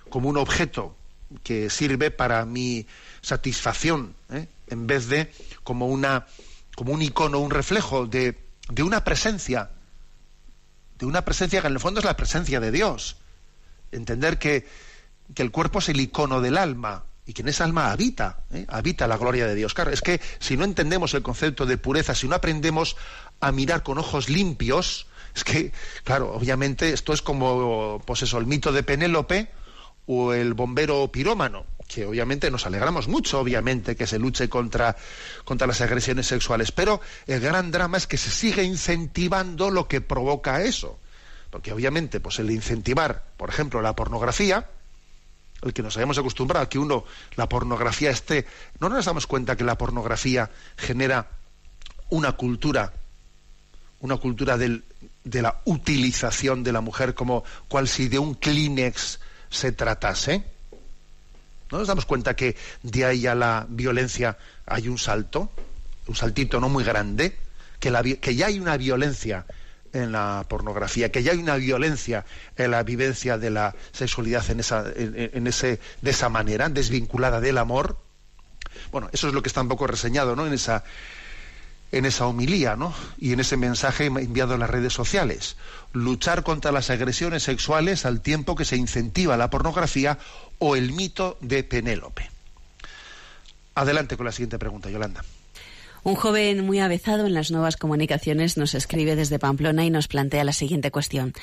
como 0.09 0.29
un 0.29 0.37
objeto 0.37 0.95
que 1.43 1.69
sirve 1.69 2.11
para 2.11 2.45
mi 2.45 2.87
satisfacción, 3.21 4.15
¿eh? 4.29 4.47
en 4.67 4.87
vez 4.87 5.07
de 5.07 5.31
como 5.63 5.87
una 5.87 6.27
como 6.75 6.93
un 6.93 7.01
icono, 7.01 7.39
un 7.39 7.51
reflejo 7.51 8.07
de, 8.07 8.39
de 8.69 8.83
una 8.83 9.03
presencia, 9.03 9.71
de 10.97 11.05
una 11.05 11.23
presencia 11.25 11.61
que 11.61 11.67
en 11.67 11.73
el 11.73 11.79
fondo 11.79 11.99
es 11.99 12.05
la 12.05 12.15
presencia 12.15 12.59
de 12.59 12.71
Dios. 12.71 13.17
Entender 13.91 14.39
que, 14.39 14.67
que 15.35 15.41
el 15.41 15.51
cuerpo 15.51 15.79
es 15.79 15.89
el 15.89 15.99
icono 15.99 16.39
del 16.39 16.57
alma 16.57 17.03
y 17.31 17.33
que 17.33 17.43
en 17.43 17.61
alma 17.61 17.93
habita, 17.93 18.41
¿eh? 18.51 18.65
habita 18.67 19.07
la 19.07 19.15
gloria 19.15 19.47
de 19.47 19.55
Dios. 19.55 19.73
Claro, 19.73 19.91
es 19.91 20.01
que 20.01 20.19
si 20.39 20.57
no 20.57 20.65
entendemos 20.65 21.13
el 21.13 21.21
concepto 21.21 21.65
de 21.65 21.77
pureza, 21.77 22.13
si 22.13 22.27
no 22.27 22.35
aprendemos 22.35 22.97
a 23.39 23.53
mirar 23.53 23.83
con 23.83 23.97
ojos 23.97 24.27
limpios, 24.27 25.07
es 25.33 25.45
que, 25.45 25.71
claro, 26.03 26.33
obviamente 26.33 26.91
esto 26.91 27.13
es 27.13 27.21
como, 27.21 28.03
pues 28.05 28.23
eso, 28.23 28.37
el 28.37 28.47
mito 28.47 28.73
de 28.73 28.83
Penélope 28.83 29.49
o 30.07 30.33
el 30.33 30.53
bombero 30.55 31.09
pirómano, 31.09 31.65
que 31.87 32.05
obviamente 32.05 32.51
nos 32.51 32.65
alegramos 32.65 33.07
mucho, 33.07 33.39
obviamente, 33.39 33.95
que 33.95 34.07
se 34.07 34.19
luche 34.19 34.49
contra, 34.49 34.97
contra 35.45 35.67
las 35.67 35.79
agresiones 35.79 36.27
sexuales, 36.27 36.73
pero 36.73 36.99
el 37.27 37.39
gran 37.39 37.71
drama 37.71 37.95
es 37.95 38.07
que 38.07 38.17
se 38.17 38.29
sigue 38.29 38.63
incentivando 38.63 39.71
lo 39.71 39.87
que 39.87 40.01
provoca 40.01 40.63
eso. 40.63 40.99
Porque 41.49 41.71
obviamente, 41.71 42.19
pues 42.19 42.39
el 42.39 42.51
incentivar, 42.51 43.23
por 43.37 43.49
ejemplo, 43.49 43.81
la 43.81 43.95
pornografía, 43.95 44.69
el 45.61 45.73
que 45.73 45.83
nos 45.83 45.95
hayamos 45.97 46.17
acostumbrado 46.17 46.65
a 46.65 46.69
que 46.69 46.79
uno, 46.79 47.05
la 47.35 47.47
pornografía 47.47 48.09
esté, 48.09 48.45
no 48.79 48.89
nos 48.89 49.05
damos 49.05 49.27
cuenta 49.27 49.55
que 49.55 49.63
la 49.63 49.77
pornografía 49.77 50.49
genera 50.77 51.29
una 52.09 52.33
cultura, 52.33 52.93
una 53.99 54.17
cultura 54.17 54.57
del, 54.57 54.83
de 55.23 55.41
la 55.41 55.61
utilización 55.65 56.63
de 56.63 56.71
la 56.71 56.81
mujer 56.81 57.13
como 57.13 57.43
cual 57.67 57.87
si 57.87 58.07
de 58.07 58.19
un 58.19 58.35
Kleenex 58.35 59.19
se 59.49 59.71
tratase. 59.71 60.43
¿No 61.71 61.77
nos 61.77 61.87
damos 61.87 62.05
cuenta 62.05 62.35
que 62.35 62.57
de 62.83 63.05
ahí 63.05 63.27
a 63.27 63.35
la 63.35 63.65
violencia 63.69 64.37
hay 64.65 64.87
un 64.87 64.97
salto, 64.97 65.51
un 66.07 66.15
saltito 66.15 66.59
no 66.59 66.69
muy 66.69 66.83
grande, 66.83 67.37
que, 67.79 67.91
la, 67.91 68.03
que 68.03 68.35
ya 68.35 68.47
hay 68.47 68.59
una 68.59 68.75
violencia 68.77 69.45
en 69.93 70.11
la 70.11 70.45
pornografía, 70.47 71.11
que 71.11 71.23
ya 71.23 71.31
hay 71.31 71.39
una 71.39 71.55
violencia 71.55 72.25
en 72.57 72.71
la 72.71 72.83
vivencia 72.83 73.37
de 73.37 73.49
la 73.49 73.75
sexualidad 73.91 74.49
en 74.49 74.59
esa, 74.59 74.85
en, 74.95 75.47
ese, 75.47 75.79
de 76.01 76.11
esa 76.11 76.29
manera, 76.29 76.69
desvinculada 76.69 77.41
del 77.41 77.57
amor. 77.57 77.97
Bueno, 78.91 79.09
eso 79.11 79.27
es 79.27 79.33
lo 79.33 79.41
que 79.41 79.49
está 79.49 79.61
un 79.61 79.67
poco 79.67 79.87
reseñado 79.87 80.35
¿no? 80.35 80.47
en, 80.47 80.53
esa, 80.53 80.83
en 81.91 82.05
esa 82.05 82.25
homilía 82.25 82.75
¿no? 82.75 82.93
y 83.17 83.33
en 83.33 83.39
ese 83.39 83.57
mensaje 83.57 84.05
enviado 84.05 84.53
en 84.53 84.61
las 84.61 84.69
redes 84.69 84.93
sociales. 84.93 85.57
Luchar 85.93 86.43
contra 86.43 86.71
las 86.71 86.89
agresiones 86.89 87.43
sexuales 87.43 88.05
al 88.05 88.21
tiempo 88.21 88.55
que 88.55 88.65
se 88.65 88.77
incentiva 88.77 89.37
la 89.37 89.49
pornografía 89.49 90.17
o 90.59 90.75
el 90.75 90.93
mito 90.93 91.37
de 91.41 91.63
Penélope. 91.63 92.29
Adelante 93.75 94.17
con 94.17 94.25
la 94.25 94.31
siguiente 94.31 94.59
pregunta, 94.59 94.89
Yolanda. 94.89 95.23
Un 96.03 96.15
joven 96.15 96.65
muy 96.65 96.79
avezado 96.79 97.27
en 97.27 97.35
las 97.35 97.51
nuevas 97.51 97.77
comunicaciones 97.77 98.57
nos 98.57 98.73
escribe 98.73 99.15
desde 99.15 99.37
Pamplona 99.37 99.85
y 99.85 99.91
nos 99.91 100.07
plantea 100.07 100.43
la 100.43 100.51
siguiente 100.51 100.89
cuestión. 100.89 101.33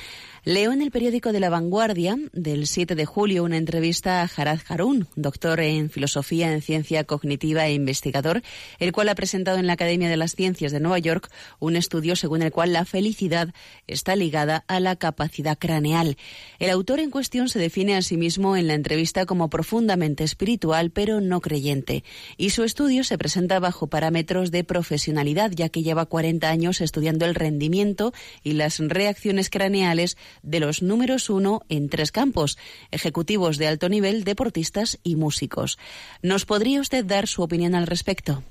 Leo 0.48 0.72
en 0.72 0.80
el 0.80 0.90
periódico 0.90 1.30
de 1.30 1.40
La 1.40 1.50
Vanguardia 1.50 2.16
del 2.32 2.66
7 2.66 2.94
de 2.94 3.04
julio 3.04 3.44
una 3.44 3.58
entrevista 3.58 4.22
a 4.22 4.30
Harad 4.34 4.60
Harun, 4.66 5.06
doctor 5.14 5.60
en 5.60 5.90
filosofía 5.90 6.50
en 6.50 6.62
ciencia 6.62 7.04
cognitiva 7.04 7.66
e 7.66 7.74
investigador, 7.74 8.40
el 8.78 8.92
cual 8.92 9.10
ha 9.10 9.14
presentado 9.14 9.58
en 9.58 9.66
la 9.66 9.74
Academia 9.74 10.08
de 10.08 10.16
las 10.16 10.34
Ciencias 10.34 10.72
de 10.72 10.80
Nueva 10.80 11.00
York 11.00 11.30
un 11.58 11.76
estudio 11.76 12.16
según 12.16 12.40
el 12.40 12.50
cual 12.50 12.72
la 12.72 12.86
felicidad 12.86 13.52
está 13.86 14.16
ligada 14.16 14.64
a 14.68 14.80
la 14.80 14.96
capacidad 14.96 15.58
craneal. 15.58 16.16
El 16.58 16.70
autor 16.70 17.00
en 17.00 17.10
cuestión 17.10 17.50
se 17.50 17.58
define 17.58 17.94
a 17.94 18.00
sí 18.00 18.16
mismo 18.16 18.56
en 18.56 18.68
la 18.68 18.74
entrevista 18.74 19.26
como 19.26 19.50
profundamente 19.50 20.24
espiritual 20.24 20.90
pero 20.92 21.20
no 21.20 21.42
creyente, 21.42 22.04
y 22.38 22.50
su 22.50 22.64
estudio 22.64 23.04
se 23.04 23.18
presenta 23.18 23.58
bajo 23.60 23.88
parámetros 23.88 24.50
de 24.50 24.64
profesionalidad, 24.64 25.50
ya 25.50 25.68
que 25.68 25.82
lleva 25.82 26.06
40 26.06 26.48
años 26.48 26.80
estudiando 26.80 27.26
el 27.26 27.34
rendimiento 27.34 28.14
y 28.42 28.54
las 28.54 28.78
reacciones 28.78 29.50
craneales 29.50 30.16
de 30.42 30.60
los 30.60 30.82
números 30.82 31.30
uno 31.30 31.62
en 31.68 31.88
tres 31.88 32.12
campos, 32.12 32.58
ejecutivos 32.90 33.58
de 33.58 33.68
alto 33.68 33.88
nivel, 33.88 34.24
deportistas 34.24 34.98
y 35.02 35.16
músicos. 35.16 35.78
¿Nos 36.22 36.44
podría 36.44 36.80
usted 36.80 37.04
dar 37.04 37.26
su 37.26 37.42
opinión 37.42 37.74
al 37.74 37.86
respecto? 37.86 38.42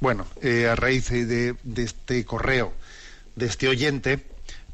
Bueno, 0.00 0.26
eh, 0.42 0.68
a 0.68 0.76
raíz 0.76 1.10
de, 1.10 1.56
este 1.76 2.24
correo, 2.24 2.72
de 3.34 3.46
este 3.46 3.68
oyente, 3.68 4.24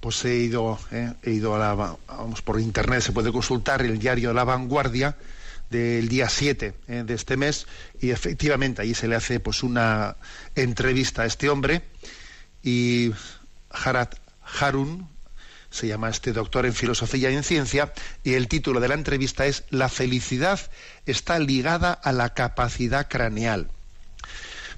pues 0.01 0.22
he 0.25 0.37
ido, 0.37 0.79
eh, 0.93 1.14
he 1.22 1.31
ido 1.31 1.55
a 1.55 1.59
la, 1.59 1.75
vamos, 1.75 2.43
por 2.43 2.61
internet, 2.61 3.01
se 3.01 3.12
puede 3.12 3.33
consultar 3.33 3.81
el 3.83 3.99
diario 3.99 4.35
La 4.35 4.45
Vanguardia 4.45 5.16
del 5.70 6.09
día 6.09 6.29
7 6.29 6.75
eh, 6.87 7.03
de 7.07 7.14
este 7.14 7.37
mes 7.39 7.66
y 8.01 8.11
efectivamente 8.11 8.83
ahí 8.83 8.95
se 8.95 9.09
le 9.09 9.16
hace 9.16 9.41
pues 9.41 9.62
una 9.62 10.16
entrevista 10.55 11.22
a 11.22 11.27
este 11.27 11.49
hombre 11.49 11.83
y 12.62 13.12
Harat 13.70 14.16
Harun, 14.61 15.09
se 15.75 15.89
llama 15.89 16.09
este 16.09 16.33
doctor 16.33 16.66
en 16.66 16.72
filosofía 16.72 17.31
y 17.31 17.35
en 17.35 17.43
ciencia, 17.43 17.93
y 18.22 18.35
el 18.35 18.47
título 18.47 18.79
de 18.79 18.87
la 18.87 18.95
entrevista 18.95 19.45
es 19.45 19.64
La 19.70 19.89
felicidad 19.89 20.61
está 21.05 21.41
ligada 21.41 21.93
a 21.93 22.12
la 22.12 22.33
capacidad 22.33 23.09
craneal. 23.09 23.68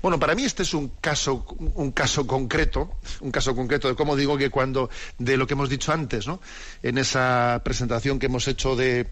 Bueno, 0.01 0.19
para 0.19 0.35
mí 0.35 0.45
este 0.45 0.63
es 0.63 0.73
un 0.73 0.89
caso, 1.01 1.45
un 1.75 1.93
caso 1.93 2.27
concreto, 2.27 2.93
un 3.21 3.31
caso 3.31 3.55
concreto 3.55 3.89
de 3.89 3.95
cómo 3.95 4.17
digo 4.17 4.39
que 4.39 4.49
cuando, 4.49 4.89
de 5.19 5.37
lo 5.37 5.47
que 5.47 5.53
hemos 5.53 5.69
dicho 5.69 5.93
antes, 5.93 6.27
¿no? 6.27 6.41
En 6.83 6.97
esa 6.97 7.61
presentación 7.63 8.19
que 8.19 8.27
hemos 8.27 8.49
hecho 8.49 8.75
de, 8.75 9.07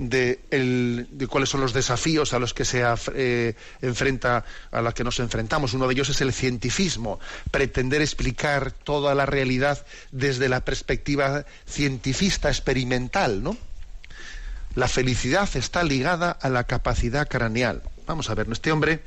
de, 0.00 1.26
cuáles 1.28 1.50
son 1.50 1.60
los 1.60 1.74
desafíos 1.74 2.32
a 2.32 2.38
los 2.38 2.54
que 2.54 2.64
se 2.64 2.82
eh, 3.14 3.54
enfrenta, 3.82 4.44
a 4.72 4.80
los 4.80 4.94
que 4.94 5.04
nos 5.04 5.20
enfrentamos. 5.20 5.74
Uno 5.74 5.86
de 5.86 5.92
ellos 5.92 6.08
es 6.08 6.20
el 6.22 6.32
cientifismo, 6.32 7.20
pretender 7.50 8.00
explicar 8.00 8.72
toda 8.72 9.14
la 9.14 9.26
realidad 9.26 9.84
desde 10.10 10.48
la 10.48 10.64
perspectiva 10.64 11.44
cientifista 11.68 12.48
experimental, 12.48 13.42
¿no? 13.42 13.56
La 14.74 14.88
felicidad 14.88 15.48
está 15.54 15.82
ligada 15.82 16.30
a 16.30 16.48
la 16.48 16.64
capacidad 16.64 17.28
craneal. 17.28 17.82
Vamos 18.06 18.30
a 18.30 18.34
ver, 18.34 18.46
este 18.50 18.72
hombre 18.72 19.02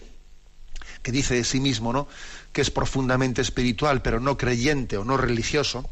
que 1.01 1.11
dice 1.11 1.35
de 1.35 1.43
sí 1.43 1.59
mismo, 1.59 1.91
¿no? 1.91 2.07
que 2.51 2.61
es 2.61 2.69
profundamente 2.69 3.41
espiritual, 3.41 4.01
pero 4.01 4.19
no 4.19 4.37
creyente 4.37 4.97
o 4.97 5.03
no 5.03 5.17
religioso, 5.17 5.89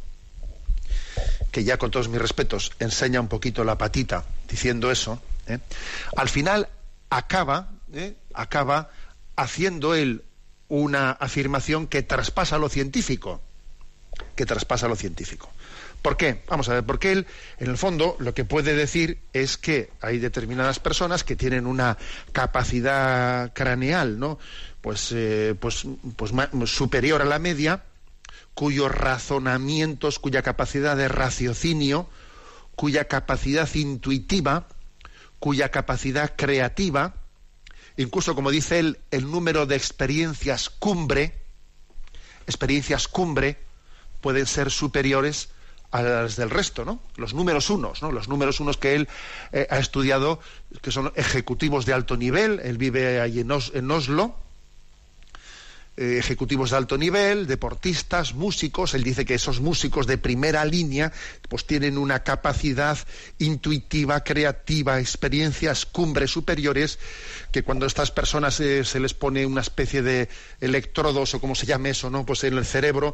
que 1.52 1.64
ya 1.64 1.78
con 1.78 1.92
todos 1.92 2.10
mis 2.10 2.22
respetos 2.22 2.72
enseña 2.80 3.20
un 3.20 3.28
poquito 3.28 3.64
la 3.64 3.78
patita 3.78 4.26
diciendo 4.50 4.92
eso, 4.92 5.22
¿eh? 5.48 5.60
al 6.16 6.30
final 6.30 6.70
acaba, 7.10 7.70
¿eh? 7.94 8.16
acaba 8.34 8.90
haciendo 9.36 9.94
él 9.96 10.24
una 10.70 11.12
afirmación 11.12 11.88
que 11.88 12.02
traspasa 12.02 12.58
lo 12.58 12.70
científico, 12.70 13.42
que 14.36 14.46
traspasa 14.46 14.88
lo 14.88 14.96
científico. 14.96 15.50
¿Por 16.02 16.18
qué? 16.18 16.42
Vamos 16.48 16.68
a 16.70 16.74
ver, 16.74 16.84
porque 16.84 17.12
él, 17.12 17.28
en 17.60 17.70
el 17.70 17.78
fondo, 17.78 18.16
lo 18.20 18.34
que 18.34 18.44
puede 18.44 18.74
decir 18.74 19.20
es 19.34 19.58
que 19.58 19.92
hay 20.02 20.18
determinadas 20.18 20.80
personas 20.80 21.24
que 21.24 21.36
tienen 21.36 21.68
una 21.68 21.98
capacidad 22.32 23.54
craneal, 23.54 24.18
¿no? 24.18 24.40
Pues, 24.82 25.12
eh, 25.14 25.54
pues, 25.60 25.86
pues 26.16 26.32
superior 26.72 27.22
a 27.22 27.26
la 27.26 27.38
media, 27.38 27.84
cuyos 28.54 28.92
razonamientos, 28.92 30.20
cuya 30.20 30.42
capacidad 30.42 30.98
de 30.98 31.08
raciocinio, 31.08 32.10
cuya 32.76 33.06
capacidad 33.06 33.70
intuitiva, 33.74 34.68
cuya 35.40 35.70
capacidad 35.70 36.36
creativa, 36.36 37.16
incluso 37.98 38.36
como 38.36 38.52
dice 38.52 38.80
él, 38.80 39.00
el 39.12 39.30
número 39.30 39.66
de 39.66 39.76
experiencias 39.76 40.70
cumbre, 40.70 41.42
experiencias 42.48 43.08
cumbre, 43.08 43.58
pueden 44.22 44.46
ser 44.46 44.72
superiores 44.72 45.50
a 45.92 46.02
las 46.02 46.36
del 46.38 46.50
resto, 46.50 46.86
¿no? 46.86 47.02
Los 47.18 47.34
números 47.34 47.70
unos, 47.70 48.02
¿no? 48.02 48.12
Los 48.12 48.30
números 48.30 48.60
unos 48.60 48.78
que 48.78 48.96
él 48.96 49.10
eh, 49.52 49.68
ha 49.70 49.78
estudiado, 49.78 50.40
que 50.82 50.92
son 50.92 51.12
ejecutivos 51.16 51.86
de 51.86 51.94
alto 51.94 52.16
nivel, 52.16 52.62
él 52.64 52.78
vive 52.78 53.20
allí 53.20 53.42
en 53.42 53.92
Oslo, 53.92 54.36
eh, 55.98 56.18
ejecutivos 56.18 56.72
de 56.72 56.78
alto 56.78 56.98
nivel, 56.98 57.48
deportistas, 57.48 58.34
músicos. 58.34 58.94
Él 58.94 59.04
dice 59.04 59.26
que 59.26 59.34
esos 59.34 59.60
músicos 59.60 60.08
de 60.08 60.18
primera 60.18 60.64
línea 60.64 61.12
pues 61.50 61.66
tienen 61.66 61.98
una 61.98 62.24
capacidad 62.24 62.98
intuitiva, 63.40 64.24
creativa, 64.24 65.00
experiencias 65.00 65.86
cumbres 65.86 66.32
superiores 66.32 66.98
que 67.52 67.64
cuando 67.64 67.86
a 67.86 67.88
estas 67.88 68.12
personas 68.12 68.60
eh, 68.62 68.86
se 68.86 69.00
les 69.00 69.14
pone 69.14 69.46
una 69.46 69.62
especie 69.62 70.02
de 70.02 70.30
electrodos 70.62 71.34
o 71.34 71.42
como 71.42 71.56
se 71.56 71.66
llame 71.66 71.90
eso, 71.90 72.10
¿no? 72.10 72.26
Pues 72.26 72.44
en 72.46 72.58
el 72.58 72.66
cerebro 72.66 73.14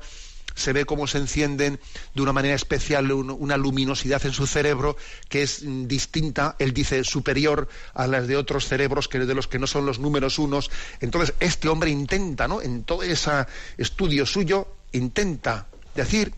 se 0.58 0.74
ve 0.74 0.86
cómo 0.86 1.08
se 1.08 1.20
encienden 1.20 1.80
de 2.14 2.22
una 2.22 2.34
manera 2.34 2.56
especial 2.56 3.12
una 3.12 3.58
luminosidad 3.58 4.26
en 4.26 4.34
su 4.34 4.48
cerebro 4.48 4.98
que 5.30 5.44
es 5.44 5.62
distinta, 5.88 6.56
él 6.60 6.74
dice, 6.74 7.04
superior 7.04 7.70
a 7.94 8.08
las 8.08 8.28
de 8.28 8.36
otros 8.36 8.68
cerebros 8.68 9.08
que 9.08 9.20
de 9.20 9.36
los 9.36 9.48
que 9.48 9.60
no 9.60 9.68
son 9.68 9.86
los 9.86 10.00
números 10.00 10.40
unos. 10.40 10.72
Entonces, 11.00 11.36
este 11.40 11.70
hombre 11.70 11.92
intenta, 11.92 12.48
¿no? 12.48 12.62
En 12.62 12.84
todo 12.84 13.04
ese 13.04 13.46
estudio 13.78 14.26
suyo, 14.26 14.68
intenta 14.92 15.68
decir 15.96 16.34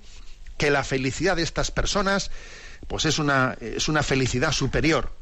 que 0.57 0.69
la 0.69 0.83
felicidad 0.83 1.37
de 1.37 1.43
estas 1.43 1.71
personas, 1.71 2.29
pues 2.87 3.05
es 3.05 3.19
una, 3.19 3.57
es 3.61 3.87
una 3.87 4.03
felicidad 4.03 4.51
superior. 4.51 5.18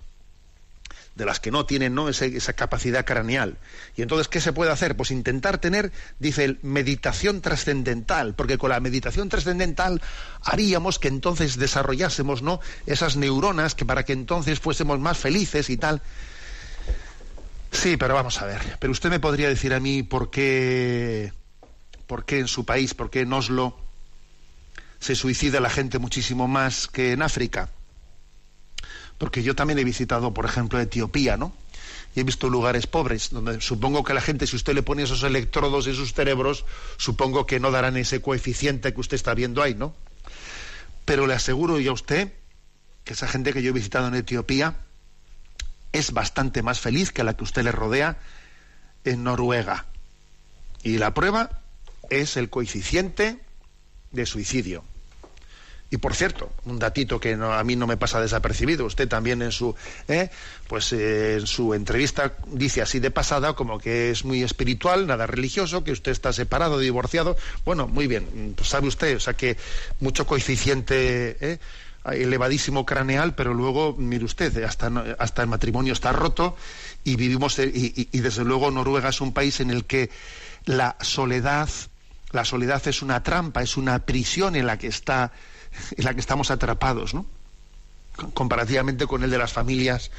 De 1.17 1.25
las 1.25 1.39
que 1.39 1.51
no 1.51 1.65
tienen 1.65 1.95
¿no? 1.95 2.07
esa 2.09 2.53
capacidad 2.53 3.05
craneal. 3.05 3.57
Y 3.95 4.03
entonces, 4.03 4.27
¿qué 4.27 4.39
se 4.39 4.53
puede 4.53 4.71
hacer? 4.71 4.95
Pues 4.95 5.11
intentar 5.11 5.57
tener, 5.57 5.91
dice 6.19 6.45
él, 6.45 6.59
meditación 6.61 7.41
trascendental, 7.41 8.35
porque 8.35 8.57
con 8.57 8.69
la 8.69 8.79
meditación 8.79 9.27
trascendental 9.27 10.01
haríamos 10.43 10.99
que 10.99 11.07
entonces 11.07 11.57
desarrollásemos 11.57 12.43
¿no? 12.43 12.59
esas 12.85 13.17
neuronas 13.17 13.73
que 13.73 13.85
para 13.85 14.05
que 14.05 14.13
entonces 14.13 14.59
fuésemos 14.59 14.99
más 14.99 15.17
felices 15.17 15.69
y 15.71 15.77
tal. 15.77 16.01
Sí, 17.71 17.97
pero 17.97 18.13
vamos 18.13 18.39
a 18.41 18.45
ver. 18.45 18.77
Pero 18.79 18.91
usted 18.91 19.09
me 19.09 19.19
podría 19.19 19.49
decir 19.49 19.73
a 19.73 19.79
mí 19.79 20.03
por 20.03 20.29
qué, 20.29 21.33
por 22.05 22.25
qué 22.25 22.39
en 22.39 22.47
su 22.47 22.63
país, 22.63 22.93
por 22.93 23.09
qué 23.09 23.21
en 23.21 23.33
Oslo 23.33 23.75
se 24.99 25.15
suicida 25.15 25.59
la 25.59 25.69
gente 25.69 25.97
muchísimo 25.97 26.47
más 26.47 26.87
que 26.87 27.11
en 27.11 27.21
África 27.23 27.69
porque 29.17 29.43
yo 29.43 29.55
también 29.55 29.79
he 29.79 29.83
visitado, 29.83 30.33
por 30.33 30.45
ejemplo, 30.45 30.79
Etiopía, 30.79 31.37
¿no? 31.37 31.53
Y 32.15 32.19
he 32.21 32.23
visto 32.23 32.49
lugares 32.49 32.87
pobres, 32.87 33.29
donde 33.31 33.61
supongo 33.61 34.03
que 34.03 34.13
la 34.13 34.21
gente, 34.21 34.47
si 34.47 34.55
usted 34.55 34.73
le 34.73 34.83
pone 34.83 35.03
esos 35.03 35.23
electrodos 35.23 35.87
en 35.87 35.95
sus 35.95 36.13
cerebros, 36.13 36.65
supongo 36.97 37.45
que 37.45 37.59
no 37.59 37.71
darán 37.71 37.97
ese 37.97 38.21
coeficiente 38.21 38.93
que 38.93 38.99
usted 38.99 39.15
está 39.15 39.33
viendo 39.33 39.61
ahí, 39.61 39.75
¿no? 39.75 39.93
Pero 41.05 41.27
le 41.27 41.33
aseguro 41.33 41.79
yo 41.79 41.91
a 41.91 41.93
usted 41.93 42.33
que 43.03 43.13
esa 43.13 43.27
gente 43.27 43.53
que 43.53 43.61
yo 43.61 43.69
he 43.69 43.73
visitado 43.73 44.07
en 44.07 44.15
Etiopía 44.15 44.75
es 45.93 46.11
bastante 46.11 46.61
más 46.61 46.79
feliz 46.79 47.11
que 47.11 47.23
la 47.23 47.35
que 47.35 47.43
usted 47.43 47.63
le 47.63 47.71
rodea 47.71 48.19
en 49.03 49.23
Noruega. 49.23 49.85
Y 50.83 50.97
la 50.97 51.13
prueba 51.13 51.61
es 52.09 52.37
el 52.37 52.49
coeficiente 52.49 53.39
de 54.11 54.25
suicidio. 54.25 54.83
Y 55.89 55.97
por 55.97 56.15
cierto, 56.15 56.51
un 56.65 56.79
datito 56.79 57.19
que 57.19 57.33
a 57.33 57.63
mí 57.63 57.77
no 57.77 57.87
me 57.87 57.95
pasa 57.95 58.19
desapercibido, 58.19 58.85
usted 58.85 59.07
también 59.07 59.41
en 59.41 59.53
su, 59.53 59.73
¿eh? 60.09 60.29
pues 60.67 60.91
eh, 60.91 61.35
en 61.35 61.47
su 61.47 61.73
entrevista 61.73 62.33
dice 62.47 62.81
así 62.81 62.99
de 62.99 63.09
pasada 63.09 63.53
como 63.53 63.79
que 63.79 64.11
es 64.11 64.25
muy 64.25 64.43
espiritual, 64.43 65.07
nada 65.07 65.27
religioso, 65.27 65.85
que 65.85 65.93
usted 65.93 66.11
está 66.11 66.33
separado, 66.33 66.79
divorciado. 66.79 67.37
Bueno, 67.63 67.87
muy 67.87 68.07
bien, 68.07 68.53
pues 68.57 68.67
sabe 68.67 68.87
usted, 68.87 69.15
o 69.15 69.19
sea 69.21 69.35
que 69.35 69.55
mucho 70.01 70.27
coeficiente 70.27 71.37
¿eh? 71.39 71.59
elevadísimo 72.03 72.85
craneal, 72.85 73.33
pero 73.35 73.53
luego, 73.53 73.95
mire 73.97 74.25
usted, 74.25 74.61
hasta, 74.63 74.91
hasta 75.19 75.41
el 75.41 75.47
matrimonio 75.47 75.93
está 75.93 76.11
roto 76.11 76.57
y 77.05 77.15
vivimos, 77.15 77.59
y, 77.59 78.09
y 78.11 78.19
desde 78.19 78.43
luego 78.43 78.71
Noruega 78.71 79.07
es 79.07 79.21
un 79.21 79.33
país 79.33 79.61
en 79.61 79.71
el 79.71 79.85
que 79.85 80.09
la 80.65 80.97
soledad, 80.99 81.69
la 82.31 82.43
soledad 82.43 82.85
es 82.89 83.01
una 83.01 83.23
trampa, 83.23 83.61
es 83.61 83.77
una 83.77 83.99
prisión 83.99 84.57
en 84.57 84.65
la 84.67 84.77
que 84.77 84.87
está 84.87 85.31
en 85.95 86.05
la 86.05 86.13
que 86.13 86.19
estamos 86.19 86.51
atrapados, 86.51 87.13
¿no? 87.13 87.25
comparativamente 88.33 89.07
con 89.07 89.23
el 89.23 89.29
de 89.29 89.37
las 89.37 89.53
familias 89.53 90.11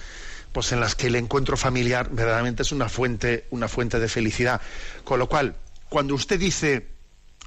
pues 0.53 0.73
en 0.73 0.81
las 0.81 0.95
que 0.95 1.09
el 1.09 1.17
encuentro 1.17 1.57
familiar 1.57 2.09
verdaderamente 2.11 2.63
es 2.63 2.73
una 2.73 2.89
fuente 2.89 3.47
una 3.51 3.69
fuente 3.69 3.99
de 3.99 4.09
felicidad 4.09 4.61
con 5.05 5.19
lo 5.19 5.29
cual 5.29 5.57
cuando 5.89 6.15
usted 6.15 6.39
dice 6.39 6.89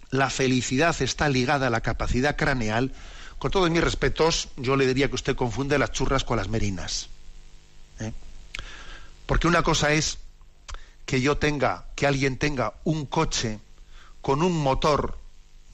la 0.10 0.30
felicidad 0.30 0.96
está 1.02 1.30
ligada 1.30 1.68
a 1.68 1.70
la 1.70 1.82
capacidad 1.82 2.36
craneal 2.36 2.92
con 3.40 3.52
todos 3.52 3.70
mis 3.70 3.84
respetos 3.84 4.50
yo 4.58 4.76
le 4.76 4.86
diría 4.86 5.08
que 5.08 5.16
usted 5.16 5.36
confunde 5.36 5.80
las 5.80 5.92
churras 5.92 6.24
con 6.24 6.38
las 6.38 6.50
merinas 6.50 7.10
¿eh? 8.00 8.12
porque 9.26 9.48
una 9.48 9.64
cosa 9.64 9.94
es 9.94 10.20
que 11.06 11.22
yo 11.22 11.38
tenga 11.38 11.86
que 11.96 12.08
alguien 12.08 12.38
tenga 12.38 12.74
un 12.84 13.06
coche 13.06 13.60
con 14.22 14.44
un 14.44 14.62
motor 14.62 15.18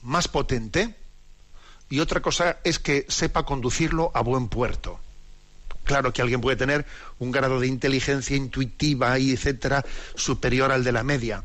más 0.02 0.28
potente 0.28 0.96
y 1.90 2.00
otra 2.00 2.22
cosa 2.22 2.58
es 2.64 2.80
que 2.80 3.06
sepa 3.08 3.44
conducirlo 3.44 4.12
a 4.14 4.22
buen 4.22 4.50
puerto. 4.50 5.00
Claro 5.84 6.12
que 6.12 6.22
alguien 6.22 6.42
puede 6.42 6.58
tener 6.58 6.86
un 7.18 7.32
grado 7.32 7.60
de 7.62 7.68
inteligencia 7.68 8.36
intuitiva 8.36 9.18
y 9.20 9.32
etcétera 9.32 9.86
superior 10.16 10.72
al 10.72 10.84
de 10.84 10.92
la 10.92 11.04
media, 11.04 11.44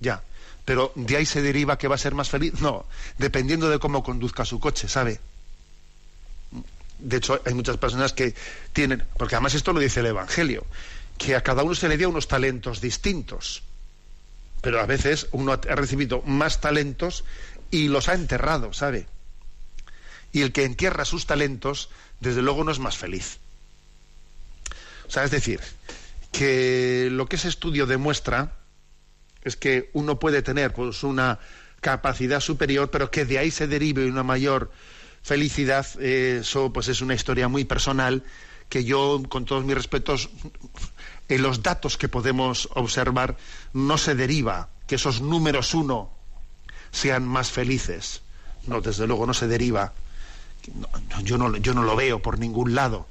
ya. 0.00 0.22
Pero 0.64 0.92
de 0.94 1.16
ahí 1.16 1.26
se 1.26 1.42
deriva 1.42 1.76
que 1.76 1.88
va 1.88 1.96
a 1.96 1.98
ser 1.98 2.14
más 2.14 2.30
feliz. 2.30 2.60
No, 2.60 2.86
dependiendo 3.18 3.68
de 3.68 3.78
cómo 3.78 4.02
conduzca 4.02 4.46
su 4.46 4.60
coche, 4.60 4.88
¿sabe? 4.88 5.20
De 6.98 7.16
hecho, 7.16 7.42
hay 7.44 7.52
muchas 7.52 7.76
personas 7.76 8.12
que 8.12 8.34
tienen, 8.72 9.04
porque 9.18 9.34
además 9.34 9.54
esto 9.54 9.72
lo 9.72 9.80
dice 9.80 10.00
el 10.00 10.06
Evangelio, 10.06 10.64
que 11.18 11.36
a 11.36 11.42
cada 11.42 11.62
uno 11.62 11.74
se 11.74 11.88
le 11.88 11.98
dio 11.98 12.08
unos 12.08 12.28
talentos 12.28 12.80
distintos. 12.80 13.62
Pero 14.62 14.80
a 14.80 14.86
veces 14.86 15.26
uno 15.32 15.52
ha 15.52 15.56
recibido 15.74 16.22
más 16.22 16.60
talentos 16.60 17.24
y 17.70 17.88
los 17.88 18.08
ha 18.08 18.14
enterrado, 18.14 18.72
¿sabe? 18.72 19.06
Y 20.32 20.42
el 20.42 20.52
que 20.52 20.64
entierra 20.64 21.04
sus 21.04 21.26
talentos, 21.26 21.90
desde 22.20 22.42
luego 22.42 22.64
no 22.64 22.72
es 22.72 22.78
más 22.78 22.96
feliz. 22.96 23.38
O 25.06 25.10
sea, 25.10 25.24
es 25.24 25.30
decir, 25.30 25.60
que 26.32 27.08
lo 27.12 27.26
que 27.26 27.36
ese 27.36 27.48
estudio 27.48 27.86
demuestra 27.86 28.56
es 29.42 29.56
que 29.56 29.90
uno 29.92 30.18
puede 30.18 30.42
tener 30.42 30.72
pues 30.72 31.02
una 31.02 31.38
capacidad 31.80 32.40
superior, 32.40 32.90
pero 32.90 33.10
que 33.10 33.24
de 33.24 33.38
ahí 33.38 33.50
se 33.50 33.66
derive 33.66 34.06
una 34.06 34.22
mayor 34.22 34.70
felicidad, 35.22 35.86
eso 36.00 36.72
pues 36.72 36.88
es 36.88 37.00
una 37.00 37.14
historia 37.14 37.48
muy 37.48 37.64
personal 37.64 38.24
que 38.68 38.84
yo, 38.84 39.22
con 39.28 39.44
todos 39.44 39.64
mis 39.64 39.74
respetos, 39.74 40.30
en 41.28 41.42
los 41.42 41.62
datos 41.62 41.98
que 41.98 42.08
podemos 42.08 42.68
observar, 42.74 43.36
no 43.74 43.98
se 43.98 44.14
deriva 44.14 44.70
que 44.86 44.94
esos 44.94 45.20
números 45.20 45.74
uno 45.74 46.10
sean 46.90 47.26
más 47.26 47.50
felices. 47.50 48.22
No, 48.66 48.80
desde 48.80 49.06
luego 49.06 49.26
no 49.26 49.34
se 49.34 49.48
deriva 49.48 49.92
yo, 51.22 51.38
no, 51.38 51.56
yo 51.56 51.74
no 51.74 51.82
lo 51.82 51.96
veo 51.96 52.20
por 52.20 52.38
ningún 52.38 52.74
lado 52.74 53.06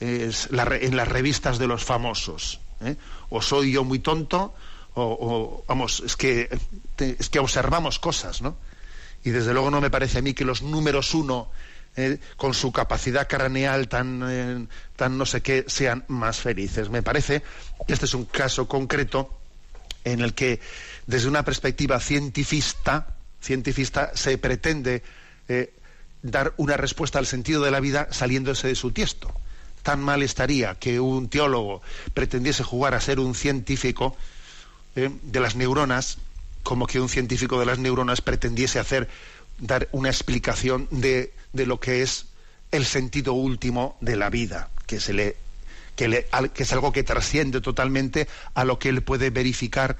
es 0.00 0.48
en 0.52 0.96
las 0.96 1.08
revistas 1.08 1.58
de 1.58 1.66
los 1.66 1.84
famosos. 1.84 2.60
¿eh? 2.80 2.96
O 3.30 3.42
soy 3.42 3.72
yo 3.72 3.84
muy 3.84 3.98
tonto, 3.98 4.54
o, 4.94 5.64
vamos, 5.66 6.02
es 6.04 6.16
que, 6.16 6.48
es 6.98 7.28
que 7.28 7.38
observamos 7.38 7.98
cosas, 7.98 8.42
¿no? 8.42 8.56
Y 9.24 9.30
desde 9.30 9.52
luego 9.52 9.70
no 9.70 9.80
me 9.80 9.90
parece 9.90 10.18
a 10.18 10.22
mí 10.22 10.34
que 10.34 10.44
los 10.44 10.62
números 10.62 11.14
uno, 11.14 11.50
¿eh? 11.96 12.18
con 12.36 12.54
su 12.54 12.72
capacidad 12.72 13.28
craneal 13.28 13.88
tan, 13.88 14.22
eh, 14.28 14.66
tan 14.96 15.18
no 15.18 15.26
sé 15.26 15.40
qué, 15.40 15.64
sean 15.66 16.04
más 16.08 16.38
felices. 16.38 16.90
Me 16.90 17.02
parece 17.02 17.42
que 17.86 17.92
este 17.92 18.06
es 18.06 18.14
un 18.14 18.24
caso 18.24 18.68
concreto 18.68 19.38
en 20.04 20.20
el 20.20 20.34
que, 20.34 20.60
desde 21.06 21.28
una 21.28 21.44
perspectiva 21.44 22.00
cientifista, 22.00 23.16
cientifista 23.40 24.12
se 24.14 24.38
pretende 24.38 25.02
dar 26.22 26.54
una 26.56 26.76
respuesta 26.76 27.18
al 27.18 27.26
sentido 27.26 27.62
de 27.62 27.70
la 27.70 27.80
vida 27.80 28.08
saliéndose 28.10 28.68
de 28.68 28.74
su 28.74 28.90
tiesto. 28.90 29.32
Tan 29.82 30.00
mal 30.00 30.22
estaría 30.22 30.74
que 30.74 31.00
un 31.00 31.28
teólogo 31.28 31.82
pretendiese 32.14 32.62
jugar 32.62 32.94
a 32.94 33.00
ser 33.00 33.20
un 33.20 33.34
científico 33.34 34.16
eh, 34.96 35.10
de 35.22 35.40
las 35.40 35.54
neuronas, 35.54 36.18
como 36.62 36.86
que 36.86 37.00
un 37.00 37.08
científico 37.08 37.58
de 37.60 37.66
las 37.66 37.78
neuronas 37.78 38.20
pretendiese 38.20 38.78
hacer 38.78 39.08
dar 39.58 39.88
una 39.92 40.08
explicación 40.08 40.88
de, 40.90 41.32
de 41.52 41.66
lo 41.66 41.80
que 41.80 42.02
es 42.02 42.26
el 42.70 42.84
sentido 42.84 43.32
último 43.32 43.96
de 44.00 44.16
la 44.16 44.30
vida, 44.30 44.68
que 44.86 45.00
se 45.00 45.12
le 45.12 45.36
que, 45.98 46.62
es 46.62 46.72
algo 46.72 46.92
que 46.92 47.02
trasciende 47.02 47.60
totalmente 47.60 48.28
a 48.54 48.64
lo 48.64 48.78
que 48.78 48.88
él 48.88 49.02
puede 49.02 49.30
verificar 49.30 49.96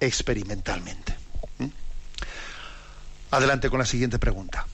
experimentalmente. 0.00 1.14
¿Mm? 1.58 1.66
Adelante 3.30 3.68
con 3.68 3.78
la 3.78 3.84
siguiente 3.84 4.18
pregunta. 4.18 4.66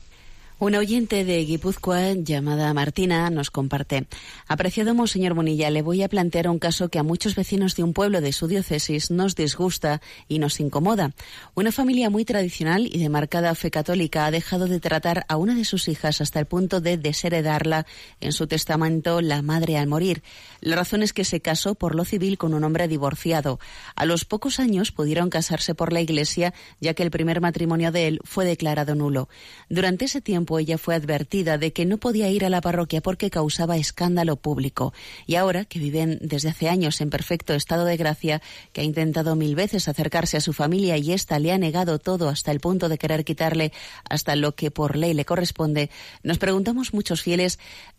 Una 0.61 0.81
oyente 0.81 1.25
de 1.25 1.45
Guipúzcoa 1.45 2.15
llamada 2.15 2.75
Martina 2.75 3.31
nos 3.31 3.49
comparte. 3.53 4.09
Apreciado 4.49 4.93
Monseñor 4.93 5.35
Bonilla, 5.35 5.71
le 5.71 5.83
voy 5.83 6.03
a 6.03 6.09
plantear 6.09 6.49
un 6.49 6.59
caso 6.59 6.89
que 6.89 6.99
a 6.99 7.05
muchos 7.05 7.37
vecinos 7.37 7.77
de 7.77 7.85
un 7.85 7.93
pueblo 7.93 8.21
de 8.21 8.33
su 8.33 8.49
diócesis 8.49 9.13
nos 9.13 9.37
disgusta 9.37 10.03
y 10.27 10.41
nos 10.41 10.59
incomoda. 10.59 11.13
Una 11.55 11.71
familia 11.71 12.11
muy 12.11 12.25
tradicional 12.25 12.89
y 12.93 12.99
de 12.99 13.09
marcada 13.09 13.55
fe 13.55 13.71
católica 13.71 14.27
ha 14.27 14.33
dejado 14.33 14.67
de 14.67 14.81
tratar 14.81 15.25
a 15.29 15.37
una 15.37 15.55
de 15.55 15.65
sus 15.65 15.87
hijas 15.87 16.21
hasta 16.21 16.41
el 16.41 16.47
punto 16.47 16.81
de 16.81 16.97
desheredarla 16.97 17.87
en 18.21 18.33
su 18.33 18.49
testamento 18.49 19.21
la 19.21 19.43
madre 19.43 19.79
al 19.79 19.87
morir. 19.87 20.25
La 20.61 20.75
razón 20.75 21.05
es 21.05 21.13
que 21.13 21.23
se 21.23 21.41
casó 21.41 21.77
por 21.77 21.95
lo 21.95 22.05
civil 22.05 22.37
con 22.37 22.53
un 22.53 22.65
hombre 22.65 22.89
divorciado. 22.89 23.61
A 23.95 24.05
los 24.07 24.25
pocos 24.25 24.59
años 24.59 24.91
pudieron 24.91 25.31
casarse 25.31 25.77
por 25.77 25.93
la 25.93 26.01
iglesia 26.01 26.53
ya 26.81 26.95
que 26.95 27.05
el 27.05 27.13
primer 27.13 27.41
matrimonio 27.41 27.93
de 27.93 28.09
él 28.09 28.21
fue 28.25 28.45
declarado 28.45 28.97
nulo. 28.97 29.29
Durante 29.69 30.07
ese 30.07 30.21
tiempo 30.21 30.48
ella 30.57 30.79
fue 30.79 30.95
advertida 30.95 31.59
de 31.59 31.73
que 31.73 31.85
no 31.85 31.99
podía 31.99 32.31
ir 32.31 32.45
a 32.45 32.49
la 32.49 32.61
parroquia 32.61 33.03
porque 33.03 33.29
causaba 33.29 33.77
escándalo 33.77 34.37
público. 34.37 34.95
Y 35.27 35.35
ahora, 35.35 35.65
que 35.65 35.81
viven 35.81 36.19
desde 36.23 36.51
hace 36.51 36.69
años 36.69 37.01
en 37.01 37.11
perfecto 37.11 37.55
estado 37.55 37.85
de 37.85 37.97
gracia, 37.97 38.41
que 38.73 38.83
ha 38.83 38.85
intentado 38.85 39.35
mil 39.35 39.57
veces 39.57 39.89
acercarse 39.89 40.37
a 40.37 40.41
su 40.41 40.53
familia 40.53 40.97
y 40.97 41.13
ésta 41.13 41.41
le 41.41 41.51
ha 41.51 41.59
negado 41.59 41.99
todo 41.99 42.29
hasta 42.29 42.53
el 42.53 42.61
punto 42.61 42.89
de 42.89 42.99
querer 42.99 43.25
quitarle 43.25 43.73
hasta 44.09 44.37
lo 44.37 44.55
que 44.55 44.71
por 44.71 44.97
ley 44.97 45.15
le 45.15 45.25
corresponde, 45.25 45.91
nos 46.23 46.39
preguntamos 46.39 46.95
muchos 46.95 47.21
fieles 47.23 47.59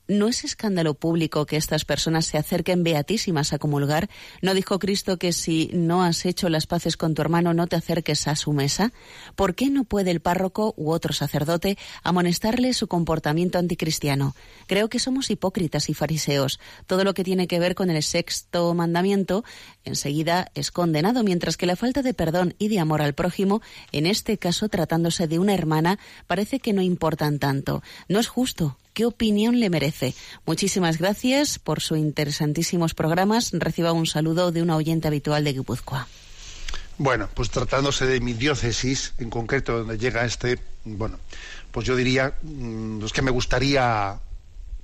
¿No 0.09 0.27
es 0.27 0.43
escándalo 0.43 0.95
público 0.95 1.45
que 1.45 1.55
estas 1.55 1.85
personas 1.85 2.25
se 2.25 2.37
acerquen 2.37 2.83
beatísimas 2.83 3.53
a 3.53 3.59
comulgar? 3.59 4.09
¿No 4.41 4.53
dijo 4.53 4.79
Cristo 4.79 5.17
que 5.17 5.31
si 5.31 5.69
no 5.71 6.03
has 6.03 6.25
hecho 6.25 6.49
las 6.49 6.67
paces 6.67 6.97
con 6.97 7.13
tu 7.13 7.21
hermano 7.21 7.53
no 7.53 7.67
te 7.67 7.77
acerques 7.77 8.27
a 8.27 8.35
su 8.35 8.51
mesa? 8.51 8.91
¿Por 9.35 9.55
qué 9.55 9.69
no 9.69 9.85
puede 9.85 10.11
el 10.11 10.19
párroco 10.19 10.73
u 10.75 10.91
otro 10.91 11.13
sacerdote 11.13 11.77
amonestar 12.03 12.39
contestarle 12.39 12.73
su 12.73 12.87
comportamiento 12.87 13.59
anticristiano. 13.59 14.33
Creo 14.65 14.87
que 14.87 14.97
somos 14.97 15.29
hipócritas 15.29 15.89
y 15.89 15.93
fariseos. 15.93 16.59
Todo 16.87 17.03
lo 17.03 17.13
que 17.13 17.25
tiene 17.25 17.47
que 17.47 17.59
ver 17.59 17.75
con 17.75 17.89
el 17.89 18.01
sexto 18.01 18.73
mandamiento 18.73 19.43
enseguida 19.83 20.49
es 20.55 20.71
condenado, 20.71 21.21
mientras 21.23 21.57
que 21.57 21.65
la 21.65 21.75
falta 21.75 22.01
de 22.01 22.13
perdón 22.13 22.55
y 22.57 22.69
de 22.69 22.79
amor 22.79 23.01
al 23.01 23.13
prójimo, 23.13 23.61
en 23.91 24.05
este 24.05 24.37
caso 24.37 24.69
tratándose 24.69 25.27
de 25.27 25.37
una 25.37 25.53
hermana, 25.53 25.99
parece 26.27 26.59
que 26.59 26.71
no 26.71 26.81
importan 26.81 27.39
tanto. 27.39 27.83
No 28.07 28.19
es 28.19 28.29
justo. 28.29 28.77
¿Qué 28.93 29.05
opinión 29.05 29.59
le 29.59 29.69
merece? 29.69 30.13
Muchísimas 30.45 30.97
gracias 30.97 31.59
por 31.59 31.81
sus 31.81 31.97
interesantísimos 31.97 32.93
programas. 32.93 33.51
Reciba 33.53 33.93
un 33.93 34.05
saludo 34.05 34.51
de 34.51 34.61
una 34.61 34.75
oyente 34.75 35.07
habitual 35.07 35.43
de 35.43 35.53
Guipúzcoa. 35.53 36.07
Bueno, 36.97 37.29
pues 37.33 37.49
tratándose 37.49 38.05
de 38.05 38.19
mi 38.19 38.33
diócesis, 38.33 39.13
en 39.19 39.29
concreto 39.29 39.79
donde 39.79 39.97
llega 39.97 40.25
este, 40.25 40.59
bueno, 40.83 41.17
pues 41.71 41.85
yo 41.85 41.95
diría 41.95 42.33
mm, 42.41 43.05
que 43.05 43.21
me 43.21 43.31
gustaría 43.31 44.19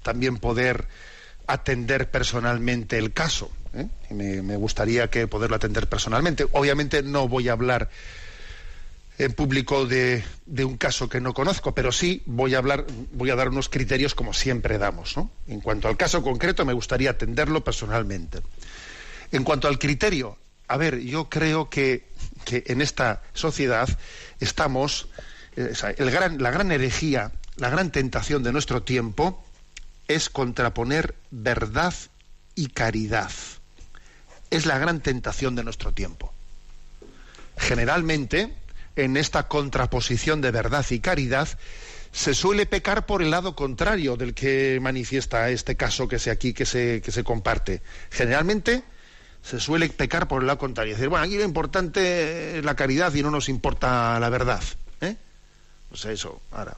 también 0.01 0.37
poder 0.37 0.87
atender 1.45 2.09
personalmente 2.09 2.97
el 2.97 3.11
caso. 3.11 3.51
¿eh? 3.73 3.87
Me, 4.11 4.41
me, 4.41 4.55
gustaría 4.55 5.09
que 5.09 5.27
poderlo 5.27 5.57
atender 5.57 5.87
personalmente. 5.87 6.47
Obviamente 6.53 7.03
no 7.03 7.27
voy 7.27 7.49
a 7.49 7.53
hablar 7.53 7.89
en 9.17 9.31
público 9.33 9.85
de, 9.85 10.23
un 10.45 10.77
caso 10.77 11.07
que 11.07 11.21
no 11.21 11.33
conozco, 11.33 11.73
pero 11.73 11.91
sí 11.91 12.21
voy 12.25 12.55
a 12.55 12.57
hablar, 12.57 12.85
voy 13.13 13.29
a 13.29 13.35
dar 13.35 13.49
unos 13.49 13.69
criterios 13.69 14.13
como 14.13 14.33
siempre 14.33 14.77
damos. 14.77 15.15
¿no? 15.15 15.31
En 15.47 15.61
cuanto 15.61 15.87
al 15.87 15.97
caso 15.97 16.21
concreto, 16.21 16.65
me 16.65 16.73
gustaría 16.73 17.11
atenderlo 17.11 17.63
personalmente. 17.63 18.39
En 19.31 19.43
cuanto 19.43 19.67
al 19.67 19.79
criterio, 19.79 20.37
a 20.67 20.77
ver, 20.77 20.99
yo 20.99 21.29
creo 21.29 21.69
que, 21.69 22.07
en 22.47 22.81
esta 22.81 23.23
sociedad 23.33 23.89
estamos, 24.39 25.07
eh, 25.55 25.73
gran, 25.97 26.41
la 26.41 26.51
gran 26.51 26.71
herejía, 26.71 27.31
la 27.55 27.69
gran 27.69 27.91
tentación 27.91 28.43
de 28.43 28.51
nuestro 28.51 28.83
tiempo 28.83 29.43
es 30.07 30.29
contraponer 30.29 31.15
verdad 31.31 31.93
y 32.53 32.67
caridad. 32.67 33.31
Es 34.51 34.65
la 34.65 34.77
gran 34.77 34.99
tentación 34.99 35.55
de 35.55 35.63
nuestro 35.63 35.91
tiempo. 35.91 36.33
Generalmente, 37.57 38.53
en 38.95 39.17
esta 39.17 39.47
contraposición 39.47 40.41
de 40.41 40.51
verdad 40.51 40.85
y 40.89 40.99
caridad, 40.99 41.47
se 42.11 42.33
suele 42.33 42.65
pecar 42.65 43.05
por 43.05 43.21
el 43.21 43.31
lado 43.31 43.55
contrario 43.55 44.15
del 44.15 44.33
que 44.33 44.79
manifiesta 44.81 45.49
este 45.49 45.75
caso 45.75 46.07
que 46.07 46.17
se 46.17 46.31
aquí 46.31 46.53
que 46.53 46.65
se, 46.65 47.01
que 47.01 47.11
se 47.11 47.23
comparte. 47.23 47.81
Generalmente 48.09 48.83
se 49.43 49.59
suele 49.59 49.89
pecar 49.89 50.27
por 50.27 50.41
el 50.41 50.47
lado 50.47 50.57
contrario. 50.57 50.93
Decir, 50.93 51.09
bueno, 51.09 51.25
aquí 51.25 51.37
lo 51.37 51.43
importante 51.43 52.57
es 52.57 52.65
la 52.65 52.75
caridad 52.75 53.13
y 53.13 53.21
no 53.21 53.29
nos 53.29 53.47
importa 53.47 54.19
la 54.19 54.29
verdad. 54.29 54.63
¿eh? 55.01 55.17
O 55.91 55.97
sea, 55.97 56.11
eso, 56.11 56.41
ahora, 56.51 56.77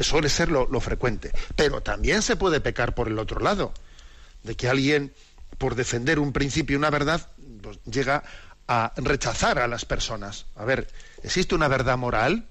suele 0.00 0.28
ser 0.28 0.48
lo, 0.50 0.80
frecuente. 0.80 1.32
Pero 1.54 1.82
también 1.82 2.22
se 2.22 2.36
puede 2.36 2.60
pecar 2.60 2.94
por 2.94 3.08
el 3.08 3.18
otro 3.18 3.40
lado, 3.40 3.72
de 4.42 4.54
que 4.54 4.68
alguien, 4.68 5.12
por 5.58 5.74
defender 5.74 6.18
un 6.18 6.32
principio 6.32 6.74
y 6.74 6.78
una 6.78 6.90
verdad, 6.90 7.28
pues, 7.62 7.78
llega 7.84 8.24
a 8.68 8.92
rechazar 8.96 9.58
a 9.58 9.66
las 9.66 9.84
personas. 9.84 10.46
A 10.54 10.64
ver, 10.64 10.88
¿existe 11.22 11.54
una 11.54 11.68
verdad 11.68 11.96
moral? 11.96 12.46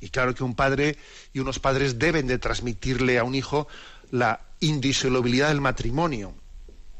Y 0.00 0.10
claro 0.10 0.34
que 0.34 0.44
un 0.44 0.54
padre 0.54 0.96
y 1.32 1.38
unos 1.38 1.58
padres 1.60 1.98
deben 1.98 2.26
de 2.26 2.38
transmitirle 2.38 3.18
a 3.18 3.24
un 3.24 3.34
hijo 3.34 3.68
la 4.10 4.40
indisolubilidad 4.60 5.48
del 5.48 5.60
matrimonio 5.60 6.34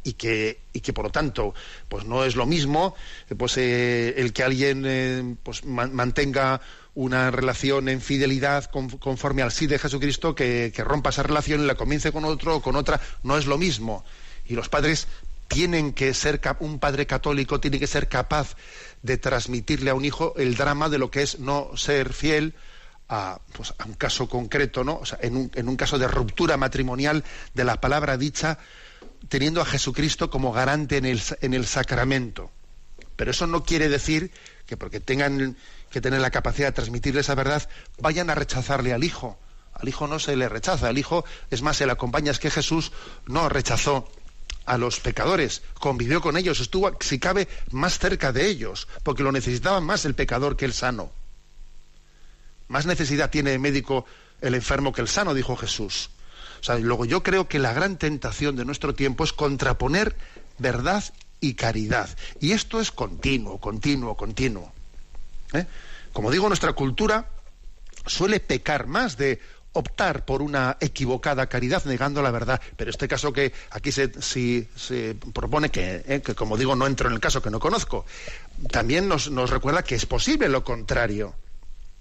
y 0.04 0.12
que, 0.14 0.60
y 0.72 0.80
que 0.80 0.92
por 0.92 1.06
lo 1.06 1.10
tanto 1.10 1.54
pues 1.88 2.04
no 2.04 2.24
es 2.24 2.36
lo 2.36 2.46
mismo 2.46 2.94
pues 3.36 3.56
eh, 3.56 4.14
el 4.16 4.32
que 4.32 4.44
alguien 4.44 4.84
eh, 4.86 5.36
pues 5.42 5.64
mantenga 5.64 6.60
una 6.94 7.30
relación 7.30 7.88
en 7.88 8.00
fidelidad 8.00 8.64
conforme 8.66 9.42
al 9.42 9.52
sí 9.52 9.66
de 9.66 9.78
Jesucristo 9.78 10.34
que, 10.34 10.72
que 10.74 10.84
rompa 10.84 11.10
esa 11.10 11.22
relación 11.24 11.62
y 11.62 11.66
la 11.66 11.74
comience 11.74 12.12
con 12.12 12.24
otro 12.24 12.56
o 12.56 12.62
con 12.62 12.76
otra 12.76 13.00
no 13.22 13.36
es 13.36 13.46
lo 13.46 13.58
mismo 13.58 14.04
y 14.46 14.54
los 14.54 14.68
padres 14.68 15.08
tienen 15.48 15.92
que 15.92 16.14
ser 16.14 16.40
un 16.60 16.78
padre 16.78 17.06
católico 17.06 17.58
tiene 17.58 17.80
que 17.80 17.86
ser 17.86 18.08
capaz 18.08 18.54
de 19.02 19.16
transmitirle 19.16 19.90
a 19.90 19.94
un 19.94 20.04
hijo 20.04 20.34
el 20.36 20.56
drama 20.56 20.88
de 20.88 20.98
lo 20.98 21.10
que 21.10 21.22
es 21.22 21.40
no 21.40 21.70
ser 21.76 22.12
fiel 22.12 22.54
a, 23.08 23.40
pues, 23.52 23.74
a 23.78 23.86
un 23.86 23.94
caso 23.94 24.28
concreto, 24.28 24.84
¿no? 24.84 24.98
O 24.98 25.06
sea, 25.06 25.18
en 25.22 25.36
un, 25.36 25.50
en 25.54 25.68
un 25.68 25.76
caso 25.76 25.98
de 25.98 26.06
ruptura 26.06 26.56
matrimonial 26.56 27.24
de 27.54 27.64
la 27.64 27.80
palabra 27.80 28.18
dicha, 28.18 28.58
teniendo 29.28 29.60
a 29.62 29.64
Jesucristo 29.64 30.30
como 30.30 30.52
garante 30.52 30.98
en 30.98 31.06
el, 31.06 31.22
en 31.40 31.54
el 31.54 31.66
sacramento. 31.66 32.50
Pero 33.16 33.30
eso 33.30 33.46
no 33.46 33.64
quiere 33.64 33.88
decir 33.88 34.30
que 34.66 34.76
porque 34.76 35.00
tengan 35.00 35.56
que 35.90 36.00
tener 36.00 36.20
la 36.20 36.30
capacidad 36.30 36.68
de 36.68 36.72
transmitirle 36.72 37.22
esa 37.22 37.34
verdad, 37.34 37.68
vayan 37.98 38.28
a 38.30 38.34
rechazarle 38.34 38.92
al 38.92 39.02
Hijo. 39.02 39.38
Al 39.72 39.88
Hijo 39.88 40.06
no 40.06 40.18
se 40.18 40.36
le 40.36 40.48
rechaza, 40.48 40.88
al 40.88 40.98
Hijo, 40.98 41.24
es 41.50 41.62
más, 41.62 41.78
se 41.78 41.86
le 41.86 41.92
acompaña, 41.92 42.30
es 42.30 42.38
que 42.38 42.50
Jesús 42.50 42.92
no 43.26 43.48
rechazó 43.48 44.10
a 44.68 44.78
los 44.78 45.00
pecadores, 45.00 45.62
convivió 45.80 46.20
con 46.20 46.36
ellos, 46.36 46.60
estuvo, 46.60 46.96
si 47.00 47.18
cabe, 47.18 47.48
más 47.70 47.98
cerca 47.98 48.32
de 48.32 48.46
ellos, 48.46 48.86
porque 49.02 49.22
lo 49.22 49.32
necesitaba 49.32 49.80
más 49.80 50.04
el 50.04 50.14
pecador 50.14 50.56
que 50.56 50.66
el 50.66 50.72
sano. 50.72 51.10
Más 52.68 52.86
necesidad 52.86 53.30
tiene 53.30 53.54
el 53.54 53.60
médico 53.60 54.04
el 54.40 54.54
enfermo 54.54 54.92
que 54.92 55.00
el 55.00 55.08
sano, 55.08 55.34
dijo 55.34 55.56
Jesús. 55.56 56.10
O 56.60 56.64
sea, 56.64 56.78
luego 56.78 57.04
yo 57.04 57.22
creo 57.22 57.48
que 57.48 57.58
la 57.58 57.72
gran 57.72 57.98
tentación 57.98 58.56
de 58.56 58.64
nuestro 58.64 58.94
tiempo 58.94 59.24
es 59.24 59.32
contraponer 59.32 60.14
verdad 60.58 61.04
y 61.40 61.54
caridad. 61.54 62.08
Y 62.40 62.52
esto 62.52 62.80
es 62.80 62.90
continuo, 62.90 63.58
continuo, 63.58 64.16
continuo. 64.16 64.72
¿Eh? 65.52 65.66
Como 66.12 66.30
digo, 66.30 66.48
nuestra 66.48 66.72
cultura 66.72 67.28
suele 68.06 68.40
pecar 68.40 68.86
más 68.86 69.16
de 69.16 69.40
optar 69.78 70.24
por 70.24 70.42
una 70.42 70.76
equivocada 70.80 71.46
caridad 71.46 71.84
negando 71.84 72.22
la 72.22 72.30
verdad. 72.30 72.60
Pero 72.76 72.90
este 72.90 73.08
caso 73.08 73.32
que 73.32 73.52
aquí 73.70 73.92
se, 73.92 75.16
propone 75.32 75.70
que, 75.70 76.02
¿eh? 76.06 76.20
que, 76.24 76.34
como 76.34 76.56
digo, 76.56 76.74
no 76.74 76.86
entro 76.86 77.08
en 77.08 77.14
el 77.14 77.20
caso 77.20 77.40
que 77.40 77.50
no 77.50 77.60
conozco, 77.60 78.04
también 78.70 79.08
nos, 79.08 79.30
nos 79.30 79.50
recuerda 79.50 79.82
que 79.82 79.94
es 79.94 80.06
posible 80.06 80.48
lo 80.48 80.64
contrario. 80.64 81.34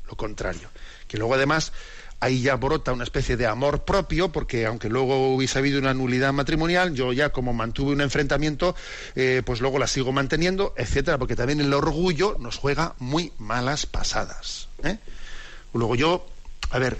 Lo 0.07 0.15
contrario. 0.15 0.69
Que 1.07 1.17
luego 1.17 1.36
además 1.36 1.71
ahí 2.19 2.41
ya 2.41 2.55
brota 2.55 2.93
una 2.93 3.03
especie 3.03 3.38
de 3.38 3.45
amor 3.45 3.86
propio, 3.86 4.32
porque 4.32 4.65
aunque 4.65 4.89
luego 4.89 5.34
hubiese 5.34 5.59
habido 5.59 5.80
una 5.80 5.93
nulidad 5.93 6.34
matrimonial, 6.34 6.93
yo 6.93 7.13
ya 7.13 7.30
como 7.30 7.53
mantuve 7.53 7.91
un 7.91 8.01
enfrentamiento, 8.01 8.75
eh, 9.15 9.41
pues 9.45 9.61
luego 9.61 9.80
la 9.80 9.88
sigo 9.88 10.11
manteniendo, 10.11 10.73
etcétera, 10.78 11.17
porque 11.17 11.36
también 11.36 11.61
el 11.61 11.73
orgullo 11.73 12.38
nos 12.39 12.57
juega 12.57 12.95
muy 12.99 13.32
malas 13.38 13.86
pasadas. 13.86 14.69
¿eh? 14.84 14.97
Luego 15.73 15.95
yo, 15.95 16.25
a 16.71 16.80
ver, 16.80 16.97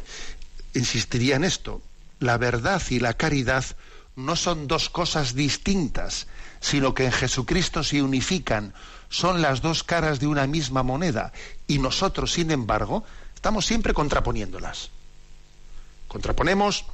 insistiría 0.78 1.36
en 1.36 1.43
esto, 1.43 1.82
la 2.19 2.38
verdad 2.38 2.82
y 2.89 2.99
la 2.99 3.13
caridad 3.13 3.65
no 4.15 4.36
son 4.36 4.67
dos 4.67 4.89
cosas 4.89 5.36
distintas, 5.36 6.28
sino 6.59 6.93
que 6.93 7.05
en 7.05 7.11
Jesucristo 7.11 7.84
se 7.84 8.01
unifican, 8.01 8.73
son 9.09 9.41
las 9.41 9.61
dos 9.61 9.84
caras 9.84 10.19
de 10.19 10.28
una 10.28 10.47
misma 10.47 10.84
moneda, 10.84 11.32
y 11.67 11.80
nosotros, 11.80 12.32
sin 12.32 12.51
embargo, 12.51 13.03
estamos 13.36 13.65
siempre 13.65 13.93
contraponiéndolas. 13.93 14.89
Contraponemos 16.07 16.86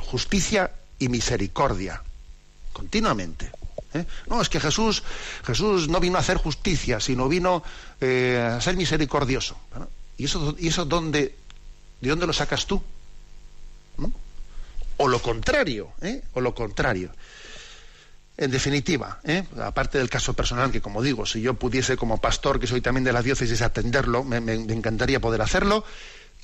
justicia 0.00 0.72
y 0.98 1.08
misericordia 1.08 2.02
continuamente. 2.72 3.50
¿eh? 3.94 4.04
No, 4.26 4.40
es 4.40 4.48
que 4.48 4.60
Jesús, 4.60 5.02
Jesús 5.44 5.88
no 5.88 6.00
vino 6.00 6.16
a 6.16 6.20
hacer 6.20 6.36
justicia, 6.36 7.00
sino 7.00 7.28
vino 7.28 7.62
eh, 8.00 8.54
a 8.56 8.60
ser 8.60 8.76
misericordioso. 8.76 9.56
¿Y 10.16 10.24
eso, 10.24 10.56
y 10.58 10.68
eso 10.68 10.84
dónde, 10.84 11.36
de 12.00 12.08
dónde 12.08 12.26
lo 12.26 12.32
sacas 12.32 12.66
tú? 12.66 12.82
O 14.98 15.08
lo 15.08 15.20
contrario, 15.20 15.92
¿eh? 16.02 16.22
o 16.34 16.40
lo 16.40 16.54
contrario. 16.54 17.10
En 18.36 18.52
definitiva, 18.52 19.20
aparte 19.60 19.98
del 19.98 20.08
caso 20.08 20.32
personal, 20.34 20.70
que 20.70 20.80
como 20.80 21.02
digo, 21.02 21.26
si 21.26 21.40
yo 21.40 21.54
pudiese 21.54 21.96
como 21.96 22.20
pastor, 22.20 22.60
que 22.60 22.68
soy 22.68 22.80
también 22.80 23.02
de 23.02 23.12
la 23.12 23.22
diócesis, 23.22 23.62
atenderlo, 23.62 24.22
me 24.22 24.36
encantaría 24.36 25.18
poder 25.18 25.42
hacerlo, 25.42 25.84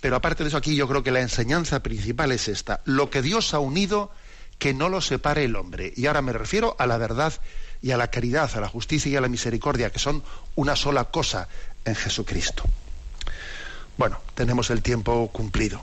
pero 0.04 0.16
aparte 0.16 0.42
de 0.42 0.48
eso, 0.48 0.58
aquí 0.58 0.76
yo 0.76 0.86
creo 0.86 1.02
que 1.02 1.10
la 1.10 1.22
enseñanza 1.22 1.82
principal 1.82 2.30
es 2.30 2.48
esta. 2.48 2.82
Lo 2.84 3.08
que 3.08 3.22
Dios 3.22 3.54
ha 3.54 3.58
unido, 3.58 4.10
que 4.58 4.74
no 4.74 4.90
lo 4.90 5.00
separe 5.00 5.44
el 5.44 5.56
hombre. 5.56 5.94
Y 5.96 6.04
ahora 6.04 6.20
me 6.20 6.34
refiero 6.34 6.76
a 6.78 6.86
la 6.86 6.98
verdad 6.98 7.32
y 7.80 7.92
a 7.92 7.96
la 7.96 8.08
caridad, 8.08 8.50
a 8.54 8.60
la 8.60 8.68
justicia 8.68 9.10
y 9.10 9.16
a 9.16 9.22
la 9.22 9.28
misericordia, 9.28 9.88
que 9.88 9.98
son 9.98 10.22
una 10.56 10.76
sola 10.76 11.04
cosa 11.04 11.48
en 11.86 11.94
Jesucristo. 11.94 12.64
Bueno, 13.96 14.20
tenemos 14.34 14.68
el 14.68 14.82
tiempo 14.82 15.30
cumplido. 15.32 15.82